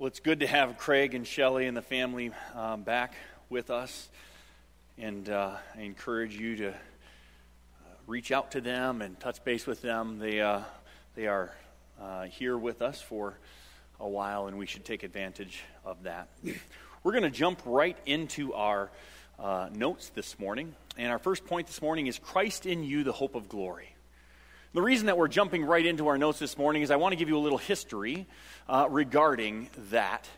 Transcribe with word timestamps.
Well, 0.00 0.06
it's 0.06 0.20
good 0.20 0.40
to 0.40 0.46
have 0.46 0.78
Craig 0.78 1.14
and 1.14 1.26
Shelly 1.26 1.66
and 1.66 1.76
the 1.76 1.82
family 1.82 2.30
um, 2.54 2.84
back 2.84 3.12
with 3.50 3.68
us. 3.68 4.08
And 4.96 5.28
uh, 5.28 5.56
I 5.76 5.82
encourage 5.82 6.34
you 6.34 6.56
to 6.56 6.70
uh, 6.70 6.74
reach 8.06 8.32
out 8.32 8.52
to 8.52 8.62
them 8.62 9.02
and 9.02 9.20
touch 9.20 9.44
base 9.44 9.66
with 9.66 9.82
them. 9.82 10.18
They, 10.18 10.40
uh, 10.40 10.62
they 11.16 11.26
are 11.26 11.52
uh, 12.00 12.22
here 12.22 12.56
with 12.56 12.80
us 12.80 13.02
for 13.02 13.36
a 14.00 14.08
while, 14.08 14.46
and 14.46 14.56
we 14.56 14.64
should 14.64 14.86
take 14.86 15.02
advantage 15.02 15.62
of 15.84 16.04
that. 16.04 16.30
We're 17.02 17.12
going 17.12 17.24
to 17.24 17.30
jump 17.30 17.60
right 17.66 17.98
into 18.06 18.54
our 18.54 18.90
uh, 19.38 19.68
notes 19.70 20.08
this 20.14 20.38
morning. 20.38 20.74
And 20.96 21.12
our 21.12 21.18
first 21.18 21.44
point 21.44 21.66
this 21.66 21.82
morning 21.82 22.06
is 22.06 22.18
Christ 22.18 22.64
in 22.64 22.84
you, 22.84 23.04
the 23.04 23.12
hope 23.12 23.34
of 23.34 23.50
glory. 23.50 23.94
The 24.72 24.82
reason 24.82 25.06
that 25.06 25.18
we're 25.18 25.26
jumping 25.26 25.64
right 25.64 25.84
into 25.84 26.06
our 26.06 26.16
notes 26.16 26.38
this 26.38 26.56
morning 26.56 26.82
is 26.82 26.92
I 26.92 26.96
want 26.96 27.10
to 27.10 27.16
give 27.16 27.28
you 27.28 27.36
a 27.36 27.40
little 27.40 27.58
history 27.58 28.28
uh, 28.68 28.86
regarding 28.88 29.68
that 29.90 30.28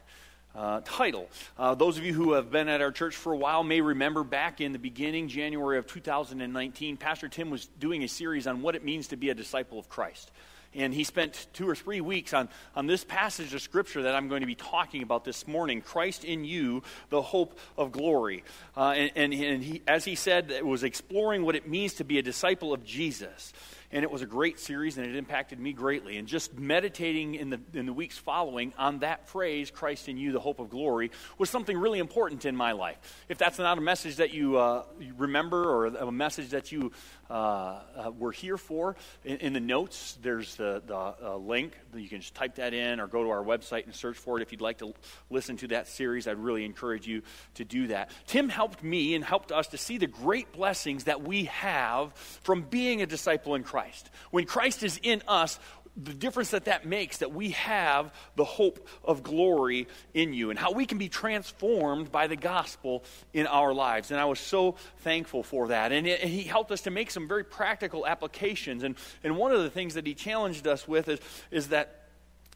uh, 0.55 0.81
title. 0.87 1.29
Uh, 1.59 1.75
those 1.75 1.99
of 1.99 2.05
you 2.07 2.15
who 2.15 2.33
have 2.33 2.51
been 2.51 2.67
at 2.67 2.81
our 2.81 2.93
church 2.93 3.15
for 3.15 3.35
a 3.35 3.37
while 3.37 3.63
may 3.63 3.83
remember 3.83 4.25
back 4.25 4.63
in 4.63 4.73
the 4.73 4.79
beginning, 4.79 5.29
January 5.29 5.77
of 5.77 5.87
2019, 5.87 6.97
Pastor 6.97 7.29
Tim 7.29 7.51
was 7.51 7.67
doing 7.79 8.05
a 8.05 8.09
series 8.09 8.47
on 8.47 8.63
what 8.63 8.75
it 8.75 8.83
means 8.83 9.09
to 9.09 9.19
be 9.19 9.29
a 9.29 9.35
disciple 9.35 9.79
of 9.79 9.91
Christ. 9.91 10.31
And 10.75 10.95
he 10.95 11.05
spent 11.05 11.49
two 11.53 11.69
or 11.69 11.75
three 11.75 12.01
weeks 12.01 12.33
on, 12.33 12.49
on 12.75 12.87
this 12.87 13.05
passage 13.05 13.53
of 13.53 13.61
Scripture 13.61 14.05
that 14.05 14.15
I'm 14.15 14.29
going 14.29 14.41
to 14.41 14.47
be 14.47 14.55
talking 14.55 15.03
about 15.03 15.25
this 15.25 15.47
morning 15.47 15.83
Christ 15.83 16.25
in 16.25 16.47
you, 16.47 16.83
the 17.11 17.21
hope 17.21 17.59
of 17.77 17.93
glory. 17.93 18.45
Uh, 18.75 18.95
and 18.97 19.11
and, 19.15 19.35
and 19.35 19.63
he, 19.63 19.83
as 19.87 20.07
he 20.07 20.15
said, 20.15 20.51
it 20.51 20.65
was 20.65 20.83
exploring 20.83 21.45
what 21.45 21.55
it 21.55 21.69
means 21.69 21.93
to 21.95 22.05
be 22.05 22.19
a 22.19 22.23
disciple 22.23 22.73
of 22.73 22.83
Jesus 22.87 23.53
and 23.93 24.03
it 24.03 24.11
was 24.11 24.23
a 24.23 24.27
great 24.27 24.59
series 24.59 24.97
and 24.97 25.07
it 25.07 25.17
impacted 25.17 25.61
me 25.61 25.73
greatly. 25.73 26.17
And 26.17 26.27
just 26.27 26.59
meditating 26.59 27.35
in 27.35 27.51
the, 27.51 27.61
in 27.75 27.87
the 27.87 27.93
weeks 27.93 28.17
following 28.17 28.73
on 28.79 29.01
that 29.01 29.29
phrase, 29.29 29.71
Christ 29.71 30.09
in 30.09 30.17
you, 30.17 30.33
the 30.33 30.41
hope 30.41 30.61
of 30.61 30.71
glory, 30.71 31.11
was 31.39 31.51
something 31.51 31.77
really 31.77 31.99
important 31.99 32.47
in 32.47 32.57
my 32.57 32.73
life. 32.73 32.97
If 33.29 33.39
that's 33.39 33.59
not 33.59 33.77
a 33.77 33.83
message 33.83 34.17
that 34.17 34.33
you, 34.33 34.57
uh, 34.57 34.85
you 34.99 35.15
remember 35.17 35.65
or 35.65 35.87
a 35.87 36.13
message 36.13 36.51
that 36.51 36.73
you 36.73 36.93
uh, 37.33 37.81
uh, 37.97 38.11
were 38.11 38.31
here 38.31 38.59
for, 38.59 38.95
in, 39.25 39.39
in, 39.39 39.53
the 39.55 39.61
notes, 39.61 40.19
there's 40.21 40.55
the, 40.57 40.83
the 40.87 40.95
uh, 40.95 41.37
link. 41.39 41.73
You 41.97 42.07
can 42.07 42.21
just 42.21 42.35
type 42.35 42.57
that 42.57 42.75
in 42.75 43.01
or 43.01 43.07
go 43.07 43.25
to 43.25 43.31
our 43.31 43.43
website 43.43 43.87
and 43.87 43.95
search 43.95 44.19
for 44.19 44.39
it. 44.39 44.43
If 44.43 44.53
you'd 44.53 44.61
like 44.61 44.79
to 44.79 44.93
listen 45.31 45.57
to 45.59 45.69
that 45.69 45.89
series, 45.89 46.29
I'd 46.29 46.37
really 46.37 46.67
encourage 46.67 47.07
you 47.07 47.23
to 47.55 47.65
do 47.65 47.87
that. 47.87 48.11
Tim 48.27 48.51
helped 48.51 48.85
me 48.85 49.15
and 49.15 49.25
helped 49.25 49.51
us 49.51 49.69
to 49.69 49.79
see 49.79 49.97
the 49.97 50.07
great 50.07 50.53
blessings 50.53 51.05
that 51.05 51.23
we 51.23 51.45
have 51.45 52.13
from 52.13 52.63
being 52.63 53.01
a 53.01 53.07
disciple 53.07 53.55
in 53.55 53.63
Christ. 53.63 54.11
When 54.31 54.45
Christ 54.45 54.83
is 54.83 55.01
in 55.03 55.23
us, 55.27 55.59
the 55.97 56.15
difference 56.15 56.51
that 56.51 56.65
that 56.65 56.87
makes 56.87 57.19
that 57.19 57.33
we 57.33 57.51
have 57.51 58.13
the 58.37 58.45
hope 58.45 58.89
of 59.05 59.23
glory 59.23 59.87
in 60.15 60.33
you 60.33 60.49
and 60.49 60.59
how 60.59 60.73
we 60.73 60.87
can 60.87 60.97
be 60.97 61.09
transformed 61.09 62.11
by 62.11 62.27
the 62.27 62.37
gospel 62.37 63.05
in 63.35 63.47
our 63.47 63.75
lives 63.75 64.11
and 64.11 64.19
i 64.19 64.25
was 64.25 64.41
so 64.41 64.75
thankful 64.99 65.43
for 65.43 65.69
that 65.69 65.93
and, 65.93 66.07
it, 66.07 66.23
and, 66.23 66.31
he 66.31 66.43
helped 66.45 66.73
us 66.73 66.83
to 66.83 66.91
make 66.91 67.11
some 67.11 67.22
very 67.29 67.45
practical 67.45 68.07
applications 68.07 68.83
and, 68.83 68.97
and 69.25 69.37
one 69.37 69.53
of 69.53 69.63
the 69.63 69.71
things 69.71 69.95
that 69.95 70.07
he 70.07 70.15
challenged 70.15 70.67
us 70.67 70.87
with 70.87 71.09
is, 71.09 71.21
is 71.51 71.69
that 71.69 72.07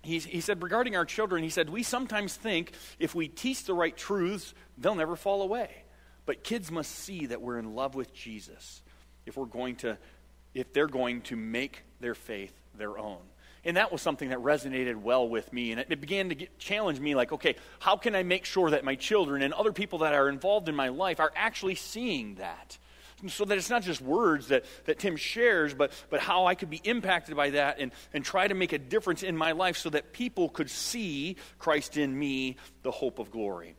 he, 0.02 0.18
he 0.18 0.40
said 0.40 0.62
regarding 0.62 0.96
our 0.96 1.04
children 1.04 1.42
he 1.42 1.50
said 1.50 1.68
we 1.70 1.82
sometimes 1.82 2.34
think 2.34 2.72
if 2.98 3.14
we 3.14 3.28
teach 3.28 3.64
the 3.64 3.74
right 3.74 3.96
truths 3.96 4.54
they'll 4.78 4.94
never 4.94 5.16
fall 5.16 5.42
away 5.42 5.70
but 6.24 6.42
kids 6.42 6.70
must 6.70 6.90
see 6.90 7.26
that 7.26 7.40
we're 7.40 7.58
in 7.58 7.74
love 7.74 7.94
with 7.94 8.12
jesus 8.12 8.82
if 9.26 9.36
we're 9.36 9.46
going 9.46 9.76
to 9.76 9.98
if 10.56 10.72
they're 10.72 10.86
going 10.86 11.20
to 11.20 11.36
make 11.36 11.82
their 12.00 12.14
faith 12.14 12.52
their 12.78 12.98
own. 12.98 13.18
And 13.64 13.76
that 13.76 13.92
was 13.92 14.00
something 14.00 14.30
that 14.30 14.38
resonated 14.38 14.96
well 14.96 15.28
with 15.28 15.52
me. 15.52 15.72
And 15.72 15.80
it, 15.80 15.88
it 15.90 16.00
began 16.00 16.30
to 16.30 16.34
get, 16.34 16.58
challenge 16.58 16.98
me 16.98 17.14
like, 17.14 17.32
okay, 17.32 17.56
how 17.78 17.96
can 17.96 18.14
I 18.14 18.22
make 18.22 18.44
sure 18.44 18.70
that 18.70 18.84
my 18.84 18.94
children 18.94 19.42
and 19.42 19.52
other 19.52 19.72
people 19.72 19.98
that 20.00 20.14
are 20.14 20.28
involved 20.28 20.68
in 20.68 20.74
my 20.74 20.88
life 20.88 21.20
are 21.20 21.32
actually 21.36 21.74
seeing 21.74 22.36
that? 22.36 22.78
So 23.28 23.44
that 23.44 23.56
it's 23.56 23.70
not 23.70 23.82
just 23.82 24.00
words 24.00 24.48
that, 24.48 24.64
that 24.84 24.98
Tim 24.98 25.16
shares, 25.16 25.74
but, 25.74 25.92
but 26.10 26.20
how 26.20 26.46
I 26.46 26.54
could 26.54 26.70
be 26.70 26.80
impacted 26.84 27.36
by 27.36 27.50
that 27.50 27.78
and, 27.78 27.92
and 28.12 28.24
try 28.24 28.46
to 28.46 28.54
make 28.54 28.72
a 28.72 28.78
difference 28.78 29.22
in 29.22 29.36
my 29.36 29.52
life 29.52 29.76
so 29.76 29.90
that 29.90 30.12
people 30.12 30.48
could 30.48 30.70
see 30.70 31.36
Christ 31.58 31.96
in 31.96 32.16
me, 32.18 32.56
the 32.82 32.90
hope 32.90 33.18
of 33.18 33.30
glory. 33.30 33.76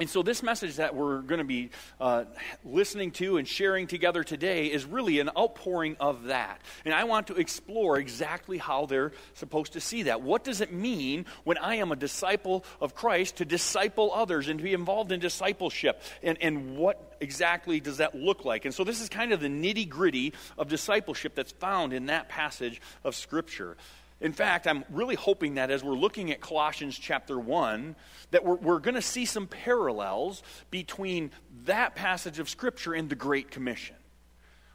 And 0.00 0.08
so, 0.08 0.22
this 0.22 0.44
message 0.44 0.76
that 0.76 0.94
we're 0.94 1.22
going 1.22 1.38
to 1.38 1.44
be 1.44 1.70
uh, 2.00 2.24
listening 2.64 3.10
to 3.12 3.36
and 3.36 3.48
sharing 3.48 3.88
together 3.88 4.22
today 4.22 4.66
is 4.66 4.84
really 4.84 5.18
an 5.18 5.28
outpouring 5.36 5.96
of 5.98 6.24
that. 6.24 6.60
And 6.84 6.94
I 6.94 7.02
want 7.02 7.26
to 7.28 7.34
explore 7.34 7.98
exactly 7.98 8.58
how 8.58 8.86
they're 8.86 9.10
supposed 9.34 9.72
to 9.72 9.80
see 9.80 10.04
that. 10.04 10.22
What 10.22 10.44
does 10.44 10.60
it 10.60 10.72
mean 10.72 11.26
when 11.42 11.58
I 11.58 11.76
am 11.76 11.90
a 11.90 11.96
disciple 11.96 12.64
of 12.80 12.94
Christ 12.94 13.38
to 13.38 13.44
disciple 13.44 14.12
others 14.14 14.46
and 14.46 14.60
to 14.60 14.62
be 14.62 14.72
involved 14.72 15.10
in 15.10 15.18
discipleship? 15.18 16.00
And, 16.22 16.38
and 16.40 16.76
what 16.76 17.16
exactly 17.20 17.80
does 17.80 17.96
that 17.96 18.14
look 18.14 18.44
like? 18.44 18.66
And 18.66 18.74
so, 18.74 18.84
this 18.84 19.00
is 19.00 19.08
kind 19.08 19.32
of 19.32 19.40
the 19.40 19.48
nitty 19.48 19.88
gritty 19.88 20.32
of 20.56 20.68
discipleship 20.68 21.34
that's 21.34 21.52
found 21.52 21.92
in 21.92 22.06
that 22.06 22.28
passage 22.28 22.80
of 23.02 23.16
Scripture. 23.16 23.76
In 24.20 24.32
fact, 24.32 24.66
I'm 24.66 24.84
really 24.90 25.14
hoping 25.14 25.54
that 25.54 25.70
as 25.70 25.84
we're 25.84 25.94
looking 25.94 26.32
at 26.32 26.40
Colossians 26.40 26.98
chapter 26.98 27.38
1, 27.38 27.94
that 28.32 28.44
we're, 28.44 28.56
we're 28.56 28.80
going 28.80 28.96
to 28.96 29.02
see 29.02 29.24
some 29.24 29.46
parallels 29.46 30.42
between 30.70 31.30
that 31.64 31.94
passage 31.94 32.40
of 32.40 32.48
Scripture 32.48 32.94
and 32.94 33.08
the 33.08 33.14
Great 33.14 33.50
Commission. 33.50 33.94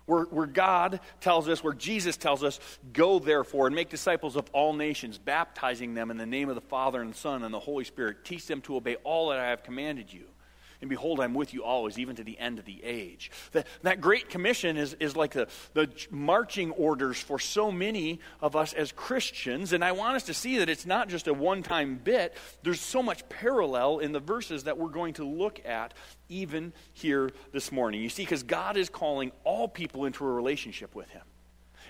Where, 0.06 0.24
where 0.26 0.48
God 0.48 1.00
tells 1.22 1.48
us, 1.48 1.64
where 1.64 1.74
Jesus 1.74 2.18
tells 2.18 2.44
us, 2.44 2.60
go 2.92 3.20
therefore 3.20 3.68
and 3.68 3.76
make 3.76 3.90
disciples 3.90 4.36
of 4.36 4.50
all 4.52 4.74
nations, 4.74 5.18
baptizing 5.18 5.94
them 5.94 6.12
in 6.12 6.18
the 6.18 6.26
name 6.26 6.50
of 6.50 6.56
the 6.56 6.62
Father 6.62 7.02
and 7.02 7.14
the 7.14 7.18
Son 7.18 7.44
and 7.44 7.54
the 7.54 7.60
Holy 7.60 7.86
Spirit. 7.86 8.26
Teach 8.26 8.46
them 8.48 8.62
to 8.62 8.76
obey 8.76 8.96
all 9.04 9.30
that 9.30 9.40
I 9.40 9.50
have 9.50 9.64
commanded 9.64 10.12
you. 10.12 10.26
And 10.84 10.90
behold, 10.90 11.22
I'm 11.22 11.34
with 11.34 11.54
you 11.54 11.64
always, 11.64 11.98
even 11.98 12.18
to 12.18 12.26
the 12.26 12.38
end 12.38 12.60
of 12.60 12.66
the 12.66 12.84
age. 12.84 13.32
That, 13.54 13.68
that 13.84 14.02
Great 14.02 14.28
Commission 14.28 14.76
is, 14.76 14.98
is 15.00 15.16
like 15.16 15.32
the, 15.32 15.48
the 15.74 15.90
marching 16.12 16.72
orders 16.72 17.18
for 17.18 17.40
so 17.40 17.72
many 17.72 18.20
of 18.42 18.58
us 18.58 18.74
as 18.74 18.92
Christians. 18.92 19.72
And 19.72 19.82
I 19.82 19.94
want 19.94 20.18
us 20.18 20.24
to 20.24 20.34
see 20.34 20.58
that 20.58 20.68
it's 20.68 20.86
not 20.86 21.08
just 21.08 21.30
a 21.30 21.34
one 21.34 21.64
time 21.64 22.02
bit, 22.04 22.36
there's 22.64 22.82
so 22.82 23.02
much 23.02 23.30
parallel 23.30 24.00
in 24.00 24.12
the 24.12 24.20
verses 24.20 24.66
that 24.66 24.78
we're 24.78 24.90
going 24.90 25.14
to 25.14 25.24
look 25.24 25.66
at 25.66 25.94
even 26.28 26.74
here 26.92 27.32
this 27.54 27.72
morning. 27.72 28.02
You 28.02 28.10
see, 28.10 28.24
because 28.24 28.44
God 28.44 28.76
is 28.76 28.90
calling 28.90 29.32
all 29.46 29.70
people 29.70 30.04
into 30.04 30.26
a 30.26 30.30
relationship 30.30 30.94
with 30.94 31.08
Him. 31.12 31.24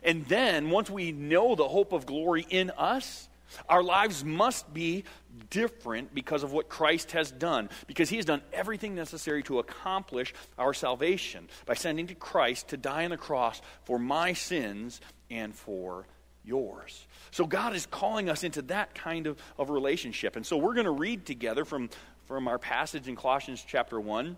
And 0.04 0.24
then, 0.28 0.70
once 0.70 0.88
we 0.88 1.12
know 1.12 1.56
the 1.56 1.68
hope 1.68 1.94
of 1.94 2.06
glory 2.06 2.46
in 2.48 2.70
us, 2.78 3.28
our 3.70 3.84
lives 3.84 4.24
must 4.24 4.74
be 4.74 5.04
different 5.50 6.14
because 6.14 6.44
of 6.44 6.52
what 6.52 6.70
Christ 6.70 7.12
has 7.12 7.32
done, 7.32 7.70
because 7.88 8.10
he 8.10 8.18
has 8.18 8.26
done 8.26 8.42
everything 8.52 8.96
necessary 8.96 9.44
to 9.44 9.60
accomplish 9.60 10.34
our 10.58 10.74
salvation 10.74 11.48
by 11.66 11.74
sending 11.74 12.08
to 12.08 12.16
Christ 12.16 12.70
to 12.70 12.78
die 12.78 13.06
on 13.06 13.12
the 13.12 13.18
cross 13.18 13.62
for 13.86 14.00
my 14.00 14.34
sins 14.34 15.02
and 15.30 15.56
for 15.56 16.06
yours. 16.44 17.08
So 17.32 17.46
God 17.46 17.76
is 17.76 17.86
calling 17.86 18.30
us 18.30 18.44
into 18.44 18.62
that 18.64 18.94
kind 18.94 19.28
of, 19.28 19.38
of 19.58 19.70
relationship. 19.70 20.36
And 20.36 20.46
so 20.46 20.58
we're 20.58 20.74
going 20.74 20.86
to 20.86 20.92
read 20.92 21.26
together 21.26 21.66
from, 21.66 21.90
from 22.26 22.48
our 22.48 22.60
passage 22.60 23.08
in 23.08 23.16
Colossians 23.16 23.64
chapter 23.66 24.00
1 24.00 24.38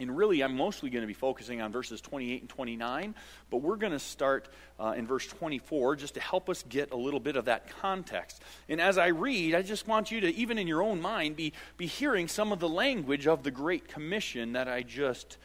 and 0.00 0.16
really, 0.16 0.42
I'm 0.42 0.56
mostly 0.56 0.90
going 0.90 1.02
to 1.02 1.08
be 1.08 1.14
focusing 1.14 1.60
on 1.60 1.72
verses 1.72 2.00
28 2.00 2.42
and 2.42 2.48
29, 2.48 3.14
but 3.50 3.56
we're 3.58 3.76
going 3.76 3.92
to 3.92 3.98
start 3.98 4.48
uh, 4.78 4.94
in 4.96 5.08
verse 5.08 5.26
24 5.26 5.96
just 5.96 6.14
to 6.14 6.20
help 6.20 6.48
us 6.48 6.64
get 6.68 6.92
a 6.92 6.96
little 6.96 7.18
bit 7.18 7.34
of 7.34 7.46
that 7.46 7.68
context. 7.80 8.40
And 8.68 8.80
as 8.80 8.96
I 8.96 9.08
read, 9.08 9.56
I 9.56 9.62
just 9.62 9.88
want 9.88 10.12
you 10.12 10.20
to, 10.20 10.34
even 10.36 10.56
in 10.56 10.68
your 10.68 10.82
own 10.82 11.00
mind, 11.00 11.34
be, 11.34 11.52
be 11.76 11.86
hearing 11.86 12.28
some 12.28 12.52
of 12.52 12.60
the 12.60 12.68
language 12.68 13.26
of 13.26 13.42
the 13.42 13.50
Great 13.50 13.88
Commission 13.88 14.52
that 14.52 14.68
I 14.68 14.82
just 14.82 15.36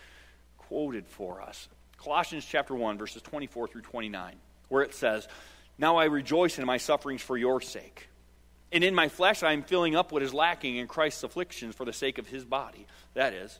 quoted 0.60 1.08
for 1.08 1.42
us. 1.42 1.68
Colossians 1.98 2.46
chapter 2.46 2.76
1, 2.76 3.00
verses 3.00 3.24
24 3.24 3.70
through 3.70 3.82
29, 3.82 4.36
where 4.70 4.84
it 4.84 4.94
says, 4.94 5.28
Now 5.80 5.98
I 5.98 6.06
rejoice 6.06 6.60
in 6.60 6.66
my 6.68 6.78
sufferings 6.78 7.24
for 7.24 7.38
your 7.38 7.60
sake. 7.60 8.08
And 8.72 8.84
in 8.84 8.94
my 8.94 9.08
flesh 9.08 9.42
I 9.42 9.54
am 9.54 9.64
filling 9.64 9.96
up 9.96 10.12
what 10.12 10.22
is 10.22 10.34
lacking 10.34 10.76
in 10.76 10.86
Christ's 10.86 11.24
afflictions 11.24 11.74
for 11.74 11.86
the 11.86 11.94
sake 11.94 12.20
of 12.20 12.28
his 12.28 12.46
body. 12.46 12.86
That 13.16 13.34
is, 13.34 13.60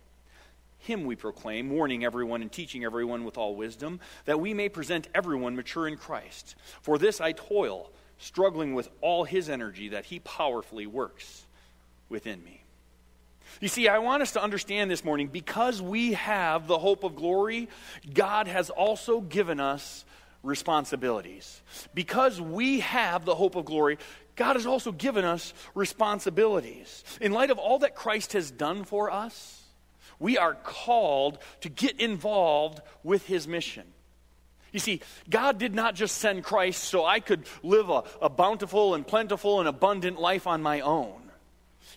Him 0.81 1.05
we 1.05 1.15
proclaim, 1.15 1.69
warning 1.69 2.03
everyone 2.03 2.41
and 2.41 2.51
teaching 2.51 2.83
everyone 2.83 3.23
with 3.23 3.37
all 3.37 3.55
wisdom, 3.55 3.99
that 4.25 4.39
we 4.39 4.53
may 4.53 4.67
present 4.67 5.07
everyone 5.13 5.55
mature 5.55 5.87
in 5.87 5.95
Christ. 5.95 6.55
For 6.81 6.97
this 6.97 7.21
I 7.21 7.33
toil, 7.33 7.91
struggling 8.17 8.73
with 8.73 8.89
all 8.99 9.23
his 9.23 9.49
energy 9.49 9.89
that 9.89 10.05
he 10.05 10.19
powerfully 10.19 10.87
works 10.87 11.45
within 12.09 12.43
me. 12.43 12.63
You 13.59 13.67
see, 13.67 13.87
I 13.87 13.99
want 13.99 14.23
us 14.23 14.31
to 14.31 14.41
understand 14.41 14.89
this 14.89 15.05
morning 15.05 15.27
because 15.27 15.81
we 15.81 16.13
have 16.13 16.65
the 16.65 16.79
hope 16.79 17.03
of 17.03 17.15
glory, 17.15 17.69
God 18.11 18.47
has 18.47 18.69
also 18.69 19.21
given 19.21 19.59
us 19.59 20.03
responsibilities. 20.41 21.61
Because 21.93 22.41
we 22.41 22.79
have 22.79 23.25
the 23.25 23.35
hope 23.35 23.55
of 23.55 23.65
glory, 23.65 23.99
God 24.35 24.55
has 24.55 24.65
also 24.65 24.91
given 24.91 25.25
us 25.25 25.53
responsibilities. 25.75 27.03
In 27.19 27.33
light 27.33 27.51
of 27.51 27.59
all 27.59 27.79
that 27.79 27.95
Christ 27.95 28.33
has 28.33 28.49
done 28.49 28.83
for 28.83 29.11
us, 29.11 29.60
we 30.21 30.37
are 30.37 30.53
called 30.53 31.39
to 31.61 31.69
get 31.69 31.99
involved 31.99 32.79
with 33.03 33.25
his 33.25 33.47
mission. 33.47 33.83
You 34.71 34.79
see, 34.79 35.01
God 35.29 35.57
did 35.57 35.75
not 35.75 35.95
just 35.95 36.17
send 36.17 36.43
Christ 36.43 36.83
so 36.85 37.03
I 37.03 37.19
could 37.19 37.45
live 37.61 37.89
a, 37.89 38.03
a, 38.21 38.29
bountiful 38.29 38.93
and 38.95 39.05
plentiful 39.05 39.59
and 39.59 39.67
abundant 39.67 40.17
life 40.21 40.47
on 40.47 40.61
my 40.61 40.79
own. 40.79 41.19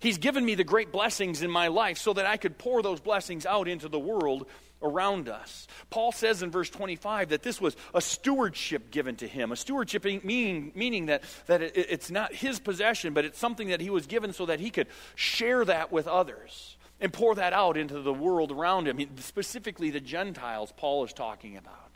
He's 0.00 0.18
given 0.18 0.44
me 0.44 0.56
the 0.56 0.64
great 0.64 0.90
blessings 0.90 1.42
in 1.42 1.50
my 1.50 1.68
life 1.68 1.98
so 1.98 2.14
that 2.14 2.26
I 2.26 2.36
could 2.36 2.58
pour 2.58 2.82
those 2.82 2.98
blessings 2.98 3.46
out 3.46 3.68
into 3.68 3.88
the 3.88 3.98
world 3.98 4.46
around 4.82 5.28
us. 5.28 5.68
Paul 5.90 6.10
says 6.10 6.42
in 6.42 6.50
verse 6.50 6.68
25 6.68 7.28
that 7.28 7.42
this 7.42 7.60
was 7.60 7.76
a 7.94 8.00
stewardship 8.00 8.90
given 8.90 9.16
to 9.16 9.28
him. 9.28 9.52
A 9.52 9.56
stewardship 9.56 10.04
meaning, 10.04 10.72
meaning 10.74 11.06
that, 11.06 11.22
that 11.46 11.62
it, 11.62 11.76
it's 11.76 12.10
not 12.10 12.34
his 12.34 12.58
possession, 12.58 13.14
but 13.14 13.24
it's 13.24 13.38
something 13.38 13.68
that 13.68 13.80
he 13.80 13.90
was 13.90 14.06
given 14.06 14.32
so 14.32 14.46
that 14.46 14.60
he 14.60 14.70
could 14.70 14.88
share 15.14 15.64
that 15.64 15.92
with 15.92 16.08
others 16.08 16.76
and 17.04 17.12
pour 17.12 17.34
that 17.34 17.52
out 17.52 17.76
into 17.76 18.00
the 18.00 18.14
world 18.14 18.50
around 18.50 18.88
him. 18.88 18.98
Specifically, 19.18 19.90
the 19.90 20.00
Gentiles, 20.00 20.72
Paul 20.74 21.04
is 21.04 21.12
talking 21.12 21.58
about. 21.58 21.90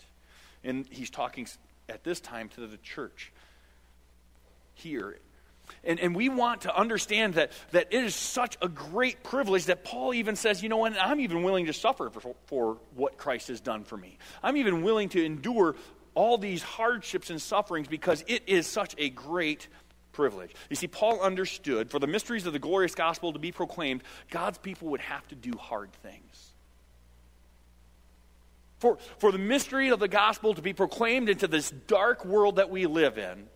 And 0.62 0.87
he's 0.90 1.08
talking 1.08 1.49
at 1.88 2.05
this 2.05 2.20
time 2.20 2.50
to 2.50 2.66
the 2.66 2.76
church 2.76 3.32
here. 4.75 5.19
And, 5.82 5.99
and 5.99 6.14
we 6.14 6.28
want 6.28 6.62
to 6.62 6.76
understand 6.76 7.34
that, 7.34 7.52
that 7.70 7.88
it 7.90 8.05
is 8.05 8.14
such 8.14 8.58
a 8.60 8.69
great 8.69 9.22
privilege 9.22 9.64
that 9.64 9.82
Paul 9.82 10.12
even 10.12 10.37
says, 10.37 10.62
you 10.62 10.69
know 10.69 10.76
what, 10.76 10.94
I'm 11.00 11.20
even 11.20 11.43
willing 11.43 11.66
to 11.66 11.72
suffer 11.72 12.11
for, 12.11 12.34
for 12.44 12.76
what 12.94 13.16
Christ 13.16 13.49
has 13.49 13.62
done 13.62 13.84
for 13.84 13.96
me. 13.96 14.19
I'm 14.43 14.58
even 14.58 14.82
willing 14.82 15.08
to 15.11 15.25
endure 15.25 15.75
all 16.14 16.37
these 16.37 16.62
hardships 16.62 17.31
and 17.31 17.40
sufferings 17.40 17.88
because 17.88 18.22
it 18.26 18.43
is 18.46 18.66
such 18.66 18.94
a 18.99 19.08
great 19.08 19.69
privilege. 20.19 20.50
You 20.69 20.75
see, 20.75 20.88
Paul 20.88 21.20
understood 21.20 21.93
for 21.93 22.00
the 22.00 22.09
mysteries 22.09 22.44
of 22.44 22.53
the 22.53 22.59
glorious 22.59 22.97
gospel 22.97 23.32
to 23.35 23.38
be 23.38 23.53
proclaimed, 23.53 24.03
God's 24.31 24.59
people 24.59 24.88
would 24.88 25.00
have 25.00 25.26
to 25.29 25.37
do 25.37 25.53
hard 25.56 25.93
things. 26.03 26.50
For, 28.81 28.99
for 29.19 29.31
the 29.31 29.38
mystery 29.38 29.91
of 29.91 30.00
the 30.00 30.09
gospel 30.09 30.55
to 30.55 30.62
be 30.62 30.73
proclaimed 30.73 31.29
into 31.29 31.47
this 31.47 31.70
dark 31.70 32.25
world 32.25 32.56
that 32.56 32.69
we 32.69 32.87
live 32.87 33.17
in, 33.17 33.47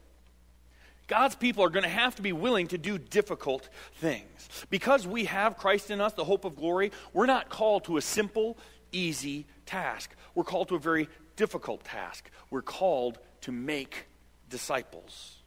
God's 1.08 1.34
people 1.34 1.64
are 1.64 1.68
going 1.68 1.82
to 1.82 1.88
have 1.88 2.14
to 2.14 2.22
be 2.22 2.32
willing 2.32 2.68
to 2.68 2.78
do 2.78 2.96
difficult 2.96 3.68
things. 3.96 4.48
Because 4.70 5.04
we 5.04 5.24
have 5.24 5.58
Christ 5.58 5.90
in 5.90 6.00
us, 6.00 6.12
the 6.12 6.22
hope 6.22 6.44
of 6.44 6.54
glory, 6.54 6.92
we're 7.12 7.26
not 7.26 7.48
called 7.48 7.86
to 7.86 7.96
a 7.96 8.00
simple, 8.00 8.56
easy 8.92 9.46
task. 9.66 10.14
We're 10.36 10.44
called 10.44 10.68
to 10.68 10.76
a 10.76 10.78
very 10.78 11.08
difficult 11.34 11.82
task. 11.82 12.30
We're 12.50 12.62
called 12.62 13.18
to 13.40 13.50
make 13.50 14.06
disciples. 14.48 15.41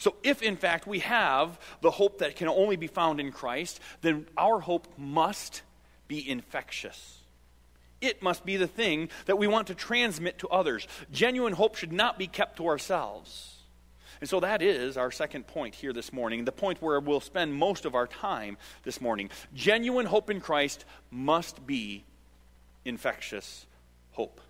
So, 0.00 0.16
if 0.22 0.40
in 0.40 0.56
fact 0.56 0.86
we 0.86 1.00
have 1.00 1.60
the 1.82 1.90
hope 1.90 2.18
that 2.18 2.34
can 2.34 2.48
only 2.48 2.76
be 2.76 2.86
found 2.86 3.20
in 3.20 3.32
Christ, 3.32 3.80
then 4.00 4.26
our 4.34 4.58
hope 4.58 4.88
must 4.96 5.60
be 6.08 6.26
infectious. 6.26 7.18
It 8.00 8.22
must 8.22 8.46
be 8.46 8.56
the 8.56 8.66
thing 8.66 9.10
that 9.26 9.36
we 9.36 9.46
want 9.46 9.66
to 9.66 9.74
transmit 9.74 10.38
to 10.38 10.48
others. 10.48 10.88
Genuine 11.12 11.52
hope 11.52 11.76
should 11.76 11.92
not 11.92 12.18
be 12.18 12.26
kept 12.26 12.56
to 12.56 12.66
ourselves. 12.66 13.58
And 14.22 14.28
so 14.28 14.40
that 14.40 14.62
is 14.62 14.96
our 14.96 15.10
second 15.10 15.46
point 15.46 15.74
here 15.74 15.92
this 15.92 16.14
morning, 16.14 16.46
the 16.46 16.52
point 16.52 16.80
where 16.80 16.98
we'll 16.98 17.20
spend 17.20 17.52
most 17.52 17.84
of 17.84 17.94
our 17.94 18.06
time 18.06 18.56
this 18.84 19.02
morning. 19.02 19.28
Genuine 19.54 20.06
hope 20.06 20.30
in 20.30 20.40
Christ 20.40 20.86
must 21.10 21.66
be 21.66 22.04
infectious 22.86 23.66
hope. 24.12 24.40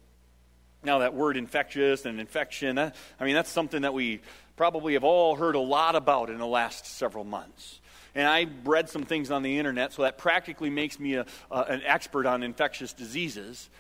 Now, 0.83 1.01
that 1.01 1.15
word 1.15 1.37
infectious 1.37 2.07
and 2.07 2.21
infection, 2.21 2.79
I 2.79 2.93
mean, 3.21 3.35
that's 3.35 3.51
something 3.51 3.83
that 3.83 3.93
we 3.93 4.21
probably 4.57 4.95
have 4.95 5.05
all 5.05 5.37
heard 5.37 5.55
a 5.55 5.61
lot 5.61 5.95
about 5.95 6.31
in 6.31 6.39
the 6.39 6.47
last 6.47 6.87
several 6.87 7.25
months 7.25 7.81
and 8.15 8.27
I 8.27 8.47
read 8.65 8.89
some 8.89 9.05
things 9.05 9.31
on 9.31 9.43
the 9.43 9.59
internet, 9.59 9.93
so 9.93 10.03
that 10.03 10.19
practically 10.19 10.71
makes 10.71 10.99
me 10.99 11.15
a, 11.15 11.27
uh, 11.51 11.65
an 11.69 11.83
expert 11.85 12.27
on 12.27 12.43
infectious 12.43 12.93
diseases. 12.93 13.71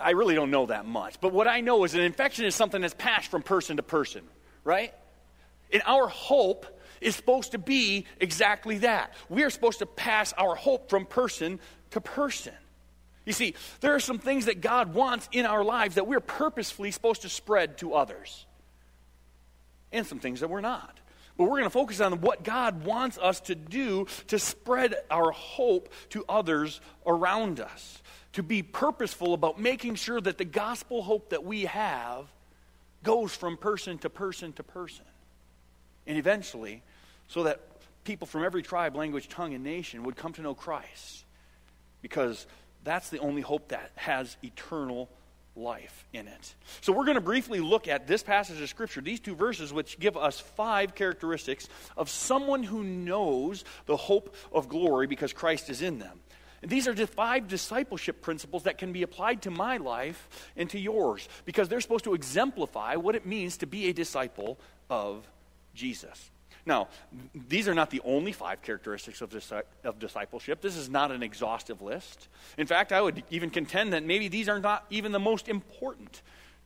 I 0.00 0.10
really 0.10 0.34
don't 0.34 0.50
know 0.50 0.66
that 0.66 0.86
much. 0.86 1.20
But 1.20 1.32
what 1.32 1.48
I 1.48 1.60
know 1.60 1.84
is 1.84 1.94
an 1.94 2.00
infection 2.00 2.44
is 2.44 2.54
something 2.54 2.80
that's 2.80 2.94
passed 2.94 3.30
from 3.30 3.42
person 3.42 3.76
to 3.76 3.82
person, 3.82 4.22
right? 4.64 4.94
And 5.72 5.82
our 5.84 6.06
hope 6.06 6.66
is 7.00 7.14
supposed 7.14 7.52
to 7.52 7.58
be 7.58 8.06
exactly 8.20 8.78
that. 8.78 9.12
We 9.28 9.42
are 9.42 9.50
supposed 9.50 9.80
to 9.80 9.86
pass 9.86 10.32
our 10.34 10.54
hope 10.54 10.88
from 10.88 11.04
person 11.04 11.60
to 11.90 12.00
person. 12.00 12.54
You 13.26 13.32
see, 13.32 13.54
there 13.80 13.94
are 13.94 14.00
some 14.00 14.18
things 14.18 14.46
that 14.46 14.62
God 14.62 14.94
wants 14.94 15.28
in 15.32 15.44
our 15.44 15.62
lives 15.62 15.96
that 15.96 16.06
we're 16.06 16.20
purposefully 16.20 16.90
supposed 16.92 17.22
to 17.22 17.28
spread 17.28 17.76
to 17.78 17.92
others, 17.92 18.46
and 19.92 20.06
some 20.06 20.20
things 20.20 20.40
that 20.40 20.48
we're 20.48 20.62
not. 20.62 20.98
But 21.36 21.44
we're 21.44 21.58
going 21.58 21.64
to 21.64 21.70
focus 21.70 22.00
on 22.00 22.22
what 22.22 22.44
God 22.44 22.84
wants 22.84 23.18
us 23.18 23.40
to 23.40 23.54
do 23.54 24.06
to 24.28 24.38
spread 24.38 24.94
our 25.10 25.32
hope 25.32 25.92
to 26.10 26.24
others 26.28 26.80
around 27.04 27.60
us. 27.60 28.02
To 28.34 28.42
be 28.42 28.62
purposeful 28.62 29.34
about 29.34 29.60
making 29.60 29.96
sure 29.96 30.20
that 30.20 30.38
the 30.38 30.44
gospel 30.44 31.02
hope 31.02 31.30
that 31.30 31.44
we 31.44 31.62
have 31.66 32.26
goes 33.02 33.34
from 33.34 33.56
person 33.56 33.98
to 33.98 34.10
person 34.10 34.52
to 34.54 34.62
person. 34.62 35.04
And 36.06 36.16
eventually, 36.16 36.82
so 37.28 37.42
that 37.42 37.60
people 38.04 38.26
from 38.26 38.44
every 38.44 38.62
tribe, 38.62 38.94
language, 38.94 39.28
tongue, 39.28 39.52
and 39.54 39.64
nation 39.64 40.04
would 40.04 40.16
come 40.16 40.32
to 40.34 40.42
know 40.42 40.54
Christ. 40.54 41.24
Because 42.02 42.46
that's 42.86 43.10
the 43.10 43.18
only 43.18 43.42
hope 43.42 43.68
that 43.68 43.90
has 43.96 44.36
eternal 44.42 45.10
life 45.56 46.06
in 46.12 46.28
it. 46.28 46.54
So 46.82 46.92
we're 46.92 47.04
going 47.04 47.16
to 47.16 47.20
briefly 47.20 47.60
look 47.60 47.88
at 47.88 48.06
this 48.06 48.22
passage 48.22 48.60
of 48.60 48.68
Scripture, 48.68 49.00
these 49.00 49.20
two 49.20 49.34
verses, 49.34 49.72
which 49.72 49.98
give 49.98 50.16
us 50.16 50.38
five 50.38 50.94
characteristics 50.94 51.68
of 51.96 52.08
someone 52.08 52.62
who 52.62 52.84
knows 52.84 53.64
the 53.86 53.96
hope 53.96 54.34
of 54.52 54.68
glory 54.68 55.06
because 55.06 55.32
Christ 55.32 55.68
is 55.68 55.82
in 55.82 55.98
them. 55.98 56.20
And 56.62 56.70
these 56.70 56.86
are 56.86 56.94
just 56.94 57.12
five 57.12 57.48
discipleship 57.48 58.22
principles 58.22 58.62
that 58.62 58.78
can 58.78 58.92
be 58.92 59.02
applied 59.02 59.42
to 59.42 59.50
my 59.50 59.78
life 59.78 60.28
and 60.56 60.70
to 60.70 60.78
yours 60.78 61.28
because 61.44 61.68
they're 61.68 61.80
supposed 61.80 62.04
to 62.04 62.14
exemplify 62.14 62.96
what 62.96 63.14
it 63.14 63.26
means 63.26 63.58
to 63.58 63.66
be 63.66 63.88
a 63.88 63.92
disciple 63.92 64.58
of 64.88 65.28
Jesus. 65.74 66.30
Now, 66.66 66.88
these 67.48 67.68
are 67.68 67.74
not 67.74 67.90
the 67.90 68.02
only 68.04 68.32
five 68.32 68.60
characteristics 68.60 69.20
of, 69.20 69.30
dis- 69.30 69.52
of 69.84 69.98
discipleship. 70.00 70.60
This 70.60 70.76
is 70.76 70.90
not 70.90 71.12
an 71.12 71.22
exhaustive 71.22 71.80
list. 71.80 72.28
In 72.58 72.66
fact, 72.66 72.92
I 72.92 73.00
would 73.00 73.22
even 73.30 73.50
contend 73.50 73.92
that 73.92 74.02
maybe 74.02 74.26
these 74.26 74.48
are 74.48 74.58
not 74.58 74.84
even 74.90 75.12
the 75.12 75.20
most 75.20 75.48
important 75.48 76.22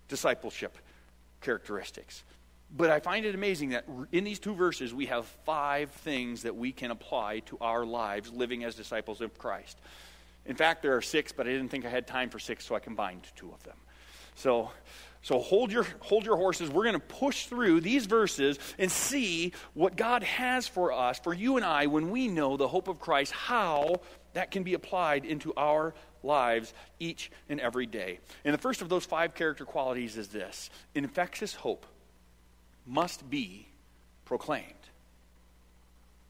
discipleship 0.08 0.78
characteristics. 1.42 2.24
But 2.74 2.88
I 2.88 3.00
find 3.00 3.26
it 3.26 3.34
amazing 3.34 3.70
that 3.70 3.84
in 4.10 4.24
these 4.24 4.38
two 4.38 4.54
verses, 4.54 4.94
we 4.94 5.06
have 5.06 5.26
five 5.44 5.90
things 5.90 6.42
that 6.42 6.56
we 6.56 6.72
can 6.72 6.90
apply 6.90 7.40
to 7.46 7.58
our 7.60 7.84
lives 7.84 8.32
living 8.32 8.64
as 8.64 8.74
disciples 8.74 9.20
of 9.20 9.36
Christ. 9.36 9.78
In 10.46 10.56
fact, 10.56 10.80
there 10.82 10.96
are 10.96 11.02
six, 11.02 11.32
but 11.32 11.46
I 11.46 11.50
didn't 11.50 11.68
think 11.68 11.84
I 11.84 11.90
had 11.90 12.06
time 12.06 12.30
for 12.30 12.38
six, 12.38 12.64
so 12.64 12.74
I 12.74 12.78
combined 12.78 13.26
two 13.36 13.52
of 13.52 13.62
them. 13.64 13.76
So 14.34 14.70
so 15.22 15.38
hold 15.38 15.70
your, 15.70 15.86
hold 16.00 16.24
your 16.24 16.36
horses. 16.36 16.70
We're 16.70 16.84
going 16.84 16.94
to 16.94 17.00
push 17.00 17.46
through 17.46 17.82
these 17.82 18.06
verses 18.06 18.58
and 18.78 18.90
see 18.90 19.52
what 19.74 19.96
God 19.96 20.22
has 20.22 20.66
for 20.66 20.92
us, 20.92 21.18
for 21.18 21.34
you 21.34 21.56
and 21.56 21.64
I, 21.64 21.86
when 21.86 22.10
we 22.10 22.28
know 22.28 22.56
the 22.56 22.68
hope 22.68 22.88
of 22.88 23.00
Christ, 23.00 23.32
how 23.32 24.00
that 24.32 24.50
can 24.50 24.62
be 24.62 24.74
applied 24.74 25.24
into 25.26 25.52
our 25.56 25.94
lives 26.22 26.72
each 26.98 27.30
and 27.48 27.60
every 27.60 27.86
day. 27.86 28.20
And 28.44 28.54
the 28.54 28.58
first 28.58 28.80
of 28.80 28.88
those 28.88 29.04
five 29.04 29.34
character 29.34 29.64
qualities 29.64 30.16
is 30.16 30.28
this 30.28 30.70
infectious 30.94 31.54
hope 31.54 31.84
must 32.86 33.28
be 33.28 33.68
proclaimed. 34.24 34.64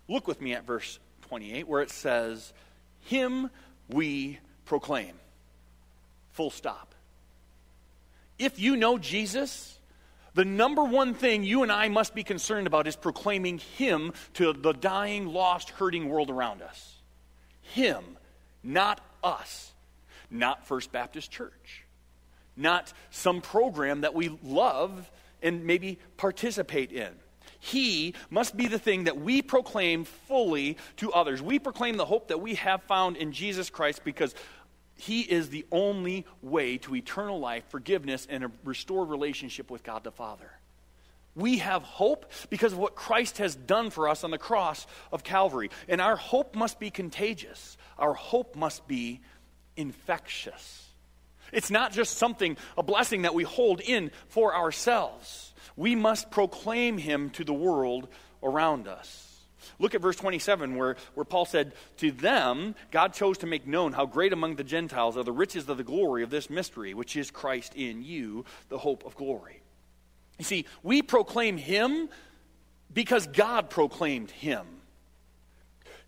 Look 0.09 0.27
with 0.27 0.41
me 0.41 0.55
at 0.55 0.67
verse 0.67 0.99
28 1.29 1.69
where 1.69 1.83
it 1.83 1.91
says, 1.91 2.53
Him 3.03 3.51
we 3.89 4.41
proclaim. 4.65 5.15
Full 6.33 6.51
stop 6.51 6.91
if 8.41 8.59
you 8.59 8.75
know 8.75 8.99
Jesus, 8.99 9.79
the 10.35 10.45
number 10.45 10.83
one 10.83 11.15
thing 11.15 11.45
you 11.45 11.63
and 11.63 11.71
I 11.71 11.89
must 11.89 12.15
be 12.15 12.25
concerned 12.25 12.67
about 12.67 12.87
is 12.87 12.97
proclaiming 12.97 13.59
Him 13.59 14.13
to 14.35 14.53
the 14.53 14.73
dying, 14.73 15.27
lost, 15.27 15.71
hurting 15.71 16.09
world 16.09 16.31
around 16.31 16.63
us. 16.63 16.97
Him, 17.61 18.03
not 18.63 19.01
us, 19.23 19.73
not 20.31 20.67
First 20.67 20.91
Baptist 20.91 21.31
Church, 21.31 21.85
not 22.57 22.93
some 23.11 23.43
program 23.43 24.01
that 24.01 24.15
we 24.15 24.37
love 24.43 25.11
and 25.43 25.65
maybe 25.65 25.99
participate 26.17 26.93
in. 26.93 27.11
He 27.63 28.15
must 28.31 28.57
be 28.57 28.69
the 28.69 28.79
thing 28.79 29.05
that 29.05 29.21
we 29.21 29.43
proclaim 29.43 30.05
fully 30.05 30.79
to 30.97 31.13
others. 31.13 31.43
We 31.43 31.59
proclaim 31.59 31.99
the 31.99 32.07
hope 32.07 32.29
that 32.29 32.41
we 32.41 32.55
have 32.55 32.83
found 32.85 33.19
in 33.19 33.33
Jesus 33.33 33.69
Christ 33.69 34.03
because 34.03 34.35
he 35.01 35.23
is 35.23 35.49
the 35.49 35.65
only 35.73 36.27
way 36.43 36.77
to 36.79 36.95
eternal 36.95 37.41
life, 37.41 37.65
forgiveness, 37.71 38.27
and 38.29 38.45
a 38.45 38.51
restored 38.65 39.09
relationship 39.09 39.71
with 39.71 39.83
God 39.83 40.05
the 40.05 40.11
Father. 40.11 40.51
We 41.35 41.59
have 41.59 41.83
hope 41.83 42.31
because 42.51 42.73
of 42.73 42.79
what 42.79 42.95
Christ 42.95 43.39
has 43.39 43.55
done 43.55 43.91
for 43.91 44.09
us 44.09 44.25
on 44.25 44.31
the 44.31 44.39
cross 44.39 44.87
of 45.11 45.25
Calvary. 45.25 45.71
And 45.89 46.01
our 46.01 46.17
hope 46.17 46.55
must 46.55 46.79
be 46.79 46.91
contagious, 46.91 47.79
our 47.99 48.13
hope 48.13 48.57
must 48.57 48.87
be 48.87 49.21
infectious. 49.77 50.87
It's 51.53 51.71
not 51.71 51.93
just 51.93 52.19
something, 52.19 52.57
a 52.77 52.83
blessing 52.83 53.23
that 53.23 53.35
we 53.35 53.45
hold 53.45 53.81
in 53.81 54.11
for 54.29 54.55
ourselves. 54.55 55.53
We 55.77 55.97
must 55.97 56.31
proclaim 56.31 56.99
Him 56.99 57.31
to 57.31 57.45
the 57.45 57.55
world 57.55 58.09
around 58.43 58.87
us. 58.87 59.30
Look 59.79 59.95
at 59.95 60.01
verse 60.01 60.17
27, 60.17 60.77
where, 60.77 60.97
where 61.15 61.25
Paul 61.25 61.45
said, 61.45 61.73
To 61.99 62.11
them, 62.11 62.75
God 62.91 63.13
chose 63.13 63.39
to 63.39 63.47
make 63.47 63.67
known 63.67 63.93
how 63.93 64.07
great 64.07 64.33
among 64.33 64.57
the 64.57 64.65
Gentiles 64.65 65.17
are 65.17 65.25
the 65.25 65.33
riches 65.33 65.69
of 65.69 65.77
the 65.77 65.85
glory 65.85 66.23
of 66.23 66.31
this 66.31 66.51
mystery, 66.51 66.95
which 66.95 67.17
is 67.17 67.31
Christ 67.31 67.75
in 67.75 68.03
you, 68.03 68.45
the 68.69 68.79
hope 68.79 69.05
of 69.05 69.17
glory. 69.17 69.63
You 70.39 70.45
see, 70.45 70.67
we 70.83 71.03
proclaim 71.03 71.59
him 71.59 72.09
because 72.93 73.27
God 73.27 73.71
proclaimed 73.71 74.31
him. 74.31 74.67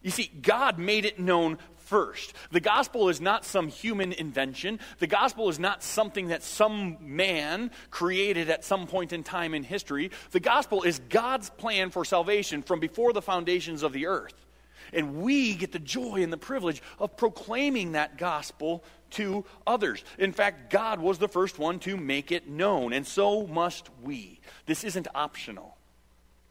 You 0.03 0.11
see, 0.11 0.31
God 0.41 0.79
made 0.79 1.05
it 1.05 1.21
known 1.21 1.59
first. 1.93 2.33
The 2.51 2.59
gospel 2.59 3.11
is 3.11 3.21
not 3.21 3.45
some 3.45 3.69
human 3.69 4.15
invention. 4.15 4.81
The 4.99 5.07
gospel 5.07 5.51
is 5.51 5.59
not 5.59 5.83
something 5.83 6.29
that 6.29 6.43
some 6.43 6.97
man 7.03 7.71
created 7.91 8.49
at 8.49 8.65
some 8.65 8.87
point 8.87 9.13
in 9.13 9.23
time 9.23 9.53
in 9.53 9.63
history. 9.63 10.11
The 10.31 10.41
gospel 10.41 10.85
is 10.85 11.01
God's 11.11 11.51
plan 11.51 11.91
for 11.91 12.07
salvation 12.07 12.63
from 12.63 12.81
before 12.81 13.13
the 13.13 13.21
foundations 13.21 13.83
of 13.83 13.93
the 13.93 14.07
earth. 14.07 14.33
And 14.95 15.17
we 15.21 15.53
get 15.53 15.73
the 15.73 15.79
joy 15.79 16.23
and 16.23 16.33
the 16.33 16.39
privilege 16.39 16.83
of 16.99 17.15
proclaiming 17.19 17.93
that 17.93 18.17
gospel 18.17 18.83
to 19.11 19.45
others. 19.67 20.03
In 20.19 20.33
fact, 20.33 20.71
God 20.71 20.99
was 20.99 21.19
the 21.19 21.29
first 21.29 21.59
one 21.59 21.79
to 21.81 21.99
make 21.99 22.33
it 22.33 22.49
known, 22.49 22.95
and 22.95 23.07
so 23.07 23.47
must 23.47 23.91
we. 24.03 24.41
This 24.65 24.83
isn't 24.83 25.09
optional. 25.15 25.72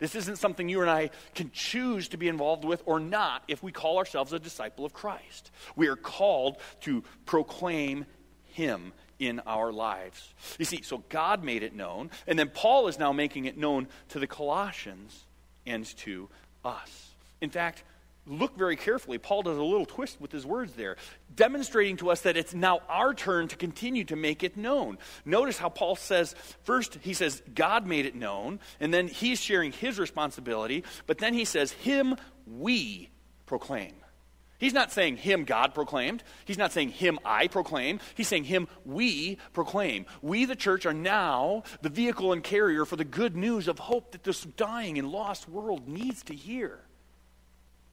This 0.01 0.15
isn't 0.15 0.39
something 0.39 0.67
you 0.67 0.81
and 0.81 0.89
I 0.89 1.11
can 1.35 1.51
choose 1.53 2.07
to 2.07 2.17
be 2.17 2.27
involved 2.27 2.65
with 2.65 2.81
or 2.87 2.99
not 2.99 3.43
if 3.47 3.61
we 3.61 3.71
call 3.71 3.99
ourselves 3.99 4.33
a 4.33 4.39
disciple 4.39 4.83
of 4.83 4.93
Christ. 4.93 5.51
We 5.75 5.89
are 5.89 5.95
called 5.95 6.57
to 6.81 7.03
proclaim 7.27 8.07
Him 8.45 8.93
in 9.19 9.41
our 9.41 9.71
lives. 9.71 10.33
You 10.57 10.65
see, 10.65 10.81
so 10.81 11.03
God 11.09 11.43
made 11.43 11.61
it 11.61 11.75
known, 11.75 12.09
and 12.25 12.39
then 12.39 12.49
Paul 12.49 12.87
is 12.87 12.97
now 12.97 13.13
making 13.13 13.45
it 13.45 13.59
known 13.59 13.87
to 14.09 14.17
the 14.17 14.25
Colossians 14.25 15.23
and 15.67 15.85
to 15.97 16.29
us. 16.65 17.11
In 17.39 17.51
fact, 17.51 17.83
look 18.31 18.57
very 18.57 18.75
carefully. 18.75 19.17
Paul 19.17 19.43
does 19.43 19.57
a 19.57 19.63
little 19.63 19.85
twist 19.85 20.19
with 20.19 20.31
his 20.31 20.45
words 20.45 20.73
there, 20.73 20.95
demonstrating 21.35 21.97
to 21.97 22.09
us 22.09 22.21
that 22.21 22.37
it's 22.37 22.53
now 22.53 22.79
our 22.89 23.13
turn 23.13 23.47
to 23.49 23.55
continue 23.55 24.03
to 24.05 24.15
make 24.15 24.43
it 24.43 24.57
known. 24.57 24.97
Notice 25.25 25.57
how 25.57 25.69
Paul 25.69 25.95
says 25.95 26.35
first, 26.63 26.97
he 27.01 27.13
says, 27.13 27.41
God 27.53 27.85
made 27.85 28.05
it 28.05 28.15
known, 28.15 28.59
and 28.79 28.93
then 28.93 29.07
he's 29.07 29.39
sharing 29.39 29.71
his 29.71 29.99
responsibility, 29.99 30.83
but 31.07 31.17
then 31.17 31.33
he 31.33 31.45
says, 31.45 31.71
Him 31.71 32.15
we 32.47 33.09
proclaim. 33.45 33.93
He's 34.61 34.73
not 34.73 34.91
saying 34.91 35.17
him 35.17 35.43
God 35.43 35.73
proclaimed. 35.73 36.21
He's 36.45 36.59
not 36.59 36.71
saying 36.71 36.89
him 36.89 37.17
I 37.25 37.47
proclaim. 37.47 37.99
He's 38.13 38.27
saying 38.27 38.43
him 38.43 38.67
we 38.85 39.39
proclaim. 39.53 40.05
We, 40.21 40.45
the 40.45 40.55
church, 40.55 40.85
are 40.85 40.93
now 40.93 41.63
the 41.81 41.89
vehicle 41.89 42.31
and 42.31 42.43
carrier 42.43 42.85
for 42.85 42.95
the 42.95 43.03
good 43.03 43.35
news 43.35 43.67
of 43.67 43.79
hope 43.79 44.11
that 44.11 44.23
this 44.23 44.43
dying 44.43 44.99
and 44.99 45.09
lost 45.09 45.49
world 45.49 45.87
needs 45.87 46.21
to 46.25 46.35
hear. 46.35 46.79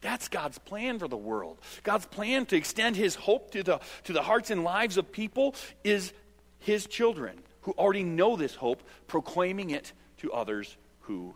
That's 0.00 0.28
God's 0.28 0.58
plan 0.58 0.98
for 0.98 1.08
the 1.08 1.16
world. 1.16 1.58
God's 1.82 2.06
plan 2.06 2.46
to 2.46 2.56
extend 2.56 2.96
his 2.96 3.14
hope 3.14 3.50
to 3.52 3.62
the, 3.62 3.80
to 4.04 4.12
the 4.12 4.22
hearts 4.22 4.50
and 4.50 4.62
lives 4.62 4.96
of 4.96 5.10
people 5.10 5.54
is 5.82 6.12
his 6.60 6.86
children 6.86 7.38
who 7.62 7.72
already 7.72 8.04
know 8.04 8.36
this 8.36 8.54
hope, 8.54 8.82
proclaiming 9.06 9.70
it 9.70 9.92
to 10.18 10.32
others 10.32 10.76
who 11.00 11.34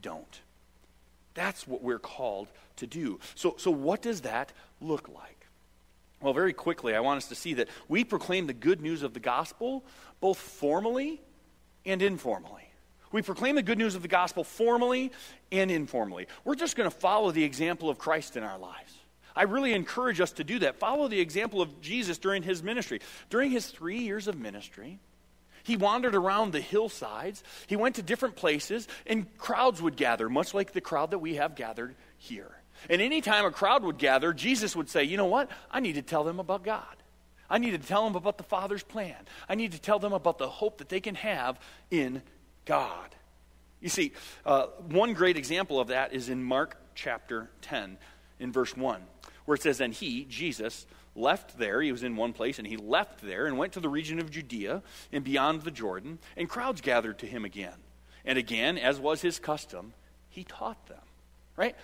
don't. 0.00 0.40
That's 1.34 1.68
what 1.68 1.82
we're 1.82 1.98
called 1.98 2.48
to 2.76 2.86
do. 2.86 3.20
So, 3.34 3.54
so 3.58 3.70
what 3.70 4.02
does 4.02 4.22
that 4.22 4.52
look 4.80 5.08
like? 5.08 5.46
Well, 6.20 6.32
very 6.32 6.52
quickly, 6.52 6.94
I 6.94 7.00
want 7.00 7.18
us 7.18 7.28
to 7.28 7.34
see 7.34 7.54
that 7.54 7.68
we 7.88 8.02
proclaim 8.02 8.46
the 8.46 8.52
good 8.52 8.80
news 8.80 9.02
of 9.02 9.14
the 9.14 9.20
gospel 9.20 9.84
both 10.20 10.38
formally 10.38 11.20
and 11.84 12.02
informally. 12.02 12.67
We 13.12 13.22
proclaim 13.22 13.54
the 13.54 13.62
good 13.62 13.78
news 13.78 13.94
of 13.94 14.02
the 14.02 14.08
gospel 14.08 14.44
formally 14.44 15.12
and 15.50 15.70
informally. 15.70 16.26
We're 16.44 16.54
just 16.54 16.76
going 16.76 16.90
to 16.90 16.96
follow 16.96 17.30
the 17.30 17.44
example 17.44 17.88
of 17.88 17.98
Christ 17.98 18.36
in 18.36 18.42
our 18.42 18.58
lives. 18.58 18.92
I 19.34 19.42
really 19.42 19.72
encourage 19.72 20.20
us 20.20 20.32
to 20.32 20.44
do 20.44 20.58
that. 20.60 20.76
Follow 20.80 21.08
the 21.08 21.20
example 21.20 21.62
of 21.62 21.80
Jesus 21.80 22.18
during 22.18 22.42
his 22.42 22.62
ministry. 22.62 23.00
During 23.30 23.50
his 23.50 23.66
three 23.66 24.00
years 24.00 24.26
of 24.26 24.38
ministry, 24.38 24.98
he 25.62 25.76
wandered 25.76 26.14
around 26.14 26.52
the 26.52 26.60
hillsides, 26.60 27.44
he 27.66 27.76
went 27.76 27.96
to 27.96 28.02
different 28.02 28.36
places, 28.36 28.88
and 29.06 29.26
crowds 29.38 29.80
would 29.80 29.96
gather, 29.96 30.28
much 30.28 30.54
like 30.54 30.72
the 30.72 30.80
crowd 30.80 31.10
that 31.10 31.18
we 31.18 31.36
have 31.36 31.54
gathered 31.54 31.94
here. 32.16 32.50
And 32.88 33.02
anytime 33.02 33.44
a 33.44 33.50
crowd 33.50 33.82
would 33.84 33.98
gather, 33.98 34.32
Jesus 34.32 34.74
would 34.74 34.88
say, 34.88 35.04
You 35.04 35.16
know 35.16 35.26
what? 35.26 35.50
I 35.70 35.80
need 35.80 35.94
to 35.94 36.02
tell 36.02 36.24
them 36.24 36.40
about 36.40 36.64
God. 36.64 36.96
I 37.50 37.58
need 37.58 37.70
to 37.70 37.78
tell 37.78 38.04
them 38.04 38.16
about 38.16 38.38
the 38.38 38.44
Father's 38.44 38.82
plan. 38.82 39.16
I 39.48 39.54
need 39.54 39.72
to 39.72 39.80
tell 39.80 39.98
them 39.98 40.12
about 40.12 40.38
the 40.38 40.48
hope 40.48 40.78
that 40.78 40.88
they 40.88 41.00
can 41.00 41.14
have 41.14 41.58
in 41.90 42.22
God. 42.68 43.14
You 43.80 43.88
see, 43.88 44.12
uh, 44.44 44.66
one 44.90 45.14
great 45.14 45.38
example 45.38 45.80
of 45.80 45.88
that 45.88 46.12
is 46.12 46.28
in 46.28 46.44
Mark 46.44 46.76
chapter 46.94 47.48
10, 47.62 47.96
in 48.38 48.52
verse 48.52 48.76
1, 48.76 49.00
where 49.46 49.54
it 49.54 49.62
says, 49.62 49.80
And 49.80 49.94
he, 49.94 50.24
Jesus, 50.24 50.86
left 51.16 51.58
there. 51.58 51.80
He 51.80 51.90
was 51.90 52.02
in 52.02 52.14
one 52.14 52.34
place, 52.34 52.58
and 52.58 52.68
he 52.68 52.76
left 52.76 53.22
there 53.22 53.46
and 53.46 53.56
went 53.56 53.72
to 53.72 53.80
the 53.80 53.88
region 53.88 54.18
of 54.18 54.30
Judea 54.30 54.82
and 55.12 55.24
beyond 55.24 55.62
the 55.62 55.70
Jordan, 55.70 56.18
and 56.36 56.46
crowds 56.46 56.82
gathered 56.82 57.18
to 57.20 57.26
him 57.26 57.46
again. 57.46 57.74
And 58.24 58.36
again, 58.36 58.76
as 58.76 59.00
was 59.00 59.22
his 59.22 59.38
custom, 59.38 59.94
he 60.28 60.44
taught 60.44 60.86
them. 60.88 60.98
Right? 61.56 61.74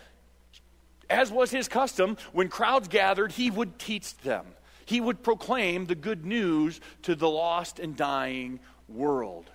As 1.08 1.32
was 1.32 1.50
his 1.50 1.66
custom, 1.66 2.18
when 2.32 2.48
crowds 2.48 2.88
gathered, 2.88 3.32
he 3.32 3.50
would 3.50 3.78
teach 3.78 4.16
them. 4.18 4.44
He 4.84 5.00
would 5.00 5.22
proclaim 5.22 5.86
the 5.86 5.94
good 5.94 6.26
news 6.26 6.78
to 7.02 7.14
the 7.14 7.28
lost 7.28 7.78
and 7.78 7.96
dying 7.96 8.60
world. 8.86 9.50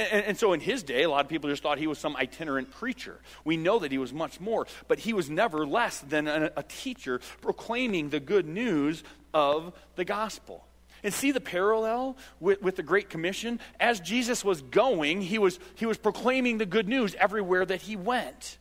And, 0.00 0.24
and, 0.24 0.38
so 0.38 0.52
in 0.52 0.60
his 0.60 0.82
day, 0.82 1.02
a 1.02 1.10
lot 1.10 1.24
of 1.24 1.28
people 1.28 1.50
just 1.50 1.62
thought 1.62 1.78
he 1.78 1.86
was 1.86 1.98
some 1.98 2.16
itinerant 2.16 2.70
preacher. 2.70 3.18
We 3.44 3.56
know 3.56 3.80
that 3.80 3.92
he 3.92 3.98
was 3.98 4.12
much 4.12 4.40
more, 4.40 4.66
but 4.88 4.98
he 4.98 5.12
was 5.12 5.28
never 5.28 5.66
less 5.66 6.00
than 6.00 6.26
a, 6.26 6.50
a 6.56 6.62
teacher 6.62 7.20
proclaiming 7.42 8.08
the 8.08 8.20
good 8.20 8.48
news 8.48 9.04
of 9.34 9.72
the 9.96 10.04
gospel. 10.04 10.64
And 11.02 11.12
see 11.12 11.32
the 11.32 11.40
parallel 11.40 12.16
with, 12.40 12.62
with 12.62 12.76
the 12.76 12.82
Great 12.82 13.08
Commission? 13.10 13.60
As 13.78 14.00
Jesus 14.00 14.44
was 14.44 14.62
going, 14.62 15.22
he 15.22 15.38
was, 15.38 15.58
he 15.74 15.86
was 15.86 15.96
proclaiming 15.96 16.58
the 16.58 16.66
good 16.66 16.88
news 16.88 17.14
everywhere 17.18 17.64
that 17.64 17.82
he 17.82 17.96
went. 17.96 18.58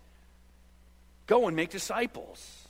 Go 1.28 1.48
and 1.48 1.56
make 1.56 1.70
disciples. 1.70 2.68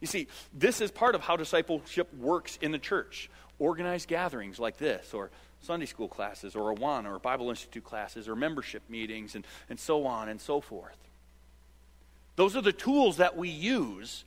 You 0.00 0.06
see, 0.06 0.28
this 0.52 0.80
is 0.80 0.90
part 0.90 1.14
of 1.14 1.22
how 1.22 1.36
discipleship 1.36 2.12
works 2.14 2.58
in 2.60 2.72
the 2.72 2.78
church. 2.78 3.30
Organized 3.58 4.08
gatherings 4.08 4.58
like 4.58 4.76
this, 4.76 5.14
or 5.14 5.30
Sunday 5.60 5.86
school 5.86 6.08
classes 6.08 6.54
or 6.54 6.74
Awana 6.74 7.06
or 7.06 7.18
Bible 7.18 7.50
Institute 7.50 7.84
classes 7.84 8.28
or 8.28 8.36
membership 8.36 8.82
meetings 8.88 9.34
and, 9.34 9.46
and 9.68 9.78
so 9.78 10.06
on 10.06 10.28
and 10.28 10.40
so 10.40 10.60
forth. 10.60 10.96
Those 12.36 12.54
are 12.54 12.62
the 12.62 12.72
tools 12.72 13.16
that 13.16 13.36
we 13.36 13.48
use. 13.48 14.24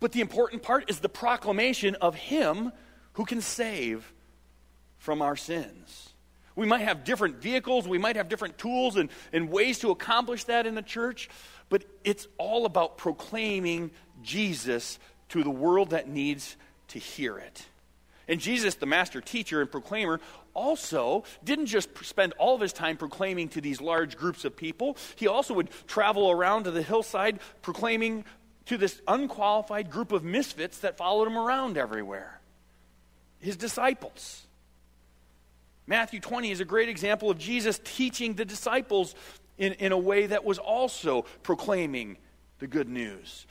But 0.00 0.12
the 0.12 0.20
important 0.20 0.62
part 0.62 0.90
is 0.90 1.00
the 1.00 1.08
proclamation 1.08 1.94
of 1.96 2.14
Him 2.14 2.72
who 3.14 3.24
can 3.24 3.40
save 3.40 4.12
from 4.98 5.22
our 5.22 5.36
sins. 5.36 6.10
We 6.56 6.66
might 6.66 6.82
have 6.82 7.04
different 7.04 7.40
vehicles, 7.40 7.86
we 7.86 7.98
might 7.98 8.16
have 8.16 8.28
different 8.28 8.58
tools 8.58 8.96
and, 8.96 9.08
and 9.32 9.50
ways 9.50 9.78
to 9.80 9.90
accomplish 9.90 10.44
that 10.44 10.66
in 10.66 10.74
the 10.74 10.82
church, 10.82 11.30
but 11.68 11.84
it's 12.04 12.26
all 12.38 12.66
about 12.66 12.98
proclaiming 12.98 13.92
Jesus 14.22 14.98
to 15.30 15.44
the 15.44 15.50
world 15.50 15.90
that 15.90 16.08
needs 16.08 16.56
to 16.88 16.98
hear 16.98 17.38
it. 17.38 17.64
And 18.30 18.40
Jesus, 18.40 18.76
the 18.76 18.86
master 18.86 19.20
teacher 19.20 19.60
and 19.60 19.68
proclaimer, 19.68 20.20
also 20.54 21.24
didn't 21.42 21.66
just 21.66 21.90
spend 22.04 22.32
all 22.38 22.54
of 22.54 22.60
his 22.60 22.72
time 22.72 22.96
proclaiming 22.96 23.48
to 23.50 23.60
these 23.60 23.80
large 23.80 24.16
groups 24.16 24.44
of 24.44 24.56
people, 24.56 24.96
he 25.16 25.26
also 25.26 25.52
would 25.52 25.68
travel 25.88 26.30
around 26.30 26.64
to 26.64 26.70
the 26.70 26.80
hillside 26.80 27.40
proclaiming 27.60 28.24
to 28.66 28.78
this 28.78 29.02
unqualified 29.08 29.90
group 29.90 30.12
of 30.12 30.22
misfits 30.22 30.78
that 30.78 30.96
followed 30.96 31.26
him 31.26 31.36
around 31.36 31.76
everywhere 31.76 32.40
his 33.40 33.56
disciples. 33.56 34.46
Matthew 35.86 36.20
20 36.20 36.52
is 36.52 36.60
a 36.60 36.64
great 36.64 36.88
example 36.88 37.30
of 37.30 37.38
Jesus 37.38 37.80
teaching 37.82 38.34
the 38.34 38.44
disciples 38.44 39.16
in, 39.58 39.72
in 39.74 39.90
a 39.90 39.98
way 39.98 40.26
that 40.26 40.44
was 40.44 40.58
also 40.58 41.22
proclaiming 41.42 42.16
the 42.60 42.68
good 42.68 42.88
news. 42.88 43.46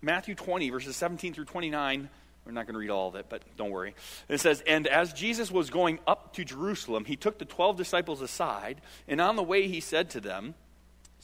Matthew 0.00 0.36
20, 0.36 0.70
verses 0.70 0.94
17 0.94 1.34
through 1.34 1.46
29 1.46 2.10
we're 2.44 2.52
not 2.52 2.66
going 2.66 2.74
to 2.74 2.80
read 2.80 2.90
all 2.90 3.08
of 3.08 3.14
it, 3.14 3.26
but 3.28 3.42
don't 3.56 3.70
worry. 3.70 3.94
It 4.28 4.38
says, 4.38 4.62
And 4.66 4.86
as 4.86 5.12
Jesus 5.12 5.50
was 5.50 5.70
going 5.70 5.98
up 6.06 6.34
to 6.34 6.44
Jerusalem, 6.44 7.04
he 7.04 7.16
took 7.16 7.38
the 7.38 7.44
twelve 7.44 7.76
disciples 7.76 8.20
aside, 8.20 8.80
and 9.08 9.20
on 9.20 9.36
the 9.36 9.42
way 9.42 9.66
he 9.68 9.80
said 9.80 10.10
to 10.10 10.20
them, 10.20 10.54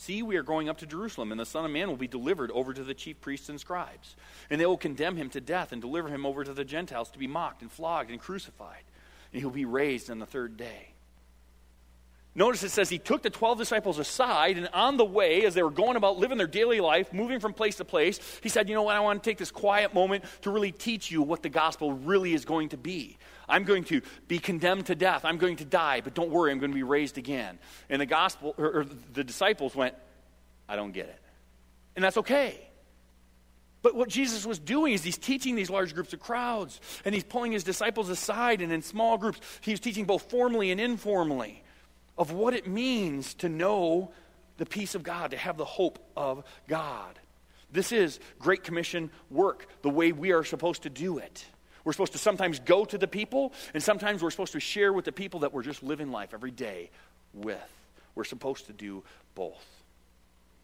See, 0.00 0.23
we 0.23 0.37
are 0.37 0.43
going 0.43 0.71
up 0.71 0.79
to 0.79 0.87
Jerusalem, 0.87 1.31
and 1.31 1.39
the 1.39 1.45
Son 1.45 1.67
of 1.67 1.71
Man 1.71 1.89
will 1.89 1.97
be 1.97 2.09
delivered 2.09 2.50
over 2.53 2.73
to 2.73 2.83
the 2.83 2.95
chief 2.95 3.21
priests 3.21 3.50
and 3.50 3.61
scribes. 3.61 4.17
And 4.49 4.59
they 4.59 4.65
will 4.65 4.79
condemn 4.79 5.15
him 5.15 5.29
to 5.29 5.43
death 5.43 5.73
and 5.73 5.83
deliver 5.83 6.09
him 6.09 6.25
over 6.25 6.43
to 6.43 6.55
the 6.55 6.65
Gentiles 6.65 7.11
to 7.11 7.19
be 7.19 7.27
mocked 7.27 7.61
and 7.61 7.71
flogged 7.71 8.11
and 8.11 8.19
crucified. 8.19 8.85
And 9.31 9.43
he'll 9.43 9.50
be 9.50 9.67
raised 9.67 10.11
on 10.11 10.19
the 10.19 10.25
third 10.25 10.57
day. 10.57 10.89
Notice 12.40 12.62
it 12.62 12.70
says 12.70 12.88
he 12.88 12.99
took 12.99 13.20
the 13.20 13.28
12 13.28 13.59
disciples 13.59 13.99
aside, 13.99 14.56
and 14.56 14.66
on 14.73 14.97
the 14.97 15.04
way, 15.04 15.44
as 15.44 15.52
they 15.52 15.62
were 15.62 15.70
going 15.70 15.97
about 15.97 16.18
living 16.18 16.38
their 16.38 16.47
daily 16.47 16.80
life, 16.80 17.12
moving 17.12 17.38
from 17.38 17.52
place 17.52 17.76
to 17.76 17.85
place, 17.85 18.18
he 18.42 18.49
said, 18.49 18.66
You 18.66 18.75
know 18.75 18.85
what? 18.85 18.97
I 18.97 19.00
want 19.00 19.23
to 19.23 19.30
take 19.30 19.37
this 19.37 19.50
quiet 19.50 19.92
moment 19.92 20.25
to 20.40 20.50
really 20.50 20.73
teach 20.73 21.11
you 21.11 21.20
what 21.20 21.42
the 21.42 21.50
gospel 21.50 21.92
really 21.92 22.32
is 22.32 22.47
going 22.47 22.70
to 22.70 22.78
be. 22.78 23.18
I'm 23.47 23.64
going 23.64 23.85
to 23.85 24.00
be 24.26 24.38
condemned 24.38 24.87
to 24.87 24.94
death. 24.94 25.26
I'm 25.26 25.37
going 25.37 25.56
to 25.56 25.66
die, 25.66 26.00
but 26.00 26.14
don't 26.14 26.30
worry, 26.30 26.50
I'm 26.50 26.59
going 26.59 26.70
to 26.70 26.75
be 26.75 26.82
raised 26.82 27.18
again. 27.18 27.59
And 27.90 28.00
the 28.00 28.06
gospel, 28.06 28.54
or, 28.56 28.73
or 28.73 28.87
the 29.12 29.23
disciples 29.23 29.76
went, 29.76 29.94
I 30.66 30.76
don't 30.76 30.92
get 30.92 31.11
it. 31.11 31.20
And 31.94 32.02
that's 32.02 32.16
okay. 32.16 32.59
But 33.82 33.94
what 33.94 34.09
Jesus 34.09 34.47
was 34.47 34.59
doing 34.59 34.94
is 34.94 35.04
he's 35.04 35.18
teaching 35.18 35.56
these 35.56 35.68
large 35.68 35.92
groups 35.92 36.14
of 36.14 36.20
crowds, 36.20 36.80
and 37.04 37.14
he's 37.14 37.23
pulling 37.23 37.52
his 37.52 37.64
disciples 37.64 38.09
aside, 38.09 38.62
and 38.62 38.73
in 38.73 38.80
small 38.80 39.18
groups, 39.18 39.38
he's 39.61 39.78
teaching 39.78 40.06
both 40.06 40.30
formally 40.30 40.70
and 40.70 40.80
informally 40.80 41.64
of 42.19 42.33
what 42.33 42.55
it 42.55 42.67
means 42.67 43.35
to 43.35 43.49
know 43.49 44.12
the 44.59 44.67
peace 44.67 44.95
of 44.95 45.02
God, 45.02 45.31
to 45.31 45.37
have 45.37 45.57
the 45.57 45.64
hope 45.64 45.99
of 46.17 46.45
God. 46.69 47.19
This 47.73 47.93
is 47.93 48.21
Great 48.38 48.62
Commission 48.62 49.11
work, 49.31 49.67
the 49.83 49.90
way 49.90 50.12
we 50.12 50.33
are 50.33 50.45
supposed 50.45 50.83
to 50.83 50.90
do 50.90 51.19
it. 51.19 51.45
We're 51.85 51.93
supposed 51.93 52.12
to 52.12 52.19
sometimes 52.19 52.61
go 52.61 52.85
to 52.85 52.99
the 52.99 53.09
people, 53.09 53.52
and 53.73 53.83
sometimes 53.83 54.23
we're 54.23 54.31
supposed 54.31 54.52
to 54.52 54.61
share 54.61 54.93
with 54.93 55.05
the 55.05 55.12
people 55.12 55.40
that 55.40 55.52
we're 55.52 55.62
just 55.62 55.83
living 55.83 56.11
life 56.11 56.35
every 56.35 56.50
day 56.50 56.90
with. 57.33 57.59
We're 58.14 58.25
supposed 58.25 58.67
to 58.67 58.73
do 58.73 59.02
both. 59.35 59.64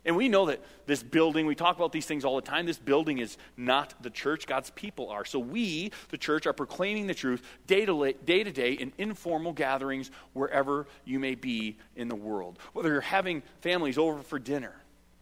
And 0.06 0.16
we 0.16 0.28
know 0.28 0.46
that 0.46 0.60
this 0.86 1.02
building, 1.02 1.46
we 1.46 1.56
talk 1.56 1.74
about 1.74 1.90
these 1.90 2.06
things 2.06 2.24
all 2.24 2.36
the 2.36 2.42
time. 2.42 2.64
This 2.64 2.78
building 2.78 3.18
is 3.18 3.36
not 3.56 3.92
the 4.00 4.08
church, 4.08 4.46
God's 4.46 4.70
people 4.70 5.10
are. 5.10 5.24
So 5.24 5.40
we, 5.40 5.90
the 6.10 6.16
church, 6.16 6.46
are 6.46 6.52
proclaiming 6.52 7.08
the 7.08 7.14
truth 7.14 7.42
day 7.66 7.84
to 7.84 8.14
day, 8.24 8.44
to 8.44 8.52
day 8.52 8.72
in 8.72 8.92
informal 8.98 9.52
gatherings 9.52 10.12
wherever 10.32 10.86
you 11.04 11.18
may 11.18 11.34
be 11.34 11.76
in 11.96 12.06
the 12.06 12.14
world. 12.14 12.60
Whether 12.72 12.92
you're 12.92 13.00
having 13.00 13.42
families 13.60 13.98
over 13.98 14.22
for 14.22 14.38
dinner, 14.38 14.76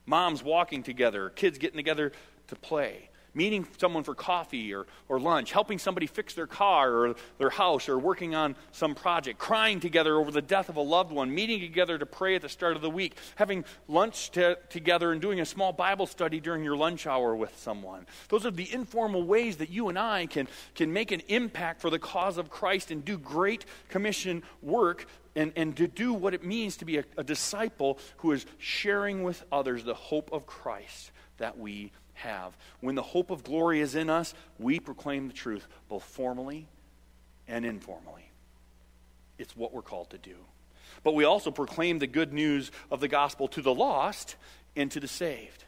moms 0.04 0.42
walking 0.42 0.82
together, 0.82 1.30
kids 1.30 1.56
getting 1.56 1.78
together 1.78 2.12
to 2.48 2.56
play, 2.56 3.08
meeting 3.34 3.66
someone 3.78 4.04
for 4.04 4.14
coffee 4.14 4.72
or, 4.72 4.86
or 5.08 5.20
lunch, 5.20 5.52
helping 5.52 5.78
somebody 5.78 6.06
fix 6.06 6.34
their 6.34 6.46
car 6.46 6.92
or 6.92 7.14
their 7.38 7.50
house 7.50 7.88
or 7.88 7.98
working 7.98 8.34
on 8.34 8.56
some 8.72 8.94
project, 8.94 9.38
crying 9.38 9.80
together 9.80 10.16
over 10.16 10.30
the 10.30 10.42
death 10.42 10.68
of 10.68 10.76
a 10.76 10.80
loved 10.80 11.12
one, 11.12 11.34
meeting 11.34 11.60
together 11.60 11.98
to 11.98 12.06
pray 12.06 12.36
at 12.36 12.42
the 12.42 12.48
start 12.48 12.76
of 12.76 12.82
the 12.82 12.90
week, 12.90 13.16
having 13.36 13.64
lunch 13.88 14.30
to, 14.30 14.58
together 14.68 15.12
and 15.12 15.20
doing 15.20 15.40
a 15.40 15.44
small 15.44 15.72
Bible 15.72 16.06
study 16.06 16.40
during 16.40 16.64
your 16.64 16.76
lunch 16.76 17.06
hour 17.06 17.34
with 17.34 17.56
someone. 17.58 18.06
Those 18.28 18.46
are 18.46 18.50
the 18.50 18.72
informal 18.72 19.24
ways 19.24 19.56
that 19.56 19.70
you 19.70 19.88
and 19.88 19.98
I 19.98 20.26
can, 20.26 20.48
can 20.74 20.92
make 20.92 21.12
an 21.12 21.22
impact 21.28 21.80
for 21.80 21.90
the 21.90 21.98
cause 21.98 22.38
of 22.38 22.50
Christ 22.50 22.90
and 22.90 23.04
do 23.04 23.18
great 23.18 23.64
commission 23.88 24.42
work 24.62 25.06
and, 25.36 25.52
and 25.56 25.76
to 25.76 25.88
do 25.88 26.12
what 26.12 26.34
it 26.34 26.44
means 26.44 26.76
to 26.78 26.84
be 26.84 26.98
a, 26.98 27.04
a 27.16 27.24
disciple 27.24 27.98
who 28.18 28.32
is 28.32 28.46
sharing 28.58 29.22
with 29.22 29.44
others 29.50 29.84
the 29.84 29.94
hope 29.94 30.32
of 30.32 30.46
Christ 30.46 31.10
that 31.38 31.58
we 31.58 31.90
have. 32.14 32.56
When 32.80 32.94
the 32.94 33.02
hope 33.02 33.30
of 33.30 33.44
glory 33.44 33.80
is 33.80 33.94
in 33.94 34.10
us, 34.10 34.34
we 34.58 34.80
proclaim 34.80 35.28
the 35.28 35.34
truth 35.34 35.66
both 35.88 36.04
formally 36.04 36.66
and 37.46 37.64
informally. 37.64 38.30
It's 39.38 39.56
what 39.56 39.72
we're 39.72 39.82
called 39.82 40.10
to 40.10 40.18
do. 40.18 40.36
But 41.02 41.14
we 41.14 41.24
also 41.24 41.50
proclaim 41.50 41.98
the 41.98 42.06
good 42.06 42.32
news 42.32 42.70
of 42.90 43.00
the 43.00 43.08
gospel 43.08 43.48
to 43.48 43.62
the 43.62 43.74
lost 43.74 44.36
and 44.76 44.90
to 44.92 45.00
the 45.00 45.08
saved. 45.08 45.64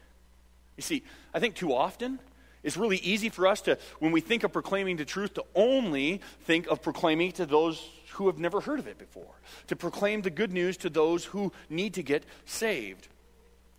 You 0.77 0.83
see, 0.83 1.03
I 1.35 1.41
think 1.41 1.55
too 1.55 1.75
often 1.75 2.19
it's 2.63 2.77
really 2.77 2.99
easy 2.99 3.29
for 3.29 3.47
us 3.47 3.61
to, 3.63 3.79
when 3.99 4.13
we 4.13 4.21
think 4.21 4.43
of 4.43 4.53
proclaiming 4.53 4.97
the 4.97 5.05
truth, 5.05 5.35
to 5.35 5.45
only 5.55 6.21
think 6.43 6.67
of 6.67 6.83
proclaiming 6.83 7.33
to 7.33 7.47
those 7.47 7.89
who 8.15 8.27
have 8.27 8.39
never 8.39 8.61
heard 8.61 8.79
of 8.79 8.87
it 8.87 8.99
before, 8.99 9.35
to 9.69 9.77
proclaim 9.77 10.23
the 10.23 10.31
good 10.31 10.53
news 10.53 10.77
to 10.79 10.91
those 10.91 11.27
who 11.27 11.53
need 11.69 11.95
to 11.95 12.03
get 12.03 12.25
saved. 12.45 13.09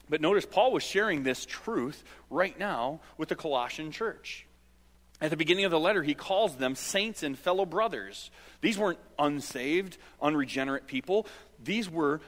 But 0.09 0.21
notice 0.21 0.45
Paul 0.45 0.71
was 0.71 0.83
sharing 0.83 1.23
this 1.23 1.45
truth 1.45 2.03
right 2.29 2.57
now 2.57 3.01
with 3.17 3.29
the 3.29 3.35
Colossian 3.35 3.91
church. 3.91 4.45
At 5.19 5.31
the 5.31 5.37
beginning 5.37 5.65
of 5.65 5.71
the 5.71 5.79
letter, 5.79 6.03
he 6.03 6.13
calls 6.13 6.55
them 6.55 6.75
saints 6.75 7.23
and 7.23 7.37
fellow 7.37 7.65
brothers. 7.65 8.29
These 8.61 8.77
weren't 8.77 8.99
unsaved, 9.17 9.97
unregenerate 10.21 10.87
people. 10.87 11.25
These 11.63 11.89
were 11.89 12.21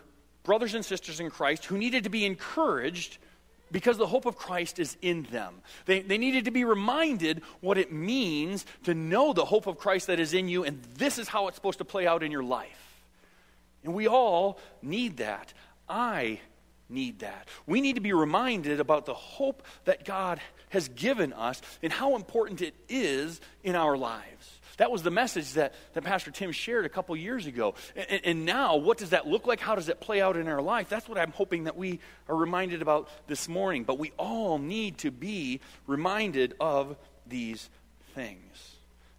brothers 0.43 0.74
and 0.74 0.83
sisters 0.83 1.19
in 1.19 1.29
Christ 1.29 1.65
who 1.65 1.77
needed 1.77 2.05
to 2.05 2.09
be 2.09 2.25
encouraged 2.25 3.20
because 3.72 3.98
the 3.98 4.07
hope 4.07 4.25
of 4.25 4.35
Christ 4.35 4.79
is 4.79 4.98
in 5.01 5.24
them. 5.24 5.61
They, 5.85 6.01
they 6.01 6.18
needed 6.18 6.46
to 6.46 6.51
be 6.51 6.63
reminded 6.63 7.44
what 7.61 7.77
it 7.77 7.92
means 7.92 8.65
to 8.85 8.96
know 8.96 9.33
the 9.33 9.46
hope 9.46 9.68
of 9.68 9.77
Christ 9.77 10.07
that 10.07 10.20
is 10.20 10.33
in 10.33 10.48
you, 10.48 10.63
and 10.63 10.81
this 10.98 11.20
is 11.20 11.27
how 11.27 11.48
it's 11.48 11.55
supposed 11.55 11.77
to 11.77 11.85
play 11.85 12.07
out 12.07 12.24
in 12.24 12.31
your 12.31 12.44
life. 12.44 13.03
And 13.83 13.94
we 13.94 14.07
all 14.07 14.59
need 14.81 15.18
that. 15.18 15.53
I 15.87 16.39
need 16.90 17.20
that. 17.20 17.48
We 17.66 17.82
need 17.82 17.96
to 17.96 18.02
be 18.02 18.14
reminded 18.14 18.80
about 18.80 19.06
the 19.06 19.14
hope 19.14 19.64
that 19.86 20.06
God 20.06 20.40
has 20.70 20.88
given 20.90 21.34
us 21.34 21.62
and 21.82 21.92
how 21.92 22.16
important 22.16 22.62
it 22.62 22.75
is 22.88 23.40
in 23.64 23.75
our 23.75 23.98
lives. 23.98 24.60
That 24.78 24.92
was 24.92 25.04
the 25.04 25.12
message 25.12 25.54
that, 25.54 25.74
that 25.94 26.06
Pastor 26.06 26.32
Tim 26.32 26.54
shared 26.54 26.86
a 26.86 26.90
couple 26.90 27.14
years 27.18 27.46
ago. 27.46 27.75
And, 27.98 28.22
and, 28.24 28.46
now, 28.46 28.78
what 28.78 28.98
does 28.98 29.10
that 29.10 29.28
look 29.28 29.46
like? 29.46 29.60
How 29.60 29.75
does 29.75 29.90
it 29.90 30.00
play 30.00 30.22
out 30.22 30.38
in 30.38 30.48
our 30.48 30.62
life? 30.62 30.88
That's 30.88 31.10
what 31.10 31.18
I'm 31.18 31.34
hoping 31.34 31.66
that 31.66 31.75
we 31.75 32.00
are 32.30 32.36
reminded 32.36 32.82
about 32.82 33.10
this 33.28 33.50
morning. 33.50 33.84
But 33.84 34.00
we 34.00 34.14
all 34.18 34.58
need 34.58 35.00
to 35.00 35.12
be 35.12 35.60
reminded 35.86 36.56
of 36.62 36.96
these 37.28 37.70
things. 38.16 38.69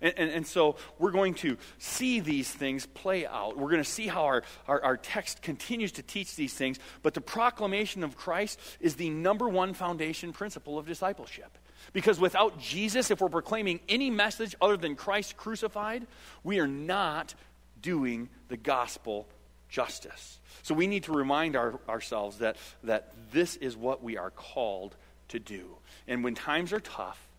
And, 0.00 0.14
and, 0.16 0.30
and, 0.30 0.46
so 0.46 0.76
we're 0.98 1.10
going 1.10 1.34
to 1.34 1.58
see 1.78 2.20
these 2.20 2.50
things 2.50 2.86
play 2.86 3.26
out. 3.26 3.56
We're 3.58 3.70
going 3.70 3.82
to 3.82 3.88
see 3.88 4.06
how 4.06 4.24
our, 4.24 4.42
our, 4.66 4.82
our, 4.82 4.96
text 4.96 5.42
continues 5.42 5.92
to 5.92 6.02
teach 6.02 6.36
these 6.36 6.54
things. 6.54 6.78
But 7.02 7.12
the 7.12 7.20
proclamation 7.20 8.02
of 8.02 8.16
Christ 8.16 8.58
is 8.80 8.94
the 8.94 9.10
number 9.10 9.48
one 9.48 9.74
foundation 9.74 10.32
principle 10.32 10.78
of 10.78 10.86
discipleship. 10.86 11.58
Because 11.92 12.18
without 12.18 12.58
Jesus, 12.58 13.10
if 13.10 13.20
we're 13.20 13.28
proclaiming 13.28 13.80
any 13.88 14.10
message 14.10 14.54
other 14.60 14.76
than 14.76 14.96
Christ 14.96 15.36
crucified, 15.36 16.06
we 16.44 16.60
are 16.60 16.68
not 16.68 17.34
doing 17.82 18.28
the 18.48 18.56
gospel 18.56 19.26
justice. 19.68 20.38
So 20.62 20.74
we 20.74 20.86
need 20.86 21.04
to 21.04 21.12
remind 21.12 21.56
our, 21.56 21.78
ourselves 21.88 22.38
that, 22.38 22.56
that 22.84 23.12
this 23.32 23.56
is 23.56 23.76
what 23.76 24.02
we 24.02 24.16
are 24.16 24.30
called 24.30 24.96
to 25.28 25.38
do. 25.38 25.76
And 26.06 26.22
when 26.24 26.34
times 26.34 26.72
are 26.72 26.80
tough, 26.80 27.29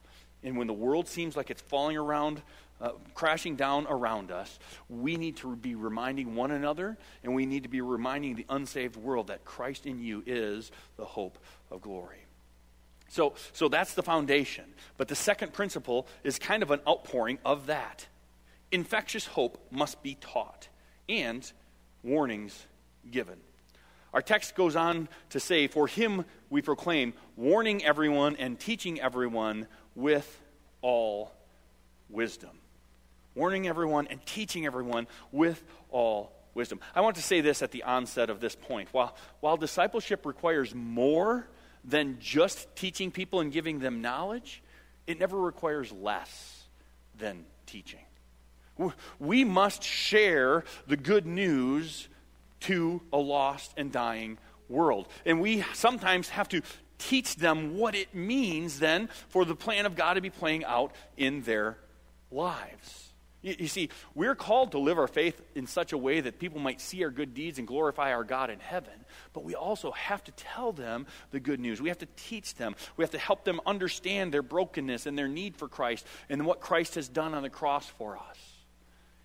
and 0.44 0.58
when 0.58 0.68
the 0.68 0.74
world 0.74 1.08
seems 1.08 1.36
like 1.36 1.50
it's 1.50 1.62
falling 1.62 1.98
around, 1.98 2.42
uh, 2.80 2.92
crashing 3.14 3.56
down 3.56 3.86
around 3.88 4.32
us, 4.32 4.60
we 4.90 5.16
need 5.16 5.38
to 5.38 5.56
be 5.56 5.76
reminding 5.76 6.36
one 6.36 6.52
another 6.52 6.98
and 7.24 7.36
we 7.36 7.46
need 7.46 7.64
to 7.64 7.70
be 7.70 7.82
reminding 7.82 8.36
the 8.36 8.46
unsaved 8.50 8.96
world 8.96 9.28
that 9.28 9.46
Christ 9.46 9.86
in 9.86 10.02
you 10.02 10.24
is 10.26 10.72
the 10.98 11.06
hope 11.06 11.38
of 11.70 11.82
glory. 11.82 12.18
So, 13.10 13.34
so 13.54 13.68
that's 13.68 13.94
the 13.94 14.04
foundation. 14.04 14.66
But 14.98 15.10
the 15.10 15.16
second 15.16 15.54
principle 15.54 16.08
is 16.24 16.40
kind 16.40 16.64
of 16.64 16.72
an 16.72 16.80
outpouring 16.88 17.40
of 17.44 17.68
that. 17.68 18.08
Infectious 18.72 19.28
hope 19.28 19.60
must 19.70 20.02
be 20.02 20.16
taught 20.16 20.70
and 21.10 21.50
warnings 22.04 22.66
given. 23.12 23.36
Our 24.14 24.22
text 24.22 24.56
goes 24.56 24.76
on 24.76 25.08
to 25.30 25.40
say, 25.40 25.68
For 25.68 25.88
him 25.88 26.26
we 26.50 26.62
proclaim, 26.62 27.14
warning 27.36 27.84
everyone 27.84 28.36
and 28.38 28.60
teaching 28.60 29.00
everyone 29.00 29.68
with 29.96 30.42
all 30.82 31.32
wisdom. 32.10 32.52
Warning 33.36 33.68
everyone 33.68 34.08
and 34.08 34.26
teaching 34.26 34.66
everyone 34.66 35.08
with 35.32 35.64
all 35.90 36.34
wisdom. 36.54 36.80
I 36.94 37.02
want 37.02 37.16
to 37.16 37.22
say 37.22 37.42
this 37.42 37.62
at 37.62 37.72
the 37.72 37.84
onset 37.84 38.30
of 38.30 38.40
this 38.40 38.56
point. 38.56 38.90
While, 38.92 39.16
while 39.40 39.58
discipleship 39.58 40.26
requires 40.26 40.76
more 40.76 41.48
than 41.84 42.18
just 42.20 42.76
teaching 42.76 43.12
people 43.12 43.40
and 43.40 43.52
giving 43.52 43.80
them 43.80 44.02
knowledge, 44.02 44.62
it 45.08 45.20
never 45.20 45.40
requires 45.40 45.92
less 45.92 46.64
than 47.18 47.46
teaching. 47.66 48.00
We 49.20 49.44
must 49.44 49.84
share 49.84 50.64
the 50.88 50.98
good 50.98 51.26
news 51.26 52.08
to 52.62 53.02
a 53.14 53.18
lost 53.18 53.74
and 53.78 53.92
dying 53.92 54.38
world. 54.70 55.08
And 55.26 55.42
we 55.42 55.64
sometimes 55.74 56.30
have 56.30 56.50
to 56.50 56.62
teach 57.02 57.36
them 57.36 57.78
what 57.78 57.96
it 57.96 58.14
means 58.14 58.80
then 58.80 59.10
for 59.30 59.46
the 59.46 59.56
plan 59.56 59.86
of 59.86 59.96
God 59.96 60.14
to 60.14 60.22
be 60.22 60.30
playing 60.30 60.64
out 60.66 60.94
in 61.18 61.42
their 61.42 61.78
lives. 62.32 63.12
You, 63.42 63.56
you, 63.60 63.68
see, 63.68 63.90
we're 64.14 64.36
called 64.36 64.74
to 64.74 64.80
live 64.80 65.00
our 65.00 65.08
faith 65.08 65.42
in 65.56 65.66
such 65.66 65.94
a 65.94 65.98
way 65.98 66.22
that 66.22 66.40
people 66.40 66.60
might 66.60 66.80
see 66.80 67.04
our 67.04 67.10
good 67.10 67.34
deeds 67.34 67.58
and 67.58 67.68
glorify 67.68 68.14
our 68.14 68.24
God 68.24 68.50
in 68.50 68.60
heaven. 68.60 68.94
But 69.34 69.44
we 69.44 69.56
also 69.56 69.92
have 69.92 70.24
to 70.26 70.32
tell 70.34 70.72
them 70.72 71.08
the 71.32 71.40
good 71.40 71.60
news. 71.60 71.82
We 71.82 71.90
have 71.90 71.98
to 72.00 72.08
teach 72.16 72.56
them. 72.56 72.76
We 72.98 73.04
have 73.04 73.12
to 73.12 73.18
help 73.18 73.44
them 73.44 73.60
understand 73.66 74.32
their 74.32 74.44
brokenness 74.44 75.06
and 75.08 75.18
their 75.18 75.28
need 75.28 75.56
for 75.56 75.68
Christ 75.68 76.06
and 76.30 76.46
what 76.46 76.62
Christ 76.62 76.96
has 76.96 77.10
done 77.10 77.34
on 77.34 77.42
the 77.42 77.50
cross 77.50 77.88
for 77.88 78.18
us. 78.18 78.38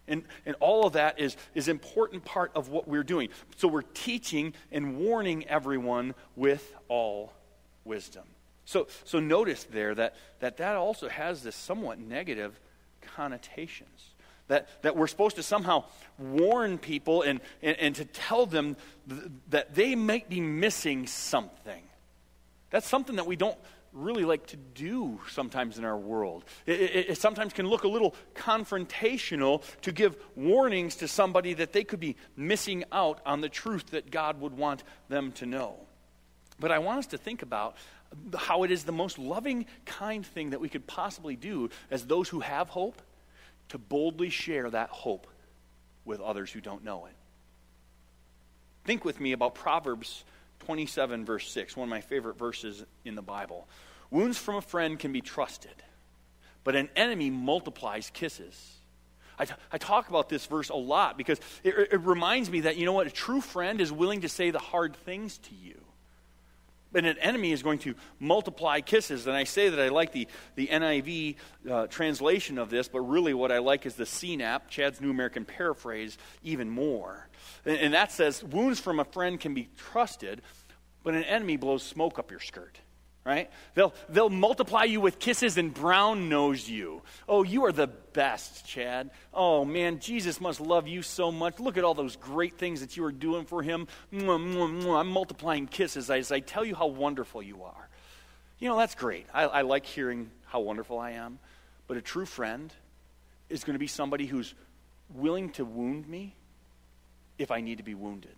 And, 0.09 0.23
and 0.47 0.55
all 0.61 0.87
of 0.87 0.95
that 0.95 1.19
is, 1.19 1.37
is 1.55 1.69
important 1.69 2.25
part 2.25 2.53
of 2.55 2.69
what 2.69 2.87
we're 2.87 3.03
doing. 3.03 3.29
So 3.57 3.69
we're 3.69 3.83
teaching 3.83 4.55
and 4.71 4.99
warning 4.99 5.47
everyone 5.49 6.15
with 6.37 6.75
all 6.89 7.33
wisdom. 7.87 8.25
So, 8.65 8.89
so 9.05 9.21
notice 9.21 9.65
there 9.65 9.95
that, 9.95 10.17
that 10.41 10.57
that 10.59 10.77
also 10.77 11.09
has 11.09 11.43
this 11.43 11.57
somewhat 11.57 11.99
negative 11.99 12.59
connotations. 13.01 14.11
That, 14.49 14.69
that 14.83 14.97
we're 14.97 15.09
supposed 15.09 15.37
to 15.37 15.43
somehow 15.43 15.85
warn 16.19 16.79
people 16.79 17.23
and, 17.23 17.41
and, 17.63 17.77
and 17.79 17.95
to 17.97 18.05
tell 18.05 18.47
them 18.47 18.77
th- 19.09 19.23
that 19.51 19.75
they 19.75 19.97
might 19.97 20.29
be 20.29 20.41
missing 20.41 21.07
something. 21.07 21.83
That's 22.71 22.87
something 22.87 23.17
that 23.17 23.27
we 23.27 23.35
don't 23.35 23.59
really 23.93 24.25
like 24.25 24.47
to 24.49 24.57
do 24.57 25.19
sometimes 25.31 25.79
in 25.79 25.85
our 25.85 25.97
world. 25.97 26.45
It, 26.67 26.81
it, 26.81 27.11
it, 27.11 27.19
sometimes 27.19 27.53
can 27.53 27.67
look 27.67 27.85
a 27.85 27.89
little 27.89 28.15
confrontational 28.35 29.63
to 29.83 29.91
give 29.91 30.17
warnings 30.37 30.97
to 30.97 31.09
somebody 31.09 31.55
that 31.55 31.73
they 31.73 31.83
could 31.83 32.01
be 32.01 32.17
missing 32.37 32.85
out 32.93 33.21
on 33.25 33.41
the 33.41 33.49
truth 33.49 33.87
that 33.91 34.11
God 34.11 34.41
would 34.41 34.57
want 34.57 34.85
them 35.09 35.33
to 35.33 35.47
know. 35.47 35.86
But 36.59 36.73
I 36.73 36.79
want 36.79 37.01
us 37.01 37.07
to 37.09 37.19
think 37.19 37.43
about 37.43 37.77
how 38.37 38.63
it 38.63 38.71
is 38.71 38.85
the 38.85 38.93
most 38.93 39.19
loving, 39.19 39.67
kind 39.85 40.25
thing 40.25 40.51
that 40.51 40.61
we 40.61 40.69
could 40.69 40.87
possibly 40.87 41.37
do 41.37 41.71
as 41.91 42.07
those 42.07 42.29
who 42.29 42.41
have 42.41 42.69
hope 42.69 43.03
to 43.69 43.79
boldly 43.79 44.31
share 44.31 44.71
that 44.71 44.91
hope 44.91 45.27
with 46.05 46.21
others 46.21 46.51
who 46.51 46.61
don't 46.61 46.85
know 46.85 47.07
it. 47.07 47.15
Think 48.85 49.05
with 49.05 49.21
me 49.21 49.33
about 49.33 49.55
Proverbs 49.55 50.25
27, 50.61 51.25
verse 51.25 51.51
6, 51.51 51.77
one 51.77 51.89
of 51.89 51.91
my 51.91 52.01
favorite 52.01 52.39
verses 52.39 52.85
in 53.05 53.17
the 53.17 53.23
Bible. 53.23 53.67
Wounds 54.11 54.39
from 54.39 54.55
a 54.55 54.63
friend 54.63 54.99
can 54.99 55.13
be 55.13 55.21
trusted, 55.21 55.75
but 56.65 56.77
an 56.77 56.89
enemy 56.95 57.29
multiplies 57.29 58.11
kisses. 58.11 58.77
I, 59.39 59.45
t- 59.45 59.55
I 59.71 59.79
talk 59.79 60.09
about 60.09 60.29
this 60.29 60.47
verse 60.47 60.71
a 60.71 60.77
lot 60.77 61.19
because 61.19 61.39
it, 61.63 61.75
it 61.93 62.01
reminds 62.01 62.49
me 62.49 62.61
that, 62.61 62.77
you 62.77 62.87
know 62.87 62.93
what, 62.93 63.07
a 63.07 63.11
true 63.11 63.41
friend 63.41 63.81
is 63.81 63.93
willing 63.93 64.23
to 64.23 64.29
say 64.29 64.51
the 64.51 64.59
hard 64.59 64.97
things 64.97 65.39
to 65.39 65.55
you. 65.55 65.86
But 66.97 67.05
an 67.05 67.19
enemy 67.19 67.53
is 67.53 67.63
going 67.63 67.81
to 67.81 67.95
multiply 68.19 68.81
kisses. 68.81 69.27
And 69.27 69.37
I 69.37 69.45
say 69.45 69.69
that 69.69 69.79
I 69.79 69.89
like 69.89 70.13
the, 70.13 70.27
the 70.55 70.69
NIV 70.69 71.37
uh, 71.71 71.87
translation 71.89 72.57
of 72.57 72.71
this, 72.71 72.89
but 72.89 73.01
really 73.01 73.35
what 73.35 73.53
I 73.53 73.59
like 73.59 73.85
is 73.85 73.97
the 73.97 74.05
CNAP, 74.05 74.69
Chad's 74.71 74.99
New 74.99 75.11
American 75.11 75.45
Paraphrase, 75.45 76.17
even 76.43 76.71
more. 76.71 77.29
And, 77.67 77.77
and 77.77 77.93
that 77.93 78.13
says, 78.13 78.43
Wounds 78.43 78.81
from 78.81 78.99
a 78.99 79.05
friend 79.05 79.39
can 79.39 79.53
be 79.53 79.69
trusted, 79.77 80.41
but 81.05 81.13
an 81.13 81.25
enemy 81.25 81.59
blows 81.59 81.83
smoke 81.83 82.19
up 82.19 82.31
your 82.31 82.41
skirt 82.41 82.81
right? 83.27 83.51
They'll, 83.75 83.93
they'll 84.09 84.31
multiply 84.31 84.85
you 84.85 85.01
with 85.01 85.19
kisses 85.19 85.59
and 85.59 85.75
brown 85.75 86.29
nose 86.29 86.71
you. 86.71 87.03
Oh, 87.29 87.43
you 87.43 87.65
are 87.65 87.73
the 87.73 87.89
best, 87.89 88.65
Chad. 88.65 89.11
Oh, 89.35 89.65
man, 89.65 89.99
Jesus 89.99 90.41
must 90.41 90.61
love 90.61 90.87
you 90.87 91.03
so 91.03 91.33
much. 91.33 91.59
Look 91.59 91.77
at 91.77 91.83
all 91.83 91.95
those 91.95 92.15
great 92.15 92.57
things 92.57 92.81
that 92.81 92.97
you 92.97 93.05
are 93.05 93.13
doing 93.13 93.45
for 93.45 93.65
him. 93.65 93.89
I'm 94.13 95.09
multiplying 95.09 95.67
kisses 95.67 96.09
as 96.09 96.31
I 96.31 96.39
tell 96.39 96.65
you 96.65 96.77
how 96.77 96.87
wonderful 96.87 97.43
you 97.43 97.65
are. 97.65 97.89
You 98.61 98.69
know, 98.69 98.79
that's 98.79 98.95
great. 98.95 99.27
I, 99.35 99.43
I 99.43 99.63
like 99.63 99.85
hearing 99.85 100.31
how 100.47 100.61
wonderful 100.61 100.99
I 100.99 101.13
am. 101.13 101.41
But 101.89 101.97
a 101.97 102.03
true 102.03 102.27
friend 102.27 102.73
is 103.51 103.65
going 103.65 103.75
to 103.75 103.81
be 103.81 103.89
somebody 103.89 104.27
who's 104.27 104.55
willing 105.13 105.51
to 105.51 105.65
wound 105.65 106.09
me 106.09 106.37
if 107.39 107.51
I 107.51 107.61
need 107.61 107.79
to 107.79 107.85
be 107.85 107.95
wounded. 107.95 108.37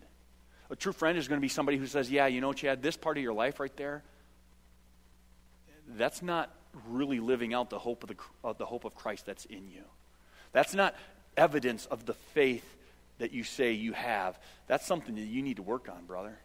A 0.71 0.77
true 0.77 0.93
friend 0.93 1.19
is 1.19 1.29
going 1.29 1.41
to 1.41 1.43
be 1.43 1.49
somebody 1.49 1.77
who 1.77 1.87
says, 1.87 2.11
Yeah, 2.11 2.27
you 2.27 2.41
know, 2.41 2.55
Chad, 2.55 2.83
this 2.83 2.97
part 2.97 3.19
of 3.19 3.23
your 3.23 3.33
life 3.33 3.61
right 3.61 3.75
there, 3.77 4.03
that's 5.97 6.23
not 6.23 6.51
really 6.89 7.21
living 7.21 7.55
out 7.55 7.71
the 7.71 7.79
hope 7.79 8.03
of 8.03 8.09
the, 8.09 8.17
of 8.45 8.59
the 8.59 8.67
hope 8.67 8.85
of 8.85 8.95
Christ 8.95 9.27
that's 9.27 9.45
in 9.47 9.71
you. 9.71 9.83
That's 10.53 10.75
not 10.75 10.95
evidence 11.37 11.87
of 11.87 12.07
the 12.07 12.15
faith 12.15 12.65
that 13.19 13.33
you 13.33 13.45
say 13.45 13.73
you 13.73 13.93
have. 13.93 14.39
That's 14.67 14.87
something 14.87 15.15
that 15.17 15.23
you 15.23 15.43
need 15.43 15.57
to 15.57 15.63
work 15.63 15.89
on, 15.89 16.05
brother. 16.07 16.39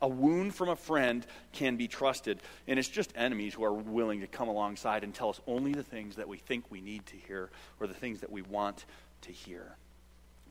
A 0.00 0.08
wound 0.08 0.54
from 0.54 0.68
a 0.68 0.76
friend 0.76 1.26
can 1.52 1.76
be 1.76 1.88
trusted, 1.88 2.38
and 2.68 2.78
it's 2.78 2.88
just 2.88 3.12
enemies 3.16 3.54
who 3.54 3.64
are 3.64 3.72
willing 3.72 4.20
to 4.20 4.28
come 4.28 4.48
alongside 4.48 5.02
and 5.02 5.12
tell 5.12 5.30
us 5.30 5.40
only 5.48 5.72
the 5.72 5.82
things 5.82 6.16
that 6.16 6.28
we 6.28 6.36
think 6.36 6.64
we 6.70 6.80
need 6.80 7.04
to 7.06 7.16
hear 7.16 7.50
or 7.80 7.88
the 7.88 7.94
things 7.94 8.20
that 8.20 8.30
we 8.30 8.42
want 8.42 8.84
to 9.22 9.32
hear. 9.32 9.76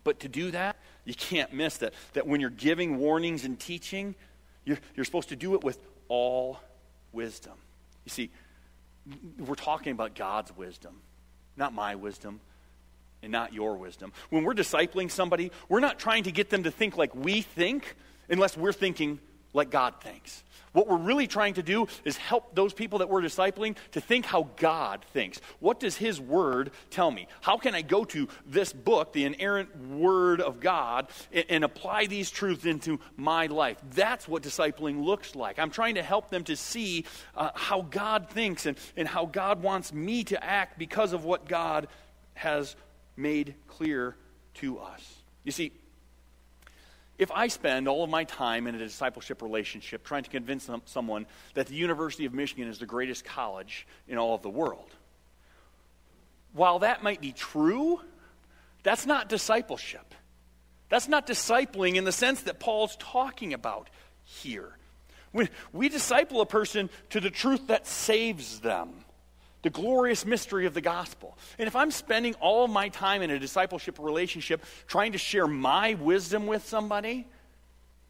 But 0.04 0.20
to 0.22 0.28
do 0.28 0.52
that, 0.52 0.76
you 1.06 1.14
can't 1.14 1.54
miss 1.54 1.78
that, 1.78 1.94
that 2.14 2.28
when 2.28 2.42
you're 2.42 2.50
giving 2.50 2.98
warnings 2.98 3.46
and 3.46 3.58
teaching, 3.58 4.16
you're, 4.66 4.80
you're 4.96 5.06
supposed 5.06 5.30
to 5.30 5.36
do 5.38 5.54
it 5.56 5.64
with 5.64 5.80
all 6.10 6.60
wisdom. 7.12 7.54
You 8.06 8.10
see, 8.10 8.30
we're 9.40 9.56
talking 9.56 9.92
about 9.92 10.16
God's 10.16 10.56
wisdom, 10.56 11.02
not 11.58 11.74
my 11.74 11.96
wisdom 11.96 12.40
and 13.24 13.32
not 13.32 13.54
your 13.54 13.76
wisdom. 13.76 14.12
When 14.30 14.44
we're 14.44 14.54
discipling 14.54 15.12
somebody, 15.12 15.52
we're 15.70 15.80
not 15.80 16.00
trying 16.00 16.24
to 16.24 16.32
get 16.32 16.50
them 16.50 16.64
to 16.64 16.72
think 16.72 16.98
like 16.98 17.14
we 17.16 17.42
think 17.42 17.96
unless 18.30 18.58
we're 18.58 18.74
thinking 18.74 19.20
like 19.54 19.70
God 19.70 19.96
thinks. 20.02 20.44
What 20.74 20.88
we're 20.88 20.98
really 20.98 21.28
trying 21.28 21.56
to 21.56 21.64
do 21.64 21.88
is 22.06 22.16
help 22.16 22.56
those 22.56 22.74
people 22.74 23.00
that 23.00 23.10
we're 23.10 23.22
discipling 23.22 23.76
to 23.92 24.00
think 24.00 24.26
how 24.26 24.48
God 24.56 25.06
thinks. 25.12 25.42
What 25.60 25.82
does 25.82 25.98
His 25.98 26.22
Word 26.22 26.72
tell 26.90 27.12
me? 27.12 27.28
How 27.42 27.58
can 27.58 27.76
I 27.76 27.82
go 27.82 28.06
to 28.06 28.30
this 28.46 28.72
book, 28.72 29.12
the 29.12 29.26
inerrant 29.26 29.76
Word 29.90 30.40
of 30.40 30.62
God, 30.62 31.10
and, 31.34 31.46
and 31.50 31.64
apply 31.66 32.06
these 32.06 32.32
truths 32.32 32.66
into 32.66 33.02
my 33.18 33.48
life? 33.48 33.78
That's 33.94 34.30
what 34.30 34.44
discipling 34.44 35.04
looks 35.04 35.36
like. 35.36 35.60
I'm 35.60 35.72
trying 35.72 35.96
to 35.96 36.04
help 36.04 36.30
them 36.30 36.46
to 36.46 36.56
see 36.56 37.06
uh, 37.36 37.50
how 37.54 37.82
God 37.82 38.30
thinks 38.30 38.66
and, 38.66 38.78
and 38.96 39.08
how 39.08 39.26
God 39.26 39.62
wants 39.62 39.92
me 39.92 40.24
to 40.26 40.42
act 40.42 40.80
because 40.80 41.12
of 41.12 41.26
what 41.26 41.50
God 41.50 41.90
has 42.34 42.78
made 43.18 43.56
clear 43.68 44.16
to 44.56 44.80
us. 44.80 45.16
You 45.44 45.52
see, 45.52 45.74
if 47.22 47.32
I 47.32 47.50
spend 47.50 47.88
all 47.88 48.04
of 48.04 48.10
my 48.10 48.24
time 48.24 48.66
in 48.66 48.74
a 48.74 48.80
discipleship 48.80 49.44
relationship 49.44 50.04
trying 50.04 50.24
to 50.24 50.30
convince 50.32 50.64
some, 50.64 50.82
someone 50.86 51.28
that 51.54 51.68
the 51.68 51.76
University 51.76 52.26
of 52.26 52.34
Michigan 52.34 52.68
is 52.68 52.80
the 52.80 52.88
greatest 52.88 53.24
college 53.24 53.86
in 54.08 54.18
all 54.18 54.34
of 54.34 54.42
the 54.42 54.50
world, 54.50 54.90
while 56.52 56.80
that 56.80 57.04
might 57.04 57.22
be 57.22 57.32
true, 57.32 58.02
that's 58.82 59.06
not 59.06 59.30
discipleship. 59.30 60.16
That's 60.90 61.08
not 61.08 61.28
discipling 61.28 61.96
in 61.96 62.06
the 62.06 62.12
sense 62.12 62.42
that 62.42 62.60
Paul's 62.60 62.96
talking 62.96 63.54
about 63.54 63.92
here. 64.24 64.76
We, 65.32 65.48
we 65.72 65.90
disciple 65.90 66.42
a 66.42 66.48
person 66.48 66.90
to 67.12 67.20
the 67.20 67.30
truth 67.30 67.68
that 67.68 67.86
saves 67.86 68.62
them 68.62 69.06
the 69.62 69.70
glorious 69.70 70.26
mystery 70.26 70.66
of 70.66 70.74
the 70.74 70.82
gospel. 70.82 71.38
And 71.60 71.68
if 71.68 71.76
I'm 71.76 71.92
spending 71.92 72.34
all 72.36 72.68
my 72.68 72.90
time 72.90 73.22
in 73.22 73.30
a 73.30 73.40
discipleship 73.40 74.00
relationship 74.00 74.64
trying 74.88 75.12
to 75.12 75.18
share 75.18 75.48
my 75.48 75.94
wisdom 75.96 76.48
with 76.48 76.68
somebody, 76.68 77.28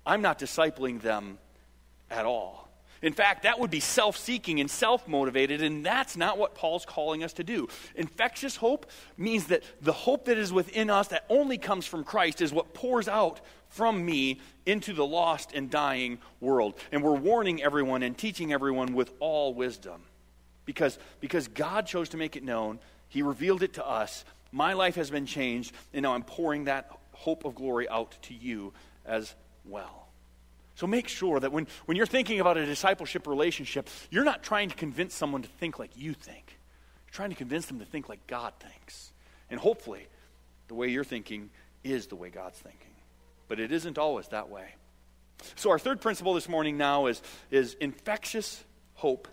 I'm 0.06 0.22
not 0.22 0.40
discipling 0.40 1.02
them 1.02 1.38
at 2.10 2.26
all. 2.26 2.70
In 3.02 3.14
fact, 3.14 3.44
that 3.44 3.60
would 3.60 3.72
be 3.72 3.80
self 3.80 4.16
seeking 4.16 4.60
and 4.60 4.70
self 4.70 5.08
motivated, 5.08 5.64
and 5.64 5.84
that's 5.84 6.16
not 6.16 6.38
what 6.38 6.54
Paul's 6.54 6.86
calling 6.86 7.24
us 7.24 7.34
to 7.34 7.44
do. 7.44 7.68
Infectious 7.96 8.56
hope 8.56 8.90
means 9.18 9.48
that 9.48 9.64
the 9.82 9.92
hope 9.92 10.26
that 10.26 10.38
is 10.38 10.54
within 10.54 10.92
us 10.92 11.08
that 11.08 11.26
only 11.28 11.58
comes 11.58 11.88
from 11.88 12.04
Christ 12.04 12.42
is 12.42 12.54
what 12.54 12.76
pours 12.76 13.08
out 13.08 13.42
from 13.70 14.06
me 14.06 14.40
into 14.68 14.94
the 14.94 15.06
lost 15.06 15.52
and 15.54 15.72
dying 15.72 16.20
world. 16.40 16.76
And 16.92 17.02
we're 17.02 17.16
warning 17.16 17.64
everyone 17.64 18.04
and 18.04 18.16
teaching 18.16 18.54
everyone 18.54 18.94
with 18.94 19.12
all 19.20 19.56
wisdom 19.56 20.04
because, 20.66 20.98
because 21.20 21.48
God 21.48 21.88
chose 21.88 22.10
to 22.10 22.18
make 22.18 22.36
it 22.36 22.44
known. 22.44 22.80
He 23.10 23.22
revealed 23.22 23.64
it 23.64 23.74
to 23.74 23.88
us. 23.88 24.24
My 24.52 24.74
life 24.74 24.96
has 24.96 25.10
been 25.10 25.26
changed, 25.26 25.74
and 25.94 26.04
now 26.04 26.14
I'm 26.14 26.24
pouring 26.24 26.66
that 26.66 26.92
hope 27.14 27.46
of 27.46 27.56
glory 27.56 27.88
out 27.90 28.18
to 28.24 28.34
you 28.34 28.74
as 29.06 29.34
well. 29.66 30.08
So 30.76 30.88
make 30.88 31.08
sure 31.08 31.40
that 31.40 31.52
when, 31.52 31.68
when 31.86 31.98
you're 31.98 32.06
thinking 32.06 32.40
about 32.40 32.58
a 32.58 32.66
discipleship 32.66 33.28
relationship, 33.28 33.90
you're 34.10 34.24
not 34.24 34.44
trying 34.44 34.70
to 34.70 34.76
convince 34.76 35.14
someone 35.14 35.44
to 35.44 35.48
think 35.48 35.78
like 35.78 35.92
you 35.96 36.14
think. 36.14 36.58
You're 37.06 37.14
trying 37.14 37.30
to 37.30 37.36
convince 37.36 37.66
them 37.68 37.80
to 37.80 37.86
think 37.86 38.10
like 38.10 38.26
God 38.28 38.54
thinks. 38.60 39.12
And 39.50 39.60
hopefully, 39.60 40.08
the 40.70 40.74
way 40.74 40.88
you're 40.88 41.04
thinking 41.04 41.50
is 41.84 42.08
the 42.08 42.16
way 42.16 42.30
God's 42.30 42.58
thinking. 42.58 42.96
But 43.48 43.60
it 43.60 43.72
isn't 43.72 43.98
always 43.98 44.28
that 44.30 44.50
way. 44.50 44.76
So, 45.56 45.70
our 45.72 45.80
third 45.80 46.02
principle 46.02 46.34
this 46.34 46.48
morning 46.48 46.78
now 46.78 47.08
is, 47.08 47.22
is 47.50 47.76
infectious 47.80 48.64
hope 48.94 49.28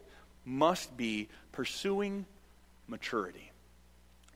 must 0.49 0.97
be 0.97 1.29
pursuing 1.53 2.27
maturity. 2.87 3.53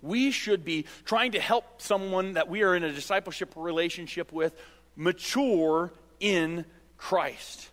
We 0.02 0.30
should 0.30 0.64
be 0.64 0.86
trying 1.04 1.32
to 1.32 1.40
help 1.40 1.80
someone 1.80 2.34
that 2.34 2.48
we 2.48 2.62
are 2.62 2.74
in 2.74 2.84
a 2.84 2.92
discipleship 2.92 3.52
relationship 3.56 4.32
with 4.32 4.54
mature 4.96 5.92
in 6.20 6.64
Christ. 6.98 7.68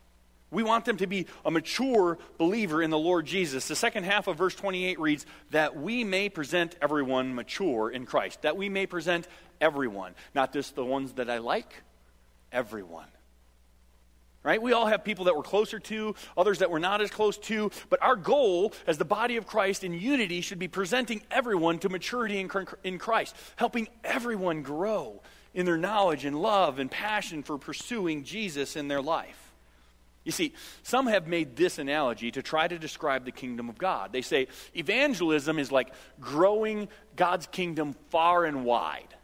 We 0.51 0.63
want 0.63 0.85
them 0.85 0.97
to 0.97 1.07
be 1.07 1.27
a 1.45 1.51
mature 1.51 2.17
believer 2.37 2.81
in 2.81 2.89
the 2.89 2.97
Lord 2.97 3.25
Jesus. 3.27 3.67
The 3.67 3.75
second 3.75 4.05
half 4.05 4.27
of 4.27 4.37
verse 4.37 4.55
28 4.55 4.99
reads, 4.99 5.25
That 5.51 5.75
we 5.75 6.03
may 6.03 6.29
present 6.29 6.75
everyone 6.81 7.35
mature 7.35 7.91
in 7.91 8.05
Christ. 8.05 8.41
That 8.41 8.57
we 8.57 8.69
may 8.69 8.87
present 8.87 9.27
everyone. 9.61 10.15
Not 10.33 10.53
just 10.53 10.75
the 10.75 10.85
ones 10.85 11.13
that 11.13 11.29
I 11.29 11.37
like, 11.37 11.71
everyone 12.51 13.05
right? 14.43 14.61
We 14.61 14.73
all 14.73 14.85
have 14.85 15.03
people 15.03 15.25
that 15.25 15.35
we're 15.35 15.43
closer 15.43 15.79
to, 15.79 16.15
others 16.37 16.59
that 16.59 16.71
we're 16.71 16.79
not 16.79 17.01
as 17.01 17.11
close 17.11 17.37
to, 17.39 17.71
but 17.89 18.01
our 18.01 18.15
goal 18.15 18.73
as 18.87 18.97
the 18.97 19.05
body 19.05 19.37
of 19.37 19.45
Christ 19.45 19.83
in 19.83 19.93
unity 19.93 20.41
should 20.41 20.59
be 20.59 20.67
presenting 20.67 21.21
everyone 21.29 21.79
to 21.79 21.89
maturity 21.89 22.39
in 22.83 22.97
Christ, 22.97 23.35
helping 23.57 23.89
everyone 24.03 24.61
grow 24.61 25.21
in 25.53 25.65
their 25.65 25.77
knowledge 25.77 26.25
and 26.25 26.41
love 26.41 26.79
and 26.79 26.89
passion 26.89 27.43
for 27.43 27.57
pursuing 27.57 28.23
Jesus 28.23 28.75
in 28.75 28.87
their 28.87 29.01
life. 29.01 29.51
You 30.23 30.31
see, 30.31 30.53
some 30.83 31.07
have 31.07 31.27
made 31.27 31.55
this 31.55 31.79
analogy 31.79 32.29
to 32.31 32.43
try 32.43 32.67
to 32.67 32.77
describe 32.77 33.25
the 33.25 33.31
kingdom 33.31 33.67
of 33.67 33.77
God. 33.77 34.13
They 34.13 34.21
say 34.21 34.47
evangelism 34.75 35.57
is 35.57 35.71
like 35.71 35.91
growing 36.19 36.87
God's 37.15 37.47
kingdom 37.47 37.95
far 38.09 38.45
and 38.45 38.63
wide. 38.63 39.15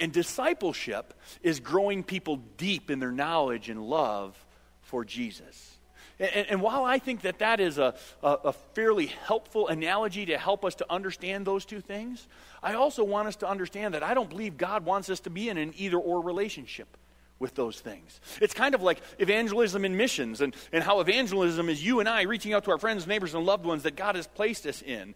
And 0.00 0.12
discipleship 0.12 1.14
is 1.42 1.60
growing 1.60 2.02
people 2.02 2.36
deep 2.56 2.90
in 2.90 2.98
their 2.98 3.12
knowledge 3.12 3.68
and 3.68 3.82
love 3.82 4.34
for 4.80 5.04
Jesus. 5.04 5.76
And, 6.18 6.46
and, 6.48 6.60
while 6.60 6.84
I 6.84 6.98
think 6.98 7.22
that 7.22 7.38
that 7.38 7.60
is 7.60 7.78
a, 7.78 7.94
a, 8.22 8.28
a, 8.44 8.52
fairly 8.52 9.06
helpful 9.06 9.68
analogy 9.68 10.26
to 10.26 10.36
help 10.36 10.66
us 10.66 10.74
to 10.76 10.92
understand 10.92 11.46
those 11.46 11.64
two 11.64 11.80
things, 11.80 12.28
I 12.62 12.74
also 12.74 13.04
want 13.04 13.28
us 13.28 13.36
to 13.36 13.48
understand 13.48 13.94
that 13.94 14.02
I 14.02 14.12
don't 14.12 14.28
believe 14.28 14.58
God 14.58 14.84
wants 14.84 15.08
us 15.08 15.20
to 15.20 15.30
be 15.30 15.48
in 15.48 15.56
an 15.56 15.72
either 15.78 15.96
or 15.96 16.20
relationship 16.20 16.98
with 17.38 17.54
those 17.54 17.80
things. 17.80 18.20
It's 18.40 18.52
kind 18.52 18.74
of 18.74 18.82
like 18.82 19.00
evangelism 19.18 19.86
and 19.86 19.96
missions, 19.96 20.42
and, 20.42 20.54
and 20.72 20.84
how 20.84 21.00
evangelism 21.00 21.70
is 21.70 21.82
you 21.82 22.00
and 22.00 22.08
I 22.08 22.22
reaching 22.22 22.52
out 22.52 22.64
to 22.64 22.70
our 22.70 22.78
friends, 22.78 23.06
neighbors, 23.06 23.34
and 23.34 23.46
loved 23.46 23.64
ones 23.64 23.84
that 23.84 23.96
God 23.96 24.14
has 24.14 24.26
placed 24.26 24.66
us 24.66 24.82
in. 24.82 25.14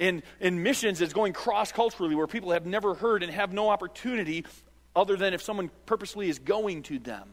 In, 0.00 0.22
in 0.40 0.62
missions, 0.62 1.02
it's 1.02 1.12
going 1.12 1.34
cross 1.34 1.70
culturally 1.70 2.14
where 2.14 2.26
people 2.26 2.52
have 2.52 2.64
never 2.64 2.94
heard 2.94 3.22
and 3.22 3.30
have 3.30 3.52
no 3.52 3.68
opportunity 3.68 4.46
other 4.96 5.14
than 5.14 5.34
if 5.34 5.42
someone 5.42 5.70
purposely 5.84 6.30
is 6.30 6.38
going 6.38 6.82
to 6.84 6.98
them. 6.98 7.28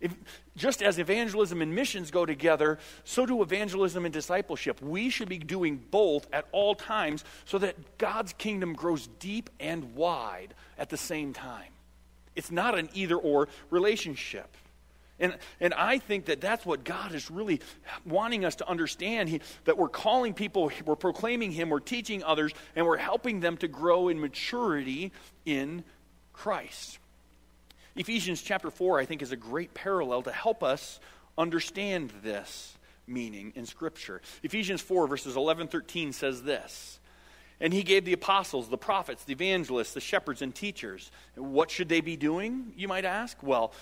If, 0.00 0.14
just 0.56 0.82
as 0.82 0.98
evangelism 0.98 1.60
and 1.60 1.74
missions 1.74 2.10
go 2.10 2.24
together, 2.24 2.78
so 3.04 3.26
do 3.26 3.42
evangelism 3.42 4.06
and 4.06 4.12
discipleship. 4.14 4.80
We 4.80 5.10
should 5.10 5.28
be 5.28 5.38
doing 5.38 5.76
both 5.90 6.26
at 6.32 6.46
all 6.52 6.74
times 6.74 7.22
so 7.44 7.58
that 7.58 7.98
God's 7.98 8.32
kingdom 8.32 8.72
grows 8.72 9.06
deep 9.18 9.50
and 9.60 9.94
wide 9.94 10.54
at 10.78 10.88
the 10.88 10.96
same 10.96 11.34
time. 11.34 11.70
It's 12.34 12.50
not 12.50 12.78
an 12.78 12.88
either 12.94 13.16
or 13.16 13.48
relationship. 13.68 14.56
And, 15.20 15.36
and 15.60 15.72
I 15.74 15.98
think 15.98 16.24
that 16.26 16.40
that's 16.40 16.66
what 16.66 16.82
God 16.82 17.14
is 17.14 17.30
really 17.30 17.60
wanting 18.04 18.44
us 18.44 18.56
to 18.56 18.68
understand 18.68 19.28
he, 19.28 19.40
that 19.64 19.78
we're 19.78 19.88
calling 19.88 20.34
people, 20.34 20.72
we're 20.84 20.96
proclaiming 20.96 21.52
Him, 21.52 21.70
we're 21.70 21.80
teaching 21.80 22.24
others, 22.24 22.52
and 22.74 22.84
we're 22.84 22.96
helping 22.96 23.40
them 23.40 23.56
to 23.58 23.68
grow 23.68 24.08
in 24.08 24.20
maturity 24.20 25.12
in 25.44 25.84
Christ. 26.32 26.98
Ephesians 27.96 28.42
chapter 28.42 28.70
4, 28.70 28.98
I 28.98 29.04
think, 29.04 29.22
is 29.22 29.30
a 29.30 29.36
great 29.36 29.72
parallel 29.72 30.22
to 30.22 30.32
help 30.32 30.64
us 30.64 30.98
understand 31.38 32.12
this 32.22 32.76
meaning 33.06 33.52
in 33.54 33.66
Scripture. 33.66 34.20
Ephesians 34.42 34.80
4, 34.80 35.06
verses 35.06 35.36
11 35.36 35.68
13 35.68 36.12
says 36.12 36.42
this. 36.42 36.98
And 37.60 37.72
he 37.72 37.84
gave 37.84 38.04
the 38.04 38.12
apostles, 38.12 38.68
the 38.68 38.76
prophets, 38.76 39.24
the 39.24 39.32
evangelists, 39.32 39.94
the 39.94 40.00
shepherds, 40.00 40.42
and 40.42 40.52
teachers. 40.52 41.12
What 41.36 41.70
should 41.70 41.88
they 41.88 42.00
be 42.00 42.16
doing, 42.16 42.72
you 42.76 42.88
might 42.88 43.04
ask? 43.04 43.40
Well, 43.42 43.72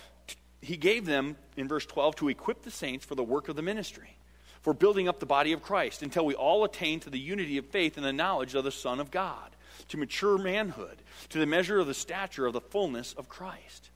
he 0.63 0.77
gave 0.77 1.05
them, 1.07 1.37
in 1.57 1.69
verse 1.69 1.85
12, 1.85 2.17
to 2.17 2.29
equip 2.29 2.63
the 2.63 2.71
saints 2.71 3.05
for 3.05 3.17
the 3.17 3.25
work 3.25 3.49
of 3.49 3.57
the 3.57 3.63
ministry, 3.63 4.17
for 4.63 4.73
building 4.73 5.09
up 5.09 5.19
the 5.19 5.27
body 5.27 5.53
of 5.53 5.61
Christ, 5.61 6.03
until 6.03 6.25
we 6.25 6.35
all 6.35 6.63
attain 6.63 7.01
to 7.01 7.11
the 7.11 7.19
unity 7.19 7.59
of 7.59 7.67
faith 7.67 7.97
and 7.97 8.07
the 8.07 8.13
knowledge 8.13 8.55
of 8.55 8.63
the 8.63 8.71
Son 8.71 9.01
of 9.01 9.11
God, 9.11 9.51
to 9.89 9.97
mature 9.97 10.39
manhood, 10.39 11.03
to 11.31 11.39
the 11.39 11.47
measure 11.47 11.81
of 11.81 11.89
the 11.89 11.95
stature 11.95 12.47
of 12.47 12.53
the 12.53 12.61
fullness 12.61 13.13
of 13.15 13.29
Christ. 13.29 13.91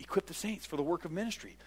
Equip 0.00 0.26
the 0.26 0.34
saints 0.34 0.64
for 0.64 0.76
the 0.76 0.82
work 0.82 1.04
of 1.04 1.12
ministry, 1.12 1.58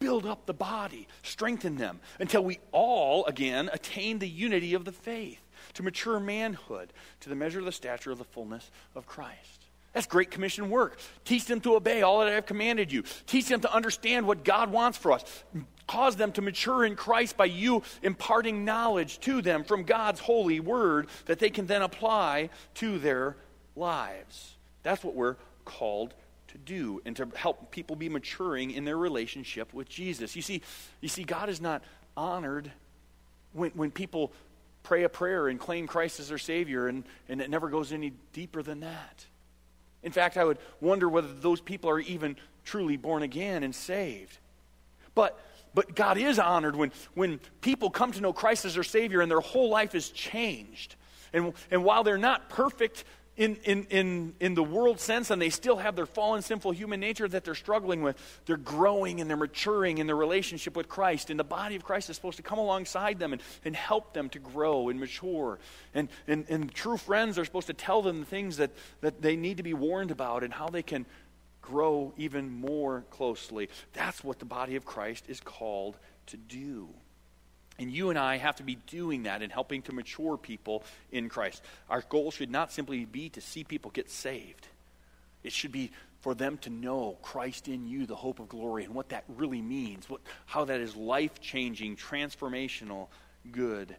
build 0.00 0.26
up 0.26 0.46
the 0.46 0.52
body, 0.52 1.06
strengthen 1.22 1.76
them 1.76 2.00
until 2.18 2.42
we 2.42 2.58
all, 2.72 3.24
again, 3.26 3.70
attain 3.72 4.18
the 4.18 4.28
unity 4.28 4.74
of 4.74 4.84
the 4.84 4.92
faith, 4.92 5.40
to 5.74 5.84
mature 5.84 6.18
manhood, 6.18 6.92
to 7.20 7.28
the 7.28 7.36
measure 7.36 7.60
of 7.60 7.66
the 7.66 7.72
stature 7.72 8.10
of 8.10 8.18
the 8.18 8.24
fullness 8.24 8.70
of 8.96 9.06
Christ. 9.06 9.63
That's 9.94 10.06
great 10.06 10.30
commission 10.30 10.70
work. 10.70 10.98
Teach 11.24 11.46
them 11.46 11.60
to 11.62 11.76
obey 11.76 12.02
all 12.02 12.18
that 12.18 12.28
I 12.28 12.32
have 12.32 12.46
commanded 12.46 12.92
you. 12.92 13.04
Teach 13.26 13.46
them 13.46 13.60
to 13.60 13.72
understand 13.72 14.26
what 14.26 14.44
God 14.44 14.70
wants 14.70 14.98
for 14.98 15.12
us. 15.12 15.24
Cause 15.86 16.16
them 16.16 16.32
to 16.32 16.42
mature 16.42 16.84
in 16.84 16.96
Christ 16.96 17.36
by 17.36 17.44
you 17.44 17.82
imparting 18.02 18.64
knowledge 18.64 19.20
to 19.20 19.40
them 19.40 19.64
from 19.64 19.84
God's 19.84 20.18
holy 20.18 20.58
word 20.58 21.08
that 21.26 21.38
they 21.38 21.50
can 21.50 21.66
then 21.66 21.82
apply 21.82 22.50
to 22.74 22.98
their 22.98 23.36
lives. 23.76 24.56
That's 24.82 25.04
what 25.04 25.14
we're 25.14 25.36
called 25.64 26.14
to 26.48 26.58
do 26.58 27.00
and 27.04 27.14
to 27.16 27.28
help 27.36 27.70
people 27.70 27.96
be 27.96 28.08
maturing 28.08 28.72
in 28.72 28.84
their 28.84 28.96
relationship 28.96 29.72
with 29.72 29.88
Jesus. 29.88 30.34
You 30.34 30.42
see, 30.42 30.62
you 31.00 31.08
see 31.08 31.22
God 31.22 31.48
is 31.48 31.60
not 31.60 31.82
honored 32.16 32.72
when, 33.52 33.70
when 33.72 33.90
people 33.90 34.32
pray 34.82 35.04
a 35.04 35.08
prayer 35.08 35.48
and 35.48 35.58
claim 35.60 35.86
Christ 35.86 36.18
as 36.18 36.28
their 36.28 36.38
Savior, 36.38 36.88
and, 36.88 37.04
and 37.28 37.40
it 37.40 37.50
never 37.50 37.68
goes 37.68 37.92
any 37.92 38.12
deeper 38.32 38.62
than 38.62 38.80
that. 38.80 39.26
In 40.04 40.12
fact, 40.12 40.36
I 40.36 40.44
would 40.44 40.58
wonder 40.80 41.08
whether 41.08 41.32
those 41.32 41.60
people 41.60 41.90
are 41.90 41.98
even 41.98 42.36
truly 42.64 42.96
born 42.96 43.22
again 43.22 43.62
and 43.64 43.74
saved. 43.74 44.38
But 45.14 45.38
but 45.74 45.96
God 45.96 46.16
is 46.18 46.38
honored 46.38 46.76
when, 46.76 46.92
when 47.14 47.40
people 47.60 47.90
come 47.90 48.12
to 48.12 48.20
know 48.20 48.32
Christ 48.32 48.64
as 48.64 48.74
their 48.74 48.84
Savior 48.84 49.20
and 49.20 49.30
their 49.30 49.40
whole 49.40 49.68
life 49.68 49.94
is 49.94 50.08
changed. 50.10 50.94
And, 51.32 51.52
and 51.70 51.84
while 51.84 52.04
they're 52.04 52.16
not 52.16 52.48
perfect 52.48 53.04
in, 53.36 53.56
in, 53.64 53.84
in, 53.90 54.34
in 54.38 54.54
the 54.54 54.62
world 54.62 55.00
sense 55.00 55.30
and 55.30 55.42
they 55.42 55.50
still 55.50 55.76
have 55.76 55.96
their 55.96 56.06
fallen, 56.06 56.42
sinful 56.42 56.70
human 56.70 57.00
nature 57.00 57.26
that 57.26 57.44
they're 57.44 57.54
struggling 57.54 58.02
with, 58.02 58.16
they're 58.46 58.56
growing 58.56 59.20
and 59.20 59.28
they're 59.28 59.36
maturing 59.36 59.98
in 59.98 60.06
their 60.06 60.16
relationship 60.16 60.76
with 60.76 60.88
Christ. 60.88 61.30
And 61.30 61.38
the 61.38 61.44
body 61.44 61.74
of 61.74 61.84
Christ 61.84 62.10
is 62.10 62.16
supposed 62.16 62.36
to 62.36 62.42
come 62.42 62.58
alongside 62.58 63.18
them 63.18 63.32
and, 63.32 63.42
and 63.64 63.74
help 63.74 64.14
them 64.14 64.28
to 64.30 64.38
grow 64.38 64.88
and 64.88 65.00
mature. 65.00 65.58
And, 65.94 66.08
and, 66.28 66.44
and 66.48 66.72
true 66.72 66.96
friends 66.96 67.38
are 67.38 67.44
supposed 67.44 67.66
to 67.66 67.74
tell 67.74 68.02
them 68.02 68.20
the 68.20 68.26
things 68.26 68.58
that, 68.58 68.70
that 69.00 69.20
they 69.20 69.36
need 69.36 69.56
to 69.56 69.62
be 69.62 69.74
warned 69.74 70.12
about 70.12 70.44
and 70.44 70.52
how 70.52 70.68
they 70.68 70.82
can 70.82 71.04
grow 71.60 72.12
even 72.16 72.50
more 72.50 73.04
closely. 73.10 73.68
That's 73.94 74.22
what 74.22 74.38
the 74.38 74.44
body 74.44 74.76
of 74.76 74.84
Christ 74.84 75.24
is 75.28 75.40
called 75.40 75.96
to 76.26 76.36
do. 76.36 76.88
And 77.78 77.90
you 77.90 78.10
and 78.10 78.18
I 78.18 78.36
have 78.36 78.56
to 78.56 78.62
be 78.62 78.76
doing 78.86 79.24
that 79.24 79.42
and 79.42 79.50
helping 79.50 79.82
to 79.82 79.92
mature 79.92 80.36
people 80.36 80.84
in 81.10 81.28
Christ. 81.28 81.62
Our 81.90 82.02
goal 82.02 82.30
should 82.30 82.50
not 82.50 82.72
simply 82.72 83.04
be 83.04 83.30
to 83.30 83.40
see 83.40 83.64
people 83.64 83.90
get 83.90 84.10
saved, 84.10 84.68
it 85.42 85.52
should 85.52 85.72
be 85.72 85.90
for 86.20 86.34
them 86.34 86.56
to 86.56 86.70
know 86.70 87.18
Christ 87.20 87.68
in 87.68 87.86
you, 87.86 88.06
the 88.06 88.16
hope 88.16 88.40
of 88.40 88.48
glory, 88.48 88.84
and 88.84 88.94
what 88.94 89.10
that 89.10 89.24
really 89.28 89.60
means, 89.60 90.08
what, 90.08 90.22
how 90.46 90.64
that 90.64 90.80
is 90.80 90.96
life 90.96 91.38
changing, 91.38 91.96
transformational, 91.96 93.08
good 93.52 93.94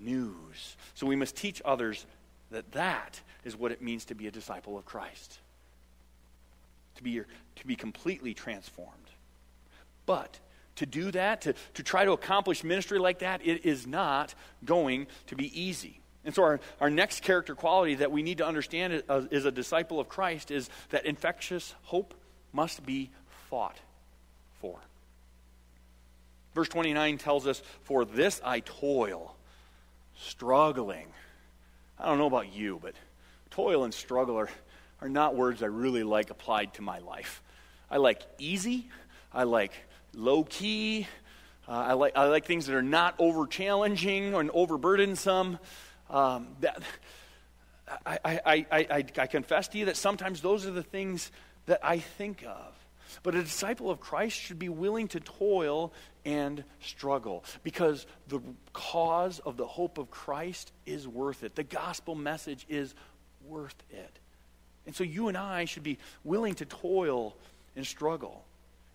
news. 0.00 0.76
So 0.94 1.04
we 1.04 1.16
must 1.16 1.34
teach 1.34 1.60
others 1.64 2.06
that 2.52 2.70
that 2.72 3.20
is 3.44 3.56
what 3.56 3.72
it 3.72 3.82
means 3.82 4.04
to 4.04 4.14
be 4.14 4.28
a 4.28 4.30
disciple 4.30 4.78
of 4.78 4.84
Christ, 4.84 5.38
to 6.94 7.02
be, 7.02 7.20
to 7.56 7.66
be 7.66 7.74
completely 7.74 8.34
transformed. 8.34 9.10
But 10.06 10.38
to 10.76 10.86
do 10.86 11.10
that, 11.12 11.42
to, 11.42 11.54
to 11.74 11.82
try 11.82 12.04
to 12.04 12.12
accomplish 12.12 12.64
ministry 12.64 12.98
like 12.98 13.20
that, 13.20 13.40
it 13.44 13.64
is 13.64 13.86
not 13.86 14.34
going 14.64 15.06
to 15.28 15.36
be 15.36 15.60
easy. 15.60 16.00
And 16.24 16.34
so, 16.34 16.42
our, 16.42 16.60
our 16.80 16.90
next 16.90 17.22
character 17.22 17.54
quality 17.54 17.96
that 17.96 18.10
we 18.10 18.22
need 18.22 18.38
to 18.38 18.46
understand 18.46 19.02
as 19.08 19.44
uh, 19.44 19.48
a 19.48 19.52
disciple 19.52 20.00
of 20.00 20.08
Christ 20.08 20.50
is 20.50 20.70
that 20.90 21.04
infectious 21.04 21.74
hope 21.82 22.14
must 22.52 22.84
be 22.86 23.10
fought 23.50 23.78
for. 24.60 24.78
Verse 26.54 26.68
29 26.68 27.18
tells 27.18 27.46
us, 27.46 27.62
For 27.82 28.04
this 28.04 28.40
I 28.44 28.60
toil, 28.60 29.36
struggling. 30.16 31.08
I 31.98 32.06
don't 32.06 32.18
know 32.18 32.26
about 32.26 32.52
you, 32.52 32.80
but 32.82 32.94
toil 33.50 33.84
and 33.84 33.92
struggle 33.92 34.36
are, 34.36 34.48
are 35.00 35.08
not 35.08 35.34
words 35.34 35.62
I 35.62 35.66
really 35.66 36.04
like 36.04 36.30
applied 36.30 36.74
to 36.74 36.82
my 36.82 37.00
life. 37.00 37.42
I 37.90 37.98
like 37.98 38.22
easy, 38.38 38.88
I 39.32 39.44
like 39.44 39.72
low 40.16 40.44
key. 40.44 41.06
Uh, 41.66 41.72
I, 41.72 41.92
like, 41.94 42.16
I 42.16 42.26
like 42.26 42.44
things 42.44 42.66
that 42.66 42.74
are 42.74 42.82
not 42.82 43.14
over 43.18 43.46
challenging 43.46 44.34
or 44.34 44.44
overburdensome. 44.44 45.58
Um, 46.10 46.48
that, 46.60 46.82
I, 48.06 48.18
I, 48.24 48.66
I, 48.70 49.04
I 49.18 49.26
confess 49.26 49.68
to 49.68 49.78
you 49.78 49.86
that 49.86 49.96
sometimes 49.96 50.40
those 50.40 50.66
are 50.66 50.70
the 50.70 50.82
things 50.82 51.30
that 51.66 51.80
I 51.82 51.98
think 51.98 52.44
of. 52.44 52.72
But 53.22 53.34
a 53.34 53.42
disciple 53.42 53.90
of 53.90 54.00
Christ 54.00 54.38
should 54.38 54.58
be 54.58 54.68
willing 54.68 55.08
to 55.08 55.20
toil 55.20 55.92
and 56.24 56.64
struggle 56.80 57.44
because 57.62 58.06
the 58.28 58.40
cause 58.72 59.38
of 59.40 59.56
the 59.56 59.66
hope 59.66 59.98
of 59.98 60.10
Christ 60.10 60.72
is 60.84 61.06
worth 61.06 61.44
it. 61.44 61.54
The 61.54 61.64
gospel 61.64 62.14
message 62.14 62.66
is 62.68 62.94
worth 63.46 63.76
it. 63.90 64.18
And 64.86 64.94
so 64.94 65.04
you 65.04 65.28
and 65.28 65.36
I 65.36 65.64
should 65.64 65.82
be 65.82 65.98
willing 66.24 66.54
to 66.54 66.64
toil 66.64 67.36
and 67.76 67.86
struggle. 67.86 68.44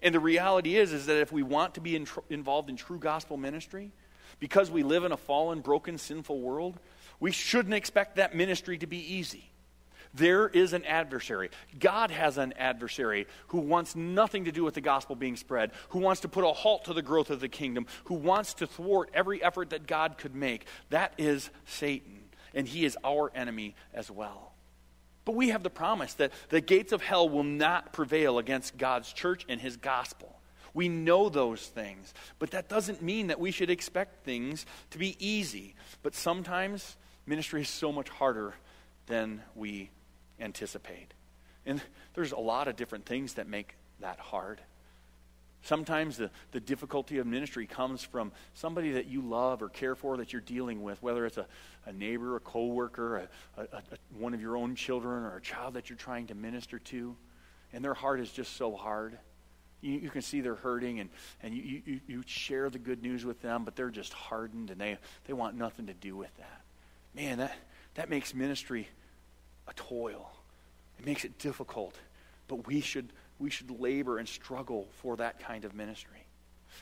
And 0.02 0.16
the 0.16 0.20
reality 0.20 0.78
is, 0.78 0.94
is 0.94 1.06
that 1.08 1.20
if 1.20 1.32
we 1.32 1.44
want 1.44 1.76
to 1.76 1.82
be 1.82 1.96
in 1.96 2.06
tr- 2.06 2.20
involved 2.30 2.70
in 2.70 2.78
true 2.78 3.00
gospel 3.00 3.38
ministry, 3.38 3.92
because 4.40 4.72
we 4.72 4.84
live 4.84 5.04
in 5.04 5.12
a 5.12 5.18
fallen, 5.18 5.60
broken, 5.60 5.98
sinful 5.98 6.40
world, 6.40 6.80
we 7.20 7.32
shouldn't 7.32 7.74
expect 7.74 8.16
that 8.16 8.36
ministry 8.36 8.78
to 8.78 8.88
be 8.88 9.16
easy. 9.16 9.50
There 10.14 10.48
is 10.48 10.74
an 10.74 10.86
adversary. 10.86 11.50
God 11.78 12.10
has 12.10 12.38
an 12.38 12.54
adversary 12.58 13.28
who 13.48 13.60
wants 13.60 13.96
nothing 13.96 14.46
to 14.46 14.52
do 14.52 14.64
with 14.64 14.74
the 14.74 14.82
gospel 14.82 15.16
being 15.16 15.36
spread, 15.36 15.72
who 15.90 16.00
wants 16.00 16.22
to 16.22 16.28
put 16.28 16.44
a 16.44 16.52
halt 16.52 16.86
to 16.86 16.94
the 16.94 17.02
growth 17.02 17.30
of 17.30 17.40
the 17.40 17.50
kingdom, 17.50 17.86
who 18.06 18.16
wants 18.16 18.56
to 18.56 18.68
thwart 18.68 19.12
every 19.14 19.44
effort 19.44 19.70
that 19.70 19.86
God 19.86 20.18
could 20.18 20.34
make. 20.34 20.66
That 20.90 21.14
is 21.18 21.52
Satan, 21.66 22.22
and 22.56 22.68
he 22.68 22.86
is 22.86 22.98
our 23.04 23.32
enemy 23.36 23.76
as 23.94 24.10
well. 24.10 24.49
But 25.30 25.36
we 25.36 25.50
have 25.50 25.62
the 25.62 25.70
promise 25.70 26.16
that 26.16 26.32
the 26.50 26.60
gates 26.60 26.92
of 26.92 27.04
hell 27.04 27.30
will 27.30 27.44
not 27.44 27.94
prevail 27.94 28.40
against 28.40 28.80
God's 28.80 29.14
church 29.14 29.46
and 29.48 29.62
his 29.62 29.78
gospel. 29.78 30.40
We 30.74 30.90
know 30.90 31.30
those 31.30 31.68
things. 31.68 32.16
But 32.40 32.50
that 32.50 32.68
doesn't 32.68 33.04
mean 33.04 33.28
that 33.28 33.40
we 33.40 33.52
should 33.52 33.70
expect 33.70 34.26
things 34.26 34.66
to 34.90 34.98
be 34.98 35.16
easy. 35.24 35.76
But 36.02 36.16
sometimes 36.16 36.98
ministry 37.28 37.62
is 37.62 37.70
so 37.70 37.92
much 37.92 38.10
harder 38.10 38.56
than 39.06 39.44
we 39.54 39.92
anticipate. 40.40 41.14
And 41.64 41.80
there's 42.16 42.32
a 42.32 42.40
lot 42.40 42.68
of 42.68 42.76
different 42.76 43.06
things 43.06 43.36
that 43.36 43.48
make 43.48 43.76
that 44.00 44.18
hard. 44.18 44.60
Sometimes 45.62 46.18
the, 46.18 46.32
the 46.52 46.60
difficulty 46.60 47.18
of 47.18 47.28
ministry 47.28 47.68
comes 47.68 48.02
from 48.02 48.32
somebody 48.54 48.94
that 48.94 49.08
you 49.08 49.22
love 49.22 49.62
or 49.62 49.70
care 49.70 49.96
for 49.96 50.18
that 50.18 50.32
you're 50.32 50.42
dealing 50.42 50.82
with, 50.82 51.02
whether 51.04 51.26
it's 51.26 51.38
a, 51.38 51.46
a 51.86 51.92
neighbor, 51.92 52.36
a 52.36 52.40
coworker, 52.40 53.18
a, 53.58 53.62
a, 53.62 53.64
a, 53.64 53.82
one 54.18 54.34
of 54.34 54.42
your 54.42 54.56
own 54.56 54.76
children, 54.76 55.24
or 55.24 55.36
a 55.36 55.42
child 55.42 55.74
that 55.74 55.90
you're 55.90 55.98
trying 55.98 56.28
to 56.28 56.36
minister 56.36 56.80
to. 56.80 57.16
And 57.74 57.84
their 57.84 57.94
heart 57.94 58.20
is 58.20 58.32
just 58.32 58.56
so 58.56 58.76
hard. 58.76 59.18
You, 59.82 60.00
you 60.00 60.10
can 60.10 60.22
see 60.22 60.42
they're 60.42 60.56
hurting, 60.56 61.02
and, 61.02 61.10
and 61.44 61.54
you, 61.54 61.82
you, 61.86 62.00
you 62.08 62.24
share 62.26 62.70
the 62.70 62.80
good 62.80 63.02
news 63.02 63.26
with 63.26 63.42
them, 63.42 63.66
but 63.66 63.76
they're 63.76 63.90
just 63.90 64.14
hardened, 64.14 64.72
and 64.72 64.80
they, 64.80 64.98
they 65.26 65.34
want 65.34 65.56
nothing 65.56 65.88
to 65.88 65.94
do 65.94 66.16
with 66.16 66.36
that. 66.38 66.62
Man, 67.16 67.40
that, 67.40 67.56
that 67.96 68.10
makes 68.10 68.34
ministry 68.34 68.88
a 69.68 69.74
toil. 69.74 70.32
It 71.00 71.06
makes 71.06 71.26
it 71.26 71.38
difficult. 71.38 71.96
But 72.48 72.66
we 72.66 72.82
should, 72.82 73.12
we 73.40 73.50
should 73.50 73.72
labor 73.72 74.18
and 74.18 74.28
struggle 74.28 74.88
for 75.02 75.16
that 75.18 75.40
kind 75.40 75.66
of 75.66 75.74
ministry. 75.74 76.26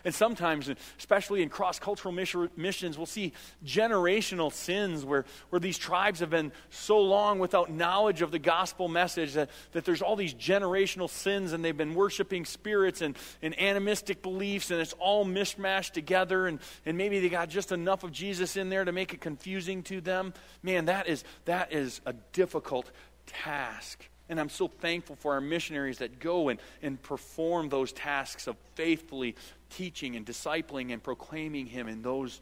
And 0.05 0.13
sometimes, 0.13 0.69
especially 0.99 1.41
in 1.41 1.49
cross 1.49 1.79
cultural 1.79 2.13
missions, 2.13 2.97
we'll 2.97 3.05
see 3.05 3.33
generational 3.65 4.51
sins 4.51 5.03
where, 5.03 5.25
where 5.49 5.59
these 5.59 5.77
tribes 5.77 6.19
have 6.19 6.29
been 6.29 6.51
so 6.69 6.99
long 6.99 7.39
without 7.39 7.71
knowledge 7.71 8.21
of 8.21 8.31
the 8.31 8.39
gospel 8.39 8.87
message 8.87 9.33
that, 9.33 9.49
that 9.71 9.85
there's 9.85 10.01
all 10.01 10.15
these 10.15 10.33
generational 10.33 11.09
sins 11.09 11.53
and 11.53 11.63
they've 11.63 11.75
been 11.75 11.95
worshiping 11.95 12.45
spirits 12.45 13.01
and, 13.01 13.17
and 13.41 13.59
animistic 13.59 14.21
beliefs 14.21 14.71
and 14.71 14.79
it's 14.79 14.93
all 14.93 15.25
mishmashed 15.25 15.91
together 15.91 16.47
and, 16.47 16.59
and 16.85 16.97
maybe 16.97 17.19
they 17.19 17.29
got 17.29 17.49
just 17.49 17.71
enough 17.71 18.03
of 18.03 18.11
Jesus 18.11 18.55
in 18.55 18.69
there 18.69 18.85
to 18.85 18.91
make 18.91 19.13
it 19.13 19.21
confusing 19.21 19.83
to 19.83 19.99
them. 19.99 20.33
Man, 20.61 20.85
that 20.85 21.07
is, 21.07 21.23
that 21.45 21.73
is 21.73 22.01
a 22.05 22.13
difficult 22.33 22.91
task. 23.25 24.07
And 24.29 24.39
I'm 24.39 24.49
so 24.49 24.67
thankful 24.67 25.15
for 25.15 25.33
our 25.33 25.41
missionaries 25.41 25.99
that 25.99 26.19
go 26.19 26.49
and, 26.49 26.59
and 26.81 27.01
perform 27.01 27.69
those 27.69 27.93
tasks 27.93 28.47
of 28.47 28.57
faithfully 28.75 29.35
teaching 29.69 30.15
and 30.15 30.25
discipling 30.25 30.91
and 30.91 31.01
proclaiming 31.01 31.65
Him 31.65 31.87
in 31.87 32.01
those 32.01 32.41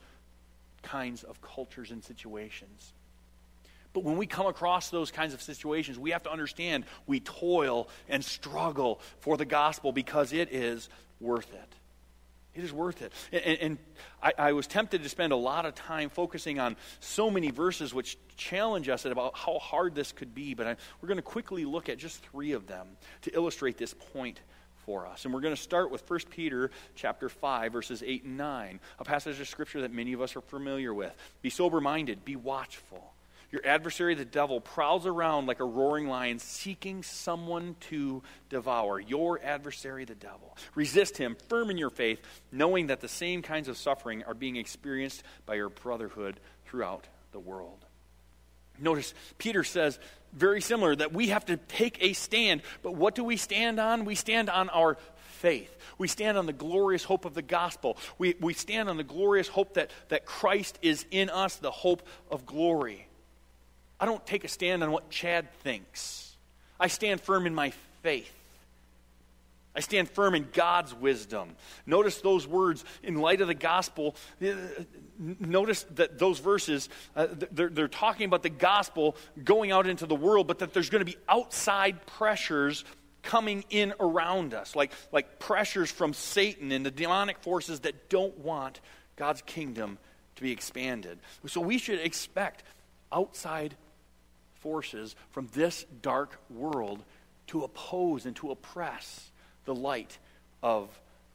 kinds 0.81 1.23
of 1.23 1.41
cultures 1.41 1.91
and 1.91 2.03
situations. 2.03 2.93
But 3.93 4.03
when 4.03 4.17
we 4.17 4.27
come 4.27 4.45
across 4.45 4.89
those 4.89 5.09
kinds 5.09 5.33
of 5.33 5.41
situations, 5.41 5.97
we 5.97 6.11
have 6.11 6.23
to 6.23 6.31
understand 6.31 6.83
we 7.07 7.21
toil 7.21 7.87
and 8.09 8.23
struggle 8.23 8.99
for 9.19 9.37
the 9.37 9.45
gospel 9.45 9.93
because 9.93 10.33
it 10.33 10.51
is 10.51 10.89
worth 11.21 11.53
it. 11.53 11.73
It 12.55 12.63
is 12.63 12.71
worth 12.71 13.01
it. 13.01 13.11
And, 13.31 13.59
and 13.59 13.77
I, 14.23 14.33
I, 14.37 14.53
was 14.53 14.65
tempted 14.65 15.03
to 15.03 15.09
spend 15.09 15.33
a 15.33 15.35
lot 15.35 15.65
of 15.65 15.75
time 15.75 16.09
focusing 16.09 16.57
on 16.57 16.77
so 17.01 17.29
many 17.29 17.51
verses 17.51 17.93
which 17.93 18.17
challenge 18.37 18.87
us 18.87 19.03
about 19.03 19.37
how 19.37 19.59
hard 19.59 19.93
this 19.93 20.13
could 20.13 20.33
be, 20.33 20.53
but 20.53 20.65
I, 20.65 20.75
we're 21.01 21.07
going 21.07 21.17
to 21.17 21.23
quickly 21.23 21.65
look 21.65 21.89
at 21.89 21.97
just 21.97 22.23
three 22.31 22.53
of 22.53 22.65
them 22.65 22.87
to 23.23 23.35
illustrate 23.35 23.77
this 23.77 23.93
point 24.13 24.39
for 24.85 25.05
us. 25.05 25.25
And 25.25 25.33
we're 25.33 25.41
going 25.41 25.55
to 25.55 25.61
start 25.61 25.91
with 25.91 26.09
1 26.09 26.19
Peter 26.29 26.71
chapter 26.95 27.27
5 27.27 27.73
verses 27.73 28.01
8 28.05 28.23
and 28.23 28.37
9, 28.37 28.79
a 28.99 29.03
passage 29.03 29.39
of 29.41 29.47
scripture 29.49 29.81
that 29.81 29.91
many 29.91 30.13
of 30.13 30.21
us 30.21 30.35
are 30.35 30.41
familiar 30.41 30.93
with. 30.93 31.13
Be 31.41 31.49
sober-minded, 31.49 32.23
be 32.23 32.37
watchful. 32.37 33.14
Your 33.51 33.65
adversary, 33.65 34.15
the 34.15 34.25
devil, 34.25 34.59
prowls 34.59 35.05
around 35.05 35.45
like 35.45 35.59
a 35.59 35.65
roaring 35.65 36.07
lion, 36.07 36.39
seeking 36.39 37.03
someone 37.03 37.75
to 37.89 38.23
devour. 38.49 38.99
Your 38.99 39.39
adversary, 39.41 40.05
the 40.05 40.15
devil. 40.15 40.57
Resist 40.73 41.17
him, 41.17 41.37
firm 41.47 41.69
in 41.69 41.77
your 41.77 41.89
faith, 41.89 42.19
knowing 42.51 42.87
that 42.87 43.01
the 43.01 43.07
same 43.07 43.41
kinds 43.41 43.67
of 43.67 43.77
suffering 43.77 44.23
are 44.23 44.33
being 44.33 44.55
experienced 44.55 45.23
by 45.45 45.55
your 45.55 45.69
brotherhood 45.69 46.39
throughout 46.65 47.07
the 47.31 47.39
world. 47.39 47.85
Notice, 48.79 49.13
Peter 49.37 49.63
says 49.63 49.99
very 50.33 50.61
similar 50.61 50.95
that 50.95 51.13
we 51.13 51.27
have 51.27 51.45
to 51.45 51.57
take 51.57 51.97
a 52.01 52.13
stand. 52.13 52.61
But 52.83 52.95
what 52.95 53.15
do 53.15 53.23
we 53.23 53.37
stand 53.37 53.79
on? 53.79 54.05
We 54.05 54.15
stand 54.15 54.49
on 54.49 54.69
our 54.69 54.97
faith. 55.15 55.75
We 55.97 56.07
stand 56.07 56.37
on 56.37 56.45
the 56.45 56.53
glorious 56.53 57.03
hope 57.03 57.25
of 57.25 57.33
the 57.33 57.41
gospel. 57.41 57.97
We, 58.17 58.35
we 58.39 58.53
stand 58.53 58.89
on 58.89 58.97
the 58.97 59.03
glorious 59.03 59.47
hope 59.47 59.75
that, 59.75 59.91
that 60.09 60.25
Christ 60.25 60.77
is 60.81 61.05
in 61.11 61.29
us, 61.29 61.55
the 61.55 61.71
hope 61.71 62.05
of 62.29 62.45
glory. 62.45 63.07
I 63.99 64.05
don't 64.05 64.25
take 64.25 64.43
a 64.43 64.47
stand 64.47 64.83
on 64.83 64.91
what 64.91 65.09
Chad 65.09 65.51
thinks. 65.61 66.35
I 66.79 66.87
stand 66.87 67.21
firm 67.21 67.45
in 67.45 67.55
my 67.55 67.71
faith. 68.01 68.33
I 69.75 69.81
stand 69.81 70.09
firm 70.09 70.35
in 70.35 70.47
God's 70.53 70.93
wisdom. 70.93 71.55
Notice 71.85 72.21
those 72.21 72.47
words 72.47 72.85
in 73.03 73.19
light 73.19 73.41
of 73.41 73.47
the 73.47 73.53
gospel. 73.53 74.15
Uh, 74.41 74.53
notice 75.19 75.83
that 75.95 76.17
those 76.17 76.39
verses, 76.39 76.87
uh, 77.15 77.27
they're, 77.51 77.69
they're 77.69 77.87
talking 77.89 78.25
about 78.25 78.41
the 78.41 78.49
gospel 78.49 79.17
going 79.43 79.71
out 79.71 79.85
into 79.85 80.05
the 80.05 80.15
world, 80.15 80.47
but 80.47 80.59
that 80.59 80.73
there's 80.73 80.89
going 80.89 81.05
to 81.05 81.11
be 81.11 81.17
outside 81.27 82.05
pressures 82.05 82.85
coming 83.21 83.65
in 83.69 83.93
around 83.99 84.53
us, 84.53 84.75
like, 84.75 84.91
like 85.11 85.39
pressures 85.39 85.91
from 85.91 86.13
Satan 86.13 86.71
and 86.71 86.85
the 86.85 86.91
demonic 86.91 87.39
forces 87.39 87.81
that 87.81 88.09
don't 88.09 88.37
want 88.39 88.79
God's 89.17 89.41
kingdom 89.41 89.97
to 90.35 90.41
be 90.41 90.51
expanded. 90.51 91.17
So 91.47 91.59
we 91.59 91.79
should 91.79 91.99
expect 91.99 92.63
outside 93.11 93.75
forces 94.65 95.15
from 95.29 95.47
this 95.53 95.85
dark 96.01 96.39
world 96.49 97.03
to 97.45 97.63
oppose 97.63 98.25
and 98.25 98.35
to 98.35 98.49
oppress 98.49 99.29
the 99.65 99.75
light 99.75 100.17
of 100.63 100.89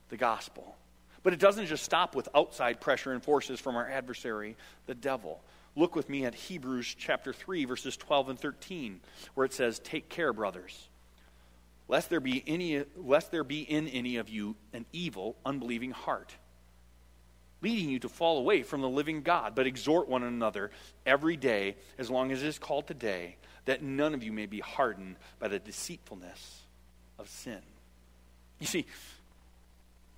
the 0.08 0.16
gospel. 0.16 0.74
But 1.22 1.32
it 1.32 1.38
doesn't 1.38 1.66
just 1.66 1.84
stop 1.84 2.16
with 2.16 2.28
outside 2.34 2.80
pressure 2.80 3.12
and 3.12 3.22
forces 3.22 3.60
from 3.60 3.76
our 3.76 3.88
adversary, 3.88 4.56
the 4.86 4.96
devil. 4.96 5.40
Look 5.76 5.94
with 5.94 6.10
me 6.10 6.24
at 6.24 6.34
Hebrews 6.34 6.96
chapter 6.98 7.32
3, 7.32 7.66
verses 7.66 7.96
12 7.96 8.30
and 8.30 8.40
13, 8.40 9.00
where 9.34 9.44
it 9.46 9.52
says, 9.52 9.78
Take 9.78 10.08
care, 10.08 10.32
brothers, 10.32 10.88
lest 11.86 12.10
there 12.10 12.18
be, 12.18 12.42
any, 12.48 12.82
lest 12.96 13.30
there 13.30 13.44
be 13.44 13.60
in 13.60 13.86
any 13.86 14.16
of 14.16 14.28
you 14.28 14.56
an 14.72 14.86
evil, 14.92 15.36
unbelieving 15.46 15.92
heart, 15.92 16.34
leading 17.62 17.88
you 17.88 17.98
to 18.00 18.08
fall 18.08 18.38
away 18.38 18.62
from 18.62 18.80
the 18.80 18.88
living 18.88 19.22
God, 19.22 19.54
but 19.54 19.66
exhort 19.66 20.08
one 20.08 20.22
another 20.22 20.70
every 21.04 21.36
day, 21.36 21.76
as 21.98 22.10
long 22.10 22.32
as 22.32 22.42
it 22.42 22.46
is 22.46 22.58
called 22.58 22.86
today, 22.86 23.36
that 23.66 23.82
none 23.82 24.14
of 24.14 24.22
you 24.22 24.32
may 24.32 24.46
be 24.46 24.60
hardened 24.60 25.16
by 25.38 25.48
the 25.48 25.58
deceitfulness 25.58 26.62
of 27.18 27.28
sin. 27.28 27.60
You 28.58 28.66
see, 28.66 28.86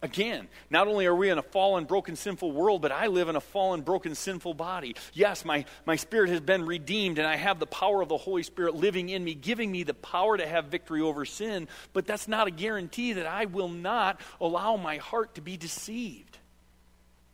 Again, 0.05 0.49
not 0.69 0.89
only 0.89 1.07
are 1.07 1.15
we 1.15 1.31
in 1.31 1.39
a 1.39 1.43
fallen, 1.43 1.85
broken, 1.85 2.17
sinful 2.17 2.51
world, 2.51 2.83
but 2.83 2.91
I 2.91 3.07
live 3.07 3.29
in 3.29 3.37
a 3.37 3.41
fallen, 3.41 3.83
broken, 3.83 4.17
sinful 4.17 4.55
body. 4.55 4.97
Yes, 5.13 5.45
my, 5.45 5.65
my 5.87 5.95
spirit 5.95 6.29
has 6.31 6.41
been 6.41 6.67
redeemed, 6.67 7.19
and 7.19 7.27
I 7.27 7.37
have 7.37 7.61
the 7.61 7.69
power 7.69 8.03
of 8.03 8.09
the 8.09 8.17
Holy 8.17 8.43
Spirit 8.43 8.75
living 8.75 9.11
in 9.11 9.23
me, 9.23 9.35
giving 9.35 9.71
me 9.71 9.85
the 9.85 9.95
power 9.95 10.37
to 10.37 10.45
have 10.45 10.65
victory 10.65 11.01
over 11.01 11.25
sin, 11.25 11.69
but 11.93 12.05
that's 12.05 12.27
not 12.27 12.49
a 12.49 12.51
guarantee 12.51 13.13
that 13.13 13.27
I 13.27 13.45
will 13.45 13.69
not 13.69 14.21
allow 14.41 14.77
my 14.77 14.97
heart 14.97 15.37
to 15.37 15.41
be 15.41 15.57
deceived. 15.57 16.37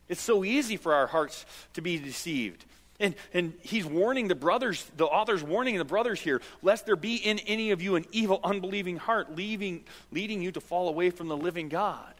It's 0.09 0.21
so 0.21 0.43
easy 0.43 0.75
for 0.75 0.93
our 0.93 1.07
hearts 1.07 1.45
to 1.73 1.81
be 1.81 1.97
deceived. 1.97 2.65
And, 2.99 3.15
and 3.33 3.53
he's 3.61 3.85
warning 3.85 4.27
the 4.27 4.35
brothers, 4.35 4.85
the 4.97 5.05
author's 5.05 5.41
warning 5.41 5.77
the 5.77 5.85
brothers 5.85 6.19
here, 6.19 6.41
lest 6.61 6.85
there 6.85 6.97
be 6.97 7.15
in 7.15 7.39
any 7.39 7.71
of 7.71 7.81
you 7.81 7.95
an 7.95 8.05
evil, 8.11 8.41
unbelieving 8.43 8.97
heart, 8.97 9.35
leaving, 9.35 9.85
leading 10.11 10.41
you 10.41 10.51
to 10.51 10.59
fall 10.59 10.89
away 10.89 11.09
from 11.09 11.29
the 11.29 11.37
living 11.37 11.69
God. 11.69 12.13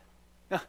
Now, 0.50 0.62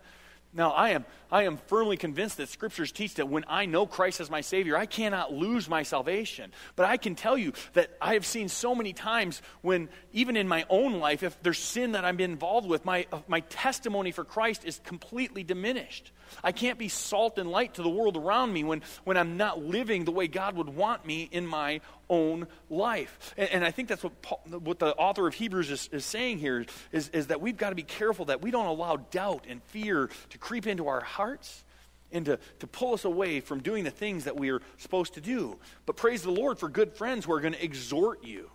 now, 0.52 0.70
I 0.70 0.90
am, 0.90 1.04
I 1.30 1.44
am 1.44 1.58
firmly 1.68 1.96
convinced 1.96 2.38
that 2.38 2.48
scriptures 2.48 2.90
teach 2.90 3.14
that 3.14 3.28
when 3.28 3.44
I 3.46 3.66
know 3.66 3.86
Christ 3.86 4.20
as 4.20 4.30
my 4.30 4.40
Savior, 4.40 4.76
I 4.76 4.84
cannot 4.84 5.32
lose 5.32 5.68
my 5.68 5.84
salvation. 5.84 6.50
But 6.74 6.86
I 6.86 6.96
can 6.96 7.14
tell 7.14 7.38
you 7.38 7.52
that 7.74 7.90
I 8.00 8.14
have 8.14 8.26
seen 8.26 8.48
so 8.48 8.74
many 8.74 8.92
times 8.92 9.42
when, 9.62 9.88
even 10.12 10.36
in 10.36 10.48
my 10.48 10.66
own 10.68 10.98
life, 10.98 11.22
if 11.22 11.40
there's 11.44 11.60
sin 11.60 11.92
that 11.92 12.04
I'm 12.04 12.18
involved 12.18 12.66
with, 12.66 12.84
my, 12.84 13.06
my 13.28 13.40
testimony 13.40 14.10
for 14.10 14.24
Christ 14.24 14.64
is 14.64 14.80
completely 14.82 15.44
diminished. 15.44 16.10
I 16.42 16.52
can't 16.52 16.78
be 16.78 16.88
salt 16.88 17.38
and 17.38 17.50
light 17.50 17.74
to 17.74 17.82
the 17.82 17.88
world 17.88 18.16
around 18.16 18.52
me 18.52 18.64
when, 18.64 18.82
when 19.04 19.16
I'm 19.16 19.36
not 19.36 19.62
living 19.62 20.04
the 20.04 20.12
way 20.12 20.28
God 20.28 20.56
would 20.56 20.68
want 20.68 21.06
me 21.06 21.28
in 21.30 21.46
my 21.46 21.80
own 22.08 22.46
life. 22.68 23.34
And, 23.36 23.48
and 23.50 23.64
I 23.64 23.70
think 23.70 23.88
that's 23.88 24.02
what, 24.02 24.20
Paul, 24.22 24.40
what 24.48 24.78
the 24.78 24.94
author 24.94 25.26
of 25.26 25.34
Hebrews 25.34 25.70
is, 25.70 25.88
is 25.92 26.04
saying 26.04 26.38
here 26.38 26.66
is, 26.92 27.08
is 27.10 27.28
that 27.28 27.40
we've 27.40 27.56
got 27.56 27.70
to 27.70 27.76
be 27.76 27.82
careful 27.82 28.26
that 28.26 28.42
we 28.42 28.50
don't 28.50 28.66
allow 28.66 28.96
doubt 28.96 29.46
and 29.48 29.62
fear 29.64 30.10
to 30.30 30.38
creep 30.38 30.66
into 30.66 30.88
our 30.88 31.00
hearts 31.00 31.64
and 32.12 32.24
to, 32.24 32.38
to 32.58 32.66
pull 32.66 32.94
us 32.94 33.04
away 33.04 33.40
from 33.40 33.60
doing 33.60 33.84
the 33.84 33.90
things 33.90 34.24
that 34.24 34.36
we 34.36 34.50
are 34.50 34.60
supposed 34.78 35.14
to 35.14 35.20
do. 35.20 35.58
But 35.86 35.96
praise 35.96 36.22
the 36.22 36.30
Lord 36.30 36.58
for 36.58 36.68
good 36.68 36.92
friends 36.92 37.24
who 37.24 37.32
are 37.32 37.40
going 37.40 37.54
to 37.54 37.64
exhort 37.64 38.24
you 38.24 38.50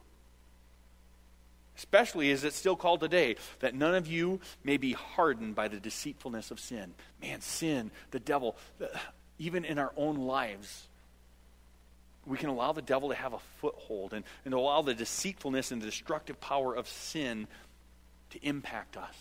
Especially 1.78 2.32
as 2.32 2.43
it's 2.43 2.55
still 2.55 2.76
called 2.76 3.01
today, 3.01 3.36
that 3.59 3.76
none 3.76 3.95
of 3.95 4.07
you 4.07 4.39
may 4.63 4.78
be 4.78 4.93
hardened 4.93 5.55
by 5.55 5.67
the 5.67 5.78
deceitfulness 5.78 6.51
of 6.51 6.59
sin. 6.59 6.93
Man, 7.21 7.41
sin, 7.41 7.91
the 8.11 8.19
devil, 8.19 8.55
even 9.39 9.65
in 9.65 9.78
our 9.78 9.91
own 9.97 10.15
lives, 10.15 10.88
we 12.26 12.38
can 12.38 12.49
allow 12.49 12.71
the 12.71 12.82
devil 12.82 13.09
to 13.09 13.15
have 13.15 13.34
a 13.34 13.39
foothold 13.59 14.13
and, 14.13 14.23
and 14.45 14.53
allow 14.53 14.82
the 14.82 14.93
deceitfulness 14.93 15.71
and 15.71 15.82
the 15.82 15.86
destructive 15.86 16.39
power 16.39 16.73
of 16.73 16.88
sin 16.88 17.47
to 18.32 18.45
impact 18.45 18.97
us 18.97 19.15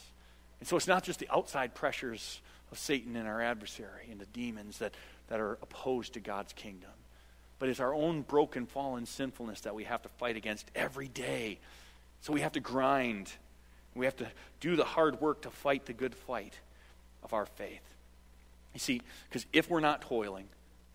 And 0.61 0.69
so 0.69 0.77
it's 0.77 0.87
not 0.89 1.05
just 1.05 1.21
the 1.21 1.29
outside 1.31 1.75
pressures 1.75 2.41
of 2.73 2.79
Satan 2.79 3.17
and 3.17 3.29
our 3.29 3.43
adversary 3.43 4.09
and 4.11 4.19
the 4.19 4.27
demons 4.27 4.79
that, 4.79 4.95
that 5.29 5.41
are 5.41 5.59
opposed 5.63 6.15
to 6.15 6.21
God's 6.21 6.53
kingdom, 6.55 6.91
but 7.59 7.69
it's 7.69 7.81
our 7.81 7.95
own 7.95 8.23
broken, 8.23 8.67
fallen 8.67 9.07
sinfulness 9.07 9.61
that 9.63 9.75
we 9.75 9.85
have 9.85 10.03
to 10.03 10.09
fight 10.09 10.37
against 10.37 10.71
every 10.75 11.09
day. 11.09 11.59
So 12.25 12.33
we 12.33 12.41
have 12.41 12.53
to 12.53 12.61
grind. 12.61 13.31
We 13.95 14.07
have 14.07 14.17
to 14.17 14.27
do 14.59 14.77
the 14.77 14.85
hard 14.85 15.21
work 15.21 15.43
to 15.43 15.51
fight 15.51 15.85
the 15.85 15.93
good 15.93 16.15
fight 16.15 16.59
of 17.23 17.35
our 17.35 17.45
faith. 17.45 17.83
You 18.73 18.81
see, 18.81 19.03
because 19.29 19.45
if 19.53 19.69
we're 19.69 19.81
not 19.81 20.01
toiling, 20.01 20.49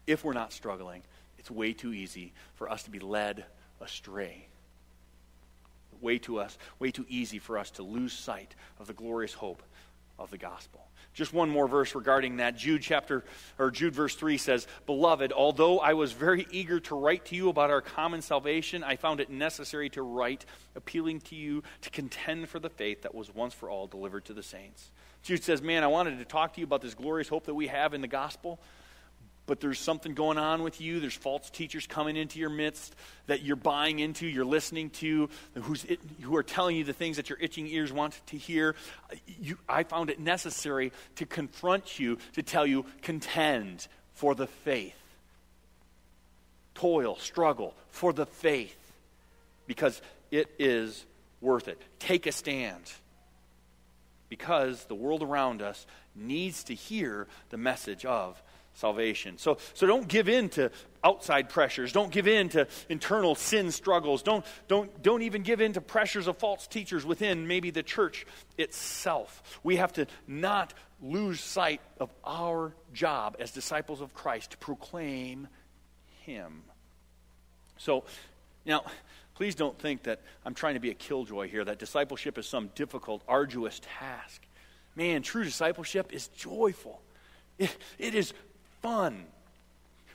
if 0.08 0.24
we're 0.24 0.34
not 0.34 0.52
struggling, 0.52 1.04
it's 1.38 1.52
way 1.52 1.72
too 1.72 1.94
easy 1.94 2.34
for 2.56 2.68
us 2.68 2.82
to 2.82 2.90
be 2.90 2.98
led 2.98 3.46
astray. 3.80 4.48
Way 6.02 6.18
too 6.18 6.40
us, 6.40 6.58
way 6.80 6.90
too 6.90 7.06
easy 7.08 7.38
for 7.38 7.60
us 7.60 7.70
to 7.72 7.84
lose 7.84 8.12
sight 8.12 8.56
of 8.80 8.88
the 8.88 8.94
glorious 8.94 9.34
hope 9.34 9.62
of 10.18 10.32
the 10.32 10.38
gospel. 10.40 10.89
Just 11.20 11.34
one 11.34 11.50
more 11.50 11.68
verse 11.68 11.96
regarding 11.96 12.38
that. 12.38 12.56
Jude 12.56 12.82
chapter 12.82 13.26
or 13.58 13.72
Jude 13.72 13.94
verse 13.94 14.16
3 14.16 14.38
says, 14.38 14.68
"Beloved, 14.86 15.34
although 15.34 15.78
I 15.82 15.92
was 15.92 16.14
very 16.14 16.48
eager 16.50 16.80
to 16.80 16.96
write 16.96 17.26
to 17.26 17.36
you 17.36 17.50
about 17.50 17.70
our 17.70 17.82
common 17.82 18.22
salvation, 18.22 18.86
I 18.86 18.96
found 18.96 19.20
it 19.20 19.30
necessary 19.30 19.90
to 19.90 20.02
write 20.02 20.46
appealing 20.76 21.20
to 21.24 21.36
you 21.36 21.62
to 21.82 21.90
contend 21.90 22.48
for 22.48 22.60
the 22.60 22.70
faith 22.70 23.02
that 23.02 23.14
was 23.14 23.36
once 23.36 23.54
for 23.54 23.70
all 23.70 23.86
delivered 23.86 24.24
to 24.26 24.34
the 24.34 24.42
saints." 24.42 24.92
Jude 25.22 25.44
says, 25.44 25.62
"Man, 25.62 25.84
I 25.84 25.88
wanted 25.88 26.20
to 26.20 26.24
talk 26.24 26.54
to 26.54 26.62
you 26.62 26.66
about 26.66 26.80
this 26.82 26.94
glorious 26.94 27.28
hope 27.28 27.44
that 27.48 27.54
we 27.54 27.68
have 27.68 27.94
in 27.94 28.00
the 28.00 28.08
gospel." 28.08 28.58
But 29.50 29.60
there's 29.60 29.80
something 29.80 30.14
going 30.14 30.38
on 30.38 30.62
with 30.62 30.80
you. 30.80 31.00
There's 31.00 31.16
false 31.16 31.50
teachers 31.50 31.88
coming 31.88 32.16
into 32.16 32.38
your 32.38 32.52
midst 32.52 32.96
that 33.26 33.42
you're 33.42 33.56
buying 33.56 33.98
into, 33.98 34.28
you're 34.28 34.46
listening 34.46 34.92
to, 34.92 35.28
who's 35.56 35.86
it, 35.86 36.00
who 36.22 36.36
are 36.36 36.44
telling 36.44 36.76
you 36.76 36.84
the 36.84 36.94
things 36.94 37.18
that 37.18 37.32
your 37.32 37.40
itching 37.42 37.66
ears 37.66 37.92
want 37.92 38.22
to 38.28 38.38
hear. 38.38 38.76
You, 39.42 39.58
I 39.68 39.82
found 39.82 40.12
it 40.12 40.20
necessary 40.20 40.92
to 41.16 41.26
confront 41.26 42.00
you, 42.00 42.20
to 42.34 42.44
tell 42.44 42.64
you, 42.64 42.86
contend 43.02 43.88
for 44.14 44.36
the 44.36 44.46
faith. 44.46 44.94
Toil, 46.76 47.16
struggle 47.18 47.74
for 47.90 48.14
the 48.14 48.28
faith, 48.28 48.78
because 49.66 50.00
it 50.30 50.48
is 50.60 51.04
worth 51.42 51.68
it. 51.68 51.82
Take 51.98 52.28
a 52.28 52.32
stand. 52.32 52.84
Because 54.30 54.86
the 54.86 54.94
world 54.94 55.24
around 55.24 55.64
us 55.64 55.88
needs 56.16 56.66
to 56.66 56.76
hear 56.76 57.26
the 57.50 57.58
message 57.58 58.06
of 58.06 58.40
salvation. 58.80 59.38
So, 59.38 59.58
so 59.74 59.86
don't 59.86 60.08
give 60.08 60.30
in 60.30 60.50
to 60.50 60.72
outside 61.04 61.50
pressures. 61.50 61.92
Don't 61.92 62.12
give 62.12 62.28
in 62.28 62.50
to 62.50 62.68
internal 62.88 63.36
sin 63.36 63.72
struggles. 63.72 64.24
Don't, 64.24 64.46
don't, 64.68 65.04
don't 65.04 65.22
even 65.22 65.44
give 65.44 65.62
in 65.62 65.74
to 65.74 65.82
pressures 65.82 66.28
of 66.28 66.38
false 66.38 66.68
teachers 66.68 67.06
within 67.06 67.48
maybe 67.48 67.72
the 67.72 67.84
church 67.84 68.26
itself. 68.58 69.60
We 69.64 69.76
have 69.78 69.94
to 69.94 70.08
not 70.28 70.74
lose 71.02 71.40
sight 71.40 71.82
of 72.00 72.10
our 72.26 72.74
job 72.94 73.38
as 73.40 73.52
disciples 73.52 74.02
of 74.02 74.14
Christ 74.14 74.52
to 74.52 74.58
proclaim 74.58 75.48
Him. 76.26 76.64
So, 77.78 78.04
now, 78.66 78.84
please 79.36 79.56
don't 79.56 79.78
think 79.80 80.04
that 80.04 80.22
I'm 80.46 80.54
trying 80.54 80.74
to 80.74 80.82
be 80.82 80.90
a 80.90 80.96
killjoy 80.96 81.50
here, 81.50 81.64
that 81.64 81.80
discipleship 81.80 82.38
is 82.38 82.46
some 82.46 82.70
difficult, 82.76 83.24
arduous 83.28 83.80
task. 84.00 84.42
Man, 84.96 85.22
true 85.22 85.44
discipleship 85.44 86.12
is 86.12 86.28
joyful. 86.30 87.02
It, 87.58 87.76
it 87.98 88.16
is 88.16 88.34
fun. 88.82 89.26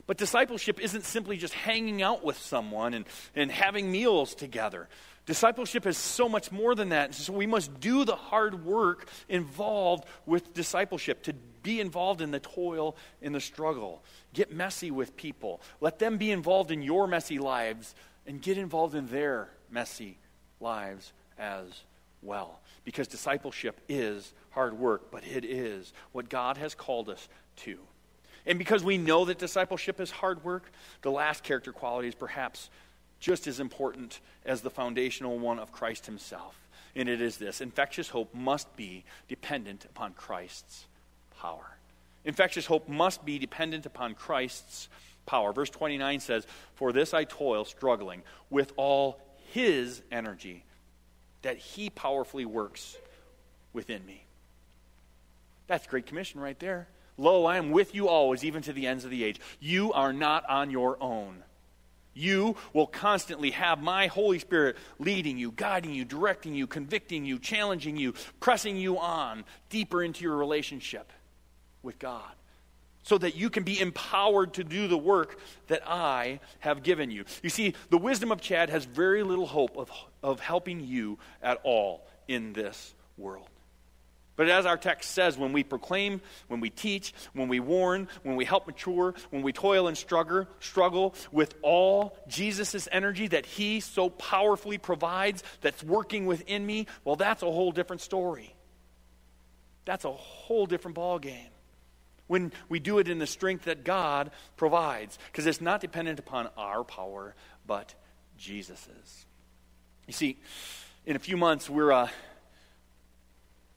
But 0.07 0.17
discipleship 0.17 0.79
isn't 0.79 1.03
simply 1.03 1.37
just 1.37 1.53
hanging 1.53 2.01
out 2.01 2.23
with 2.23 2.37
someone 2.37 2.93
and, 2.93 3.05
and 3.35 3.51
having 3.51 3.91
meals 3.91 4.35
together. 4.35 4.87
Discipleship 5.25 5.87
is 5.87 5.97
so 5.97 6.29
much 6.29 6.51
more 6.51 6.75
than 6.75 6.89
that. 6.89 7.15
So 7.15 7.33
we 7.33 7.47
must 7.47 7.79
do 7.79 8.05
the 8.05 8.15
hard 8.15 8.63
work 8.63 9.09
involved 9.27 10.05
with 10.27 10.53
discipleship, 10.53 11.23
to 11.23 11.33
be 11.63 11.81
involved 11.81 12.21
in 12.21 12.29
the 12.29 12.39
toil, 12.39 12.95
in 13.21 13.33
the 13.33 13.41
struggle. 13.41 14.03
Get 14.33 14.53
messy 14.53 14.91
with 14.91 15.17
people. 15.17 15.61
Let 15.81 15.97
them 15.97 16.17
be 16.17 16.31
involved 16.31 16.69
in 16.69 16.83
your 16.83 17.07
messy 17.07 17.39
lives 17.39 17.95
and 18.27 18.39
get 18.39 18.59
involved 18.59 18.93
in 18.93 19.07
their 19.07 19.49
messy 19.71 20.17
lives 20.59 21.11
as 21.39 21.65
well. 22.21 22.59
Because 22.83 23.07
discipleship 23.07 23.81
is 23.89 24.31
hard 24.51 24.77
work, 24.77 25.09
but 25.09 25.25
it 25.25 25.43
is 25.43 25.91
what 26.11 26.29
God 26.29 26.57
has 26.57 26.75
called 26.75 27.09
us 27.09 27.27
to. 27.57 27.79
And 28.45 28.59
because 28.59 28.83
we 28.83 28.97
know 28.97 29.25
that 29.25 29.39
discipleship 29.39 29.99
is 29.99 30.11
hard 30.11 30.43
work, 30.43 30.71
the 31.01 31.11
last 31.11 31.43
character 31.43 31.71
quality 31.71 32.07
is 32.07 32.15
perhaps 32.15 32.69
just 33.19 33.47
as 33.47 33.59
important 33.59 34.19
as 34.45 34.61
the 34.61 34.69
foundational 34.69 35.39
one 35.39 35.59
of 35.59 35.71
Christ 35.71 36.05
himself. 36.05 36.59
And 36.95 37.09
it 37.09 37.21
is 37.21 37.37
this 37.37 37.59
infectious 37.59 38.09
hope 38.09 38.33
must 38.33 38.73
be 38.75 39.03
dependent 39.27 39.85
upon 39.85 40.13
Christ's 40.13 40.85
power. 41.39 41.77
Infectious 42.23 42.65
hope 42.65 42.87
must 42.87 43.25
be 43.25 43.37
dependent 43.37 43.85
upon 43.85 44.13
Christ's 44.15 44.89
power. 45.25 45.51
Verse 45.53 45.69
29 45.69 46.19
says, 46.19 46.47
For 46.75 46.91
this 46.91 47.13
I 47.13 47.23
toil, 47.23 47.65
struggling 47.65 48.23
with 48.49 48.73
all 48.77 49.19
his 49.51 50.01
energy 50.11 50.63
that 51.41 51.57
he 51.57 51.89
powerfully 51.89 52.45
works 52.45 52.97
within 53.73 54.05
me. 54.05 54.23
That's 55.67 55.85
Great 55.87 56.05
Commission 56.05 56.39
right 56.39 56.57
there. 56.59 56.87
Lo, 57.17 57.45
I 57.45 57.57
am 57.57 57.71
with 57.71 57.95
you 57.95 58.07
always, 58.07 58.43
even 58.43 58.61
to 58.63 58.73
the 58.73 58.87
ends 58.87 59.05
of 59.05 59.11
the 59.11 59.23
age. 59.23 59.39
You 59.59 59.93
are 59.93 60.13
not 60.13 60.47
on 60.49 60.69
your 60.69 61.01
own. 61.01 61.43
You 62.13 62.55
will 62.73 62.87
constantly 62.87 63.51
have 63.51 63.81
my 63.81 64.07
Holy 64.07 64.39
Spirit 64.39 64.77
leading 64.99 65.37
you, 65.37 65.51
guiding 65.51 65.93
you, 65.93 66.05
directing 66.05 66.55
you, 66.55 66.65
convicting 66.65 67.25
you, 67.25 67.39
challenging 67.39 67.97
you, 67.97 68.13
pressing 68.39 68.77
you 68.77 68.97
on 68.97 69.43
deeper 69.69 70.01
into 70.01 70.23
your 70.23 70.37
relationship 70.37 71.11
with 71.83 71.99
God 71.99 72.31
so 73.03 73.17
that 73.19 73.35
you 73.35 73.49
can 73.49 73.63
be 73.63 73.79
empowered 73.79 74.53
to 74.55 74.63
do 74.63 74.87
the 74.87 74.97
work 74.97 75.39
that 75.67 75.83
I 75.87 76.39
have 76.59 76.83
given 76.83 77.11
you. 77.11 77.25
You 77.43 77.49
see, 77.49 77.75
the 77.91 77.97
wisdom 77.97 78.31
of 78.31 78.41
Chad 78.41 78.69
has 78.71 78.85
very 78.85 79.21
little 79.21 79.45
hope 79.45 79.77
of, 79.77 79.91
of 80.23 80.39
helping 80.39 80.79
you 80.79 81.19
at 81.43 81.59
all 81.63 82.07
in 82.27 82.53
this 82.53 82.95
world. 83.17 83.47
But 84.35 84.49
as 84.49 84.65
our 84.65 84.77
text 84.77 85.11
says, 85.11 85.37
when 85.37 85.53
we 85.53 85.63
proclaim, 85.63 86.21
when 86.47 86.59
we 86.59 86.69
teach, 86.69 87.13
when 87.33 87.47
we 87.47 87.59
warn, 87.59 88.09
when 88.23 88.35
we 88.35 88.43
help 88.43 88.67
mature, 88.67 89.13
when 89.29 89.43
we 89.43 89.53
toil 89.53 89.87
and 89.87 89.97
struggle, 89.97 90.45
struggle 90.59 91.15
with 91.31 91.55
all 91.61 92.17
Jesus' 92.27 92.87
energy 92.91 93.27
that 93.27 93.45
He 93.45 93.79
so 93.79 94.09
powerfully 94.09 94.77
provides, 94.77 95.43
that's 95.61 95.83
working 95.83 96.25
within 96.25 96.65
me, 96.65 96.87
well, 97.05 97.15
that's 97.15 97.43
a 97.43 97.51
whole 97.51 97.71
different 97.71 98.01
story. 98.01 98.53
That's 99.85 100.03
a 100.03 100.11
whole 100.11 100.65
different 100.65 100.97
ballgame. 100.97 101.51
When 102.27 102.51
we 102.67 102.79
do 102.79 102.97
it 102.97 103.07
in 103.07 103.19
the 103.19 103.27
strength 103.27 103.65
that 103.65 103.83
God 103.85 104.31
provides, 104.57 105.17
because 105.27 105.45
it's 105.45 105.61
not 105.61 105.79
dependent 105.79 106.19
upon 106.19 106.49
our 106.57 106.83
power, 106.83 107.35
but 107.67 107.93
Jesus's. 108.37 109.25
You 110.07 110.13
see, 110.13 110.39
in 111.05 111.15
a 111.15 111.19
few 111.19 111.37
months, 111.37 111.69
we're. 111.69 111.91
Uh, 111.91 112.09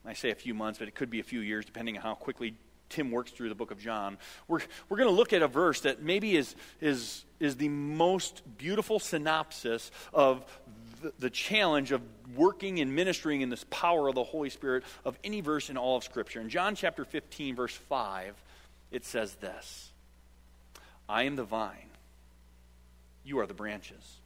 I 0.09 0.15
say 0.15 0.31
a 0.31 0.35
few 0.35 0.55
months, 0.55 0.79
but 0.79 0.89
it 0.89 0.95
could 0.95 1.11
be 1.11 1.21
a 1.21 1.25
few 1.25 1.41
years, 1.41 1.65
depending 1.65 1.97
on 1.97 2.03
how 2.03 2.15
quickly 2.15 2.55
Tim 2.89 3.11
works 3.11 3.31
through 3.31 3.51
the 3.51 3.55
book 3.55 3.71
of 3.71 3.79
John. 3.79 4.17
We're, 4.47 4.61
we're 4.89 4.97
going 4.97 5.09
to 5.09 5.15
look 5.15 5.35
at 5.35 5.43
a 5.43 5.49
verse 5.49 5.83
that 5.83 6.03
maybe 6.03 6.35
is, 6.35 6.57
is, 6.81 7.25
is 7.39 7.57
the 7.57 7.69
most 7.69 8.43
beautiful 8.57 8.99
synopsis 8.99 9.91
of 10.15 10.45
the, 11.03 11.13
the 11.19 11.31
challenge 11.31 11.93
of 11.93 12.01
working 12.35 12.81
and 12.81 12.95
ministering 12.95 13.43
in 13.43 13.51
this 13.51 13.65
power 13.71 14.09
of 14.09 14.15
the 14.15 14.25
Holy 14.25 14.49
Spirit 14.49 14.85
of 15.05 15.19
any 15.23 15.43
verse 15.43 15.69
in 15.69 15.77
all 15.77 15.99
of 15.99 16.05
Scripture. 16.05 16.41
In 16.41 16.49
John 16.49 16.75
chapter 16.75 17.05
15, 17.05 17.55
verse 17.55 17.75
5, 17.75 18.35
it 18.91 19.05
says 19.05 19.35
this 19.35 19.93
I 21.07 21.25
am 21.25 21.37
the 21.37 21.45
vine, 21.45 21.91
you 23.25 23.39
are 23.41 23.47
the 23.47 23.55
branches. 23.55 24.21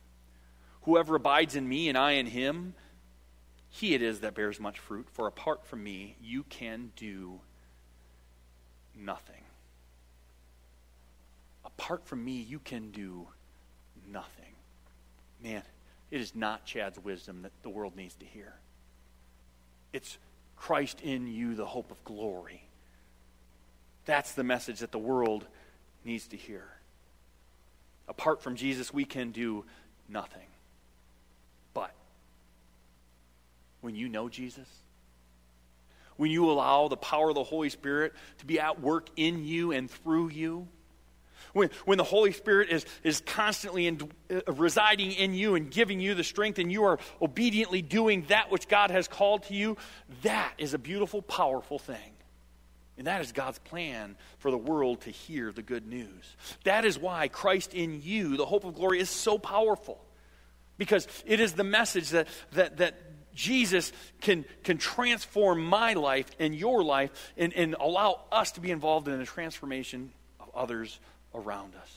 Whoever 0.83 1.15
abides 1.15 1.55
in 1.55 1.69
me 1.69 1.89
and 1.89 1.97
I 1.97 2.13
in 2.13 2.27
him, 2.27 2.75
he 3.75 3.95
it 3.95 4.03
is 4.03 4.21
that 4.21 4.35
bears 4.35 4.61
much 4.61 4.79
fruit, 4.79 5.09
for 5.11 5.27
apart 5.27 5.67
from 5.67 5.83
me, 5.83 6.15
you 6.23 6.45
can 6.45 6.93
do 6.95 7.41
nothing. 8.95 9.43
Apart 11.65 12.07
from 12.07 12.23
me, 12.23 12.33
you 12.33 12.59
can 12.59 12.91
do 12.91 13.27
nothing. 14.07 14.53
Man, 15.43 15.63
it 16.11 16.21
is 16.21 16.35
not 16.35 16.67
Chad's 16.67 16.99
wisdom 16.99 17.41
that 17.43 17.53
the 17.63 17.71
world 17.71 17.97
needs 17.97 18.15
to 18.17 18.27
hear. 18.27 18.53
It's 19.95 20.19
Christ 20.55 21.01
in 21.01 21.27
you, 21.27 21.55
the 21.55 21.65
hope 21.65 21.91
of 21.91 22.05
glory. 22.05 22.63
That's 24.05 24.33
the 24.33 24.45
message 24.45 24.81
that 24.81 24.93
the 24.93 24.99
world 24.99 25.47
needs 26.05 26.27
to 26.29 26.37
hear. 26.37 26.65
Apart 28.07 28.43
from 28.43 28.55
Jesus, 28.55 28.93
we 28.93 29.07
can 29.07 29.31
do 29.31 29.65
nothing. 30.11 30.52
When 33.83 33.95
you 33.95 34.09
know 34.09 34.31
Jesus? 34.31 34.69
When 36.17 36.31
you 36.31 36.51
allow 36.51 36.89
the 36.89 36.97
power 36.97 37.29
of 37.29 37.35
the 37.35 37.45
Holy 37.45 37.69
Spirit 37.69 38.15
to 38.39 38.47
be 38.47 38.59
at 38.59 38.81
work 38.81 39.09
in 39.17 39.45
you 39.45 39.73
and 39.73 39.91
through 39.91 40.31
you? 40.31 40.69
When, 41.53 41.69
when 41.85 41.99
the 41.99 42.05
Holy 42.05 42.33
Spirit 42.33 42.71
is, 42.71 42.87
is 43.03 43.21
constantly 43.21 43.87
in, 43.87 44.11
uh, 44.31 44.53
residing 44.53 45.13
in 45.13 45.35
you 45.35 45.55
and 45.55 45.71
giving 45.71 46.01
you 46.01 46.15
the 46.15 46.25
strength, 46.25 46.59
and 46.59 46.73
you 46.73 46.85
are 46.85 46.99
obediently 47.21 47.83
doing 47.83 48.25
that 48.29 48.51
which 48.51 48.69
God 48.69 48.91
has 48.91 49.07
called 49.07 49.43
to 49.45 49.55
you, 49.55 49.77
that 50.23 50.53
is 50.57 50.73
a 50.73 50.79
beautiful, 50.79 51.21
powerful 51.21 51.79
thing. 51.79 52.13
And 52.97 53.07
that 53.07 53.21
is 53.21 53.33
God's 53.33 53.59
plan 53.59 54.17
for 54.39 54.51
the 54.51 54.59
world 54.59 55.03
to 55.03 55.11
hear 55.11 55.51
the 55.51 55.63
good 55.63 55.87
news. 55.87 56.37
That 56.65 56.85
is 56.85 56.99
why 56.99 57.29
Christ 57.29 57.75
in 57.75 58.01
you, 58.03 58.37
the 58.37 58.47
hope 58.47 58.65
of 58.65 58.75
glory, 58.75 59.01
is 59.01 59.11
so 59.11 59.39
powerful. 59.39 60.03
Because 60.79 61.07
it 61.27 61.41
is 61.41 61.53
the 61.53 61.65
message 61.65 62.11
that, 62.11 62.29
that, 62.53 62.79
that 62.79 63.12
Jesus 63.35 63.93
can, 64.21 64.45
can 64.63 64.79
transform 64.79 65.65
my 65.65 65.95
life 65.95 66.31
and 66.39 66.55
your 66.55 66.83
life 66.83 67.11
and, 67.37 67.53
and 67.55 67.75
allow 67.79 68.21
us 68.31 68.53
to 68.53 68.61
be 68.61 68.71
involved 68.71 69.09
in 69.09 69.19
the 69.19 69.25
transformation 69.25 70.13
of 70.41 70.51
others 70.55 70.99
around 71.35 71.75
us. 71.77 71.97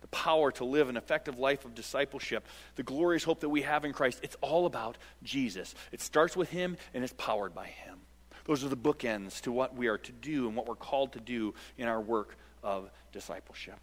The 0.00 0.08
power 0.08 0.50
to 0.52 0.64
live 0.64 0.88
an 0.88 0.96
effective 0.96 1.38
life 1.38 1.64
of 1.64 1.74
discipleship, 1.74 2.46
the 2.76 2.82
glorious 2.82 3.24
hope 3.24 3.40
that 3.40 3.48
we 3.48 3.62
have 3.62 3.84
in 3.84 3.92
Christ, 3.92 4.20
it's 4.22 4.36
all 4.40 4.66
about 4.66 4.96
Jesus. 5.22 5.74
It 5.92 6.00
starts 6.00 6.36
with 6.36 6.50
Him 6.50 6.76
and 6.94 7.04
it's 7.04 7.14
powered 7.18 7.54
by 7.54 7.66
Him. 7.66 7.98
Those 8.44 8.64
are 8.64 8.68
the 8.68 8.76
bookends 8.76 9.42
to 9.42 9.52
what 9.52 9.76
we 9.76 9.88
are 9.88 9.98
to 9.98 10.12
do 10.12 10.46
and 10.46 10.56
what 10.56 10.66
we're 10.66 10.74
called 10.74 11.12
to 11.12 11.20
do 11.20 11.54
in 11.76 11.86
our 11.86 12.00
work 12.00 12.36
of 12.62 12.90
discipleship. 13.12 13.78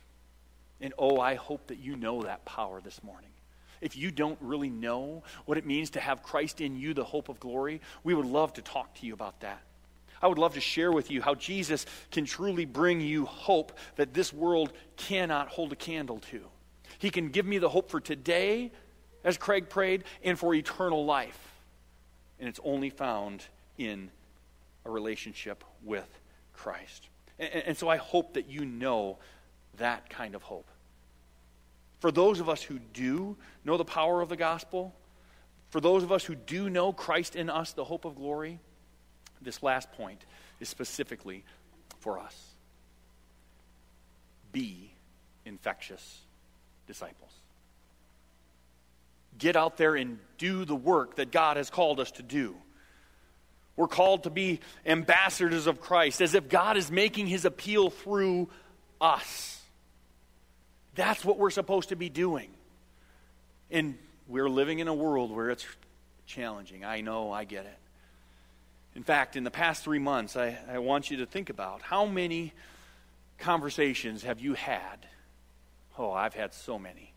And 0.82 0.94
oh, 0.98 1.20
I 1.20 1.36
hope 1.36 1.68
that 1.68 1.80
you 1.80 1.96
know 1.96 2.24
that 2.24 2.46
power 2.46 2.82
this 2.82 3.04
morning. 3.04 3.30
If 3.82 3.96
you 3.96 4.12
don't 4.12 4.38
really 4.42 4.70
know 4.70 5.24
what 5.46 5.58
it 5.58 5.66
means 5.66 5.92
to 5.92 6.00
have 6.00 6.24
Christ 6.24 6.62
in 6.62 6.78
you, 6.78 6.94
the 6.94 7.04
hope 7.04 7.30
of 7.30 7.40
glory, 7.40 7.82
we 8.04 8.14
would 8.14 8.26
love 8.26 8.54
to 8.54 8.62
talk 8.62 8.94
to 8.96 9.06
you 9.06 9.14
about 9.14 9.40
that. 9.42 9.62
I 10.22 10.28
would 10.28 10.40
love 10.40 10.56
to 10.56 10.62
share 10.62 10.92
with 10.92 11.12
you 11.12 11.22
how 11.22 11.36
Jesus 11.36 11.86
can 12.12 12.26
truly 12.26 12.66
bring 12.66 13.02
you 13.02 13.26
hope 13.26 13.78
that 13.98 14.14
this 14.14 14.34
world 14.34 14.74
cannot 14.96 15.50
hold 15.50 15.72
a 15.72 15.76
candle 15.76 16.20
to. 16.32 16.42
He 16.98 17.10
can 17.10 17.30
give 17.30 17.46
me 17.46 17.60
the 17.60 17.70
hope 17.70 17.92
for 17.92 18.00
today, 18.00 18.72
as 19.24 19.38
Craig 19.38 19.70
prayed, 19.70 20.04
and 20.24 20.38
for 20.38 20.54
eternal 20.54 21.06
life. 21.06 21.40
And 22.40 22.50
it's 22.50 22.60
only 22.64 22.90
found 22.90 23.46
in 23.78 24.10
a 24.86 24.90
relationship 24.90 25.64
with 25.84 26.08
Christ. 26.54 27.10
And, 27.38 27.50
and, 27.54 27.78
so 27.78 27.88
I 27.88 27.98
hope 27.98 28.34
that 28.34 28.50
you 28.50 28.66
know 28.66 29.20
that 29.78 30.10
kind 30.10 30.34
of 30.34 30.42
hope. 30.42 30.68
For 32.00 32.12
those 32.12 32.40
of 32.40 32.50
us 32.50 32.62
who 32.62 32.80
do 32.94 33.38
know 33.64 33.78
the 33.78 33.86
power 33.86 34.22
of 34.22 34.30
the 34.30 34.36
gospel, 34.36 34.94
for 35.70 35.82
those 35.82 36.04
of 36.04 36.12
us 36.12 36.24
who 36.24 36.36
do 36.36 36.70
know 36.70 36.94
Christ 36.94 37.36
in 37.36 37.50
us, 37.50 37.74
the 37.74 37.84
hope 37.84 38.06
of 38.06 38.16
glory, 38.16 38.60
this 39.42 39.62
last 39.64 39.92
point 39.94 40.26
is 40.60 40.70
specifically 40.70 41.44
for 42.00 42.20
us. 42.20 42.36
Be 44.52 44.92
infectious 45.46 46.22
disciples. 46.88 47.32
Get 49.38 49.56
out 49.56 49.78
there 49.78 49.96
and 49.96 50.20
do 50.38 50.66
the 50.66 50.76
work 50.76 51.18
that 51.18 51.32
God 51.32 51.58
has 51.58 51.70
called 51.70 52.00
us 52.00 52.12
to 52.12 52.24
do. 52.24 52.56
We're 53.76 53.88
called 53.88 54.24
to 54.24 54.32
be 54.32 54.62
ambassadors 54.86 55.68
of 55.68 55.80
Christ, 55.80 56.22
as 56.22 56.34
if 56.34 56.50
God 56.50 56.78
is 56.78 56.90
making 56.90 57.28
his 57.28 57.46
appeal 57.46 57.92
through 57.92 58.50
us. 59.00 59.57
That's 60.98 61.24
what 61.24 61.38
we're 61.38 61.52
supposed 61.52 61.90
to 61.90 61.96
be 61.96 62.10
doing. 62.10 62.50
And 63.70 63.98
we're 64.28 64.50
living 64.50 64.80
in 64.80 64.88
a 64.88 64.94
world 64.94 65.32
where 65.32 65.52
it's 65.52 65.66
challenging. 66.26 66.84
I 66.84 67.02
know, 67.02 67.32
I 67.32 67.46
get 67.46 67.66
it. 67.66 67.78
In 68.96 69.04
fact, 69.04 69.36
in 69.36 69.44
the 69.44 69.52
past 69.52 69.84
three 69.84 70.00
months, 70.00 70.36
I, 70.36 70.58
I 70.68 70.80
want 70.80 71.12
you 71.12 71.18
to 71.18 71.28
think 71.28 71.52
about 71.52 71.84
how 71.84 72.08
many 72.08 72.52
conversations 73.38 74.24
have 74.24 74.40
you 74.40 74.56
had? 74.56 75.06
Oh, 76.00 76.12
I've 76.12 76.34
had 76.34 76.52
so 76.54 76.80
many. 76.80 77.14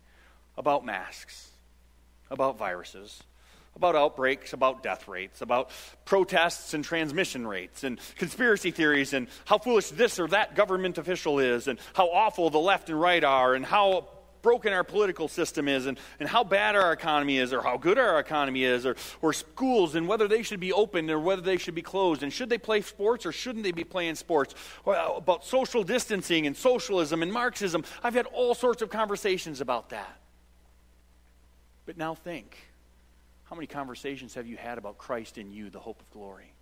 About 0.58 0.84
masks, 0.84 1.48
about 2.30 2.58
viruses, 2.58 3.22
about 3.76 3.96
outbreaks, 3.96 4.52
about 4.52 4.82
death 4.82 5.08
rates, 5.08 5.40
about 5.40 5.70
protests 6.04 6.74
and 6.74 6.84
transmission 6.84 7.46
rates, 7.46 7.84
and 7.84 7.98
conspiracy 8.16 8.70
theories, 8.70 9.12
and 9.12 9.28
how 9.44 9.58
foolish 9.58 9.90
this 9.90 10.18
or 10.18 10.28
that 10.28 10.54
government 10.54 10.98
official 10.98 11.38
is, 11.38 11.68
and 11.68 11.78
how 11.94 12.08
awful 12.10 12.50
the 12.50 12.58
left 12.58 12.90
and 12.90 13.00
right 13.00 13.24
are, 13.24 13.54
and 13.54 13.64
how 13.64 14.08
broken 14.42 14.72
our 14.72 14.84
political 14.84 15.28
system 15.28 15.68
is, 15.68 15.86
and, 15.86 15.98
and 16.18 16.28
how 16.28 16.42
bad 16.42 16.74
our 16.74 16.92
economy 16.92 17.38
is, 17.38 17.52
or 17.52 17.62
how 17.62 17.76
good 17.76 17.98
our 17.98 18.18
economy 18.18 18.64
is, 18.64 18.86
or, 18.86 18.96
or 19.22 19.32
schools, 19.32 19.94
and 19.94 20.08
whether 20.08 20.26
they 20.28 20.42
should 20.42 20.60
be 20.60 20.72
open 20.72 21.10
or 21.10 21.18
whether 21.18 21.42
they 21.42 21.58
should 21.58 21.74
be 21.74 21.82
closed, 21.82 22.22
and 22.22 22.32
should 22.32 22.48
they 22.48 22.58
play 22.58 22.80
sports 22.80 23.26
or 23.26 23.32
shouldn't 23.32 23.64
they 23.64 23.72
be 23.72 23.84
playing 23.84 24.14
sports, 24.14 24.54
or 24.84 24.96
about 25.16 25.44
social 25.44 25.84
distancing 25.84 26.46
and 26.46 26.56
socialism 26.56 27.22
and 27.22 27.32
Marxism. 27.32 27.84
I've 28.02 28.14
had 28.14 28.26
all 28.26 28.54
sorts 28.54 28.82
of 28.82 28.90
conversations 28.90 29.60
about 29.60 29.90
that. 29.90 30.18
But 31.86 31.96
now 31.96 32.14
think 32.14 32.56
how 33.50 33.56
many 33.56 33.66
conversations 33.66 34.34
have 34.34 34.46
you 34.46 34.56
had 34.56 34.78
about 34.78 34.96
Christ 34.96 35.36
in 35.36 35.50
you, 35.50 35.70
the 35.70 35.80
hope 35.80 36.00
of 36.00 36.08
glory? 36.12 36.52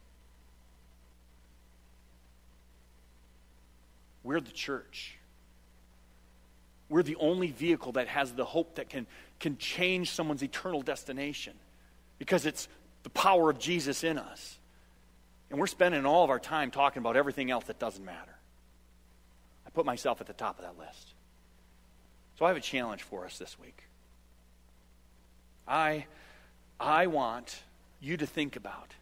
We're 4.24 4.41
the 4.41 4.51
church. 4.51 5.18
We're 6.89 7.03
the 7.03 7.16
only 7.16 7.51
vehicle 7.51 7.93
that 7.93 8.09
has 8.09 8.32
the 8.32 8.47
hope 8.47 8.76
that 8.76 8.89
can, 8.89 9.07
can 9.39 9.59
change 9.59 10.11
someone's 10.11 10.43
eternal 10.43 10.80
destination 10.80 11.53
because 12.18 12.47
it's 12.47 12.68
the 13.03 13.11
power 13.11 13.51
of 13.51 13.59
Jesus 13.59 14.03
in 14.03 14.16
us. 14.16 14.59
And 15.51 15.61
we're 15.61 15.66
spending 15.66 16.07
all 16.07 16.24
of 16.24 16.30
our 16.30 16.41
time 16.41 16.70
talking 16.70 17.01
about 17.01 17.16
everything 17.16 17.51
else 17.51 17.64
that 17.64 17.78
doesn't 17.78 18.05
matter. 18.05 18.34
I 19.66 19.70
put 19.70 19.84
myself 19.84 20.22
at 20.22 20.26
the 20.26 20.32
top 20.32 20.59
of 20.59 20.64
that 20.64 20.78
list. 20.78 21.12
So 22.39 22.47
I 22.47 22.49
have 22.49 22.57
a 22.57 22.62
challenge 22.62 23.03
for 23.03 23.26
us 23.26 23.36
this 23.36 23.59
week. 23.59 23.82
I 25.66 26.07
I 26.81 27.07
want 27.09 27.62
you 28.01 28.16
to 28.16 28.26
think 28.26 28.57
about 28.57 28.93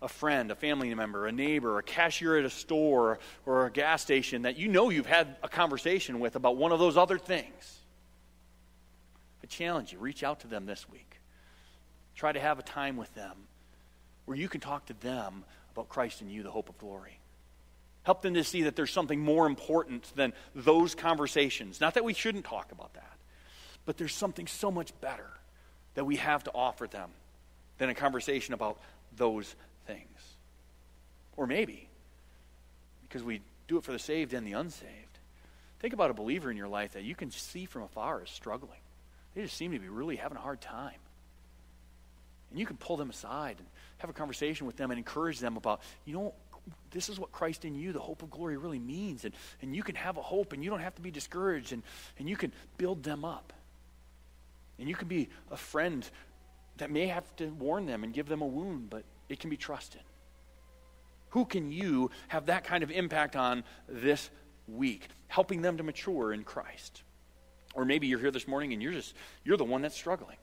a 0.00 0.08
friend, 0.08 0.50
a 0.50 0.54
family 0.54 0.94
member, 0.94 1.26
a 1.26 1.32
neighbor, 1.32 1.78
a 1.78 1.82
cashier 1.82 2.38
at 2.38 2.44
a 2.44 2.50
store 2.50 3.18
or 3.46 3.66
a 3.66 3.70
gas 3.70 4.02
station 4.02 4.42
that 4.42 4.56
you 4.56 4.68
know 4.68 4.90
you've 4.90 5.06
had 5.06 5.36
a 5.42 5.48
conversation 5.48 6.20
with 6.20 6.36
about 6.36 6.56
one 6.56 6.72
of 6.72 6.78
those 6.78 6.96
other 6.96 7.18
things. 7.18 7.78
I 9.42 9.46
challenge 9.46 9.92
you, 9.92 9.98
reach 9.98 10.22
out 10.22 10.40
to 10.40 10.46
them 10.46 10.66
this 10.66 10.88
week. 10.88 11.20
Try 12.14 12.32
to 12.32 12.40
have 12.40 12.58
a 12.58 12.62
time 12.62 12.96
with 12.96 13.12
them 13.14 13.36
where 14.26 14.36
you 14.36 14.48
can 14.48 14.60
talk 14.60 14.86
to 14.86 14.94
them 15.00 15.44
about 15.72 15.88
Christ 15.88 16.20
and 16.20 16.30
you, 16.30 16.42
the 16.42 16.50
hope 16.50 16.68
of 16.68 16.78
glory. 16.78 17.18
Help 18.04 18.22
them 18.22 18.34
to 18.34 18.44
see 18.44 18.62
that 18.62 18.76
there's 18.76 18.92
something 18.92 19.20
more 19.20 19.46
important 19.46 20.14
than 20.14 20.32
those 20.54 20.94
conversations. 20.94 21.80
Not 21.80 21.94
that 21.94 22.04
we 22.04 22.12
shouldn't 22.12 22.44
talk 22.44 22.70
about 22.70 22.92
that, 22.94 23.16
but 23.86 23.96
there's 23.96 24.14
something 24.14 24.46
so 24.46 24.70
much 24.70 24.98
better 25.00 25.30
that 25.94 26.04
we 26.04 26.16
have 26.16 26.44
to 26.44 26.50
offer 26.52 26.86
them 26.86 27.10
than 27.78 27.88
a 27.88 27.94
conversation 27.94 28.54
about 28.54 28.78
those 29.16 29.54
things. 29.86 30.34
Or 31.36 31.46
maybe 31.46 31.88
because 33.02 33.22
we 33.22 33.40
do 33.68 33.78
it 33.78 33.84
for 33.84 33.92
the 33.92 33.98
saved 33.98 34.34
and 34.34 34.46
the 34.46 34.52
unsaved. 34.52 34.90
Think 35.78 35.94
about 35.94 36.10
a 36.10 36.14
believer 36.14 36.50
in 36.50 36.56
your 36.56 36.68
life 36.68 36.92
that 36.92 37.04
you 37.04 37.14
can 37.14 37.30
see 37.30 37.66
from 37.66 37.82
afar 37.82 38.22
is 38.22 38.30
struggling. 38.30 38.78
They 39.34 39.42
just 39.42 39.56
seem 39.56 39.72
to 39.72 39.78
be 39.78 39.88
really 39.88 40.16
having 40.16 40.36
a 40.36 40.40
hard 40.40 40.60
time. 40.60 40.98
And 42.50 42.58
you 42.58 42.66
can 42.66 42.76
pull 42.76 42.96
them 42.96 43.10
aside 43.10 43.56
and 43.58 43.66
have 43.98 44.10
a 44.10 44.12
conversation 44.12 44.66
with 44.66 44.76
them 44.76 44.90
and 44.90 44.98
encourage 44.98 45.40
them 45.40 45.56
about, 45.56 45.80
you 46.04 46.14
know, 46.14 46.34
this 46.90 47.08
is 47.08 47.18
what 47.18 47.32
Christ 47.32 47.64
in 47.64 47.74
you, 47.74 47.92
the 47.92 48.00
hope 48.00 48.22
of 48.22 48.30
glory, 48.30 48.56
really 48.56 48.78
means. 48.78 49.24
And, 49.24 49.34
and 49.60 49.74
you 49.74 49.82
can 49.82 49.94
have 49.96 50.16
a 50.16 50.22
hope 50.22 50.52
and 50.52 50.64
you 50.64 50.70
don't 50.70 50.80
have 50.80 50.94
to 50.94 51.02
be 51.02 51.10
discouraged 51.10 51.72
and, 51.72 51.82
and 52.18 52.28
you 52.28 52.36
can 52.36 52.52
build 52.78 53.02
them 53.02 53.24
up. 53.24 53.52
And 54.78 54.88
you 54.88 54.94
can 54.94 55.08
be 55.08 55.28
a 55.50 55.56
friend 55.56 56.08
that 56.78 56.90
may 56.90 57.06
have 57.06 57.34
to 57.36 57.46
warn 57.46 57.86
them 57.86 58.04
and 58.04 58.12
give 58.12 58.26
them 58.26 58.42
a 58.42 58.46
wound, 58.46 58.90
but 58.90 59.04
it 59.28 59.40
can 59.40 59.50
be 59.50 59.56
trusted. 59.56 60.02
Who 61.30 61.44
can 61.44 61.72
you 61.72 62.10
have 62.28 62.46
that 62.46 62.64
kind 62.64 62.82
of 62.84 62.90
impact 62.90 63.36
on 63.36 63.64
this 63.88 64.30
week, 64.68 65.08
helping 65.28 65.62
them 65.62 65.76
to 65.78 65.82
mature 65.82 66.32
in 66.32 66.44
Christ? 66.44 67.02
Or 67.74 67.84
maybe 67.84 68.06
you're 68.06 68.20
here 68.20 68.30
this 68.30 68.46
morning 68.46 68.72
and 68.72 68.82
you're 68.82 68.92
just 68.92 69.14
you're 69.44 69.56
the 69.56 69.64
one 69.64 69.82
that's 69.82 69.96
struggling. 69.96 70.36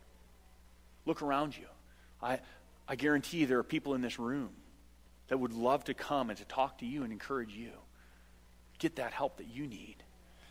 Look 1.06 1.22
around 1.22 1.58
you. 1.58 1.66
I 2.22 2.40
I 2.88 2.96
guarantee 2.96 3.46
there 3.46 3.60
are 3.60 3.64
people 3.64 3.94
in 3.94 4.02
this 4.02 4.20
room 4.20 4.50
that 5.30 5.38
would 5.38 5.54
love 5.54 5.86
to 5.86 5.94
come 5.94 6.30
and 6.30 6.38
to 6.40 6.46
talk 6.46 6.80
to 6.80 6.86
you 6.86 7.04
and 7.04 7.14
encourage 7.14 7.54
you. 7.54 7.72
Get 8.80 8.98
that 8.98 9.14
help 9.14 9.38
that 9.38 9.48
you 9.48 9.66
need. 9.66 9.96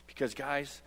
Because 0.06 0.32
guys, 0.32 0.80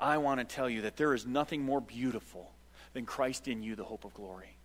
I 0.00 0.18
want 0.18 0.40
to 0.40 0.44
tell 0.44 0.68
you 0.68 0.82
that 0.82 0.96
there 0.96 1.14
is 1.14 1.26
nothing 1.26 1.62
more 1.62 1.80
beautiful 1.80 2.50
than 2.92 3.06
Christ 3.06 3.48
in 3.48 3.62
you, 3.62 3.74
the 3.74 3.84
hope 3.84 4.04
of 4.04 4.14
glory. 4.14 4.56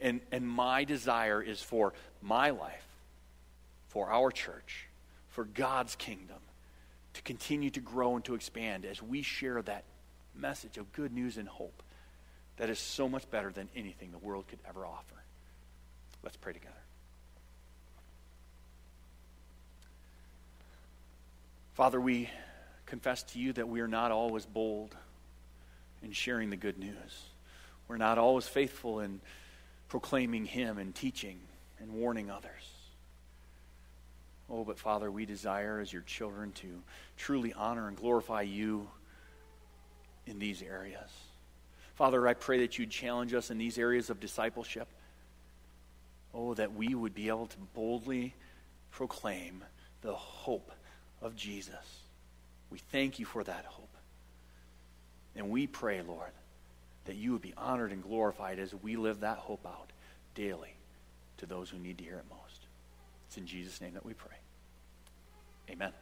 And, 0.00 0.20
and 0.30 0.48
my 0.48 0.84
desire 0.84 1.42
is 1.42 1.62
for 1.62 1.92
my 2.20 2.50
life, 2.50 2.86
for 3.88 4.10
our 4.10 4.30
church, 4.30 4.88
for 5.28 5.44
God's 5.44 5.94
kingdom 5.94 6.38
to 7.14 7.22
continue 7.22 7.70
to 7.70 7.80
grow 7.80 8.16
and 8.16 8.24
to 8.24 8.34
expand 8.34 8.84
as 8.84 9.02
we 9.02 9.22
share 9.22 9.60
that 9.62 9.84
message 10.34 10.78
of 10.78 10.92
good 10.92 11.12
news 11.12 11.36
and 11.36 11.46
hope 11.46 11.82
that 12.56 12.70
is 12.70 12.78
so 12.78 13.08
much 13.08 13.30
better 13.30 13.50
than 13.50 13.68
anything 13.76 14.10
the 14.10 14.18
world 14.18 14.46
could 14.48 14.58
ever 14.68 14.86
offer. 14.86 15.16
Let's 16.22 16.36
pray 16.36 16.52
together. 16.52 16.74
Father, 21.74 22.00
we 22.00 22.28
confess 22.92 23.22
to 23.22 23.38
you 23.38 23.54
that 23.54 23.66
we 23.66 23.80
are 23.80 23.88
not 23.88 24.12
always 24.12 24.44
bold 24.44 24.94
in 26.02 26.12
sharing 26.12 26.50
the 26.50 26.58
good 26.58 26.78
news. 26.78 27.24
We're 27.88 27.96
not 27.96 28.18
always 28.18 28.46
faithful 28.46 29.00
in 29.00 29.22
proclaiming 29.88 30.44
Him 30.44 30.76
and 30.76 30.94
teaching 30.94 31.40
and 31.80 31.90
warning 31.94 32.30
others. 32.30 32.70
Oh, 34.50 34.62
but 34.62 34.78
Father, 34.78 35.10
we 35.10 35.24
desire 35.24 35.80
as 35.80 35.90
your 35.90 36.02
children 36.02 36.52
to 36.56 36.82
truly 37.16 37.54
honor 37.54 37.88
and 37.88 37.96
glorify 37.96 38.42
you 38.42 38.90
in 40.26 40.38
these 40.38 40.60
areas. 40.60 41.08
Father, 41.94 42.28
I 42.28 42.34
pray 42.34 42.58
that 42.58 42.78
you'd 42.78 42.90
challenge 42.90 43.32
us 43.32 43.50
in 43.50 43.56
these 43.56 43.78
areas 43.78 44.10
of 44.10 44.20
discipleship. 44.20 44.88
Oh, 46.34 46.52
that 46.52 46.74
we 46.74 46.94
would 46.94 47.14
be 47.14 47.28
able 47.28 47.46
to 47.46 47.58
boldly 47.72 48.34
proclaim 48.90 49.64
the 50.02 50.12
hope 50.12 50.70
of 51.22 51.34
Jesus. 51.34 52.01
We 52.72 52.78
thank 52.78 53.18
you 53.18 53.26
for 53.26 53.44
that 53.44 53.66
hope. 53.66 53.94
And 55.36 55.50
we 55.50 55.66
pray, 55.66 56.00
Lord, 56.00 56.30
that 57.04 57.16
you 57.16 57.32
would 57.32 57.42
be 57.42 57.52
honored 57.56 57.92
and 57.92 58.02
glorified 58.02 58.58
as 58.58 58.74
we 58.74 58.96
live 58.96 59.20
that 59.20 59.36
hope 59.36 59.66
out 59.66 59.92
daily 60.34 60.74
to 61.36 61.46
those 61.46 61.68
who 61.68 61.78
need 61.78 61.98
to 61.98 62.04
hear 62.04 62.16
it 62.16 62.24
most. 62.30 62.66
It's 63.28 63.36
in 63.36 63.46
Jesus' 63.46 63.80
name 63.80 63.92
that 63.94 64.06
we 64.06 64.14
pray. 64.14 64.36
Amen. 65.70 65.92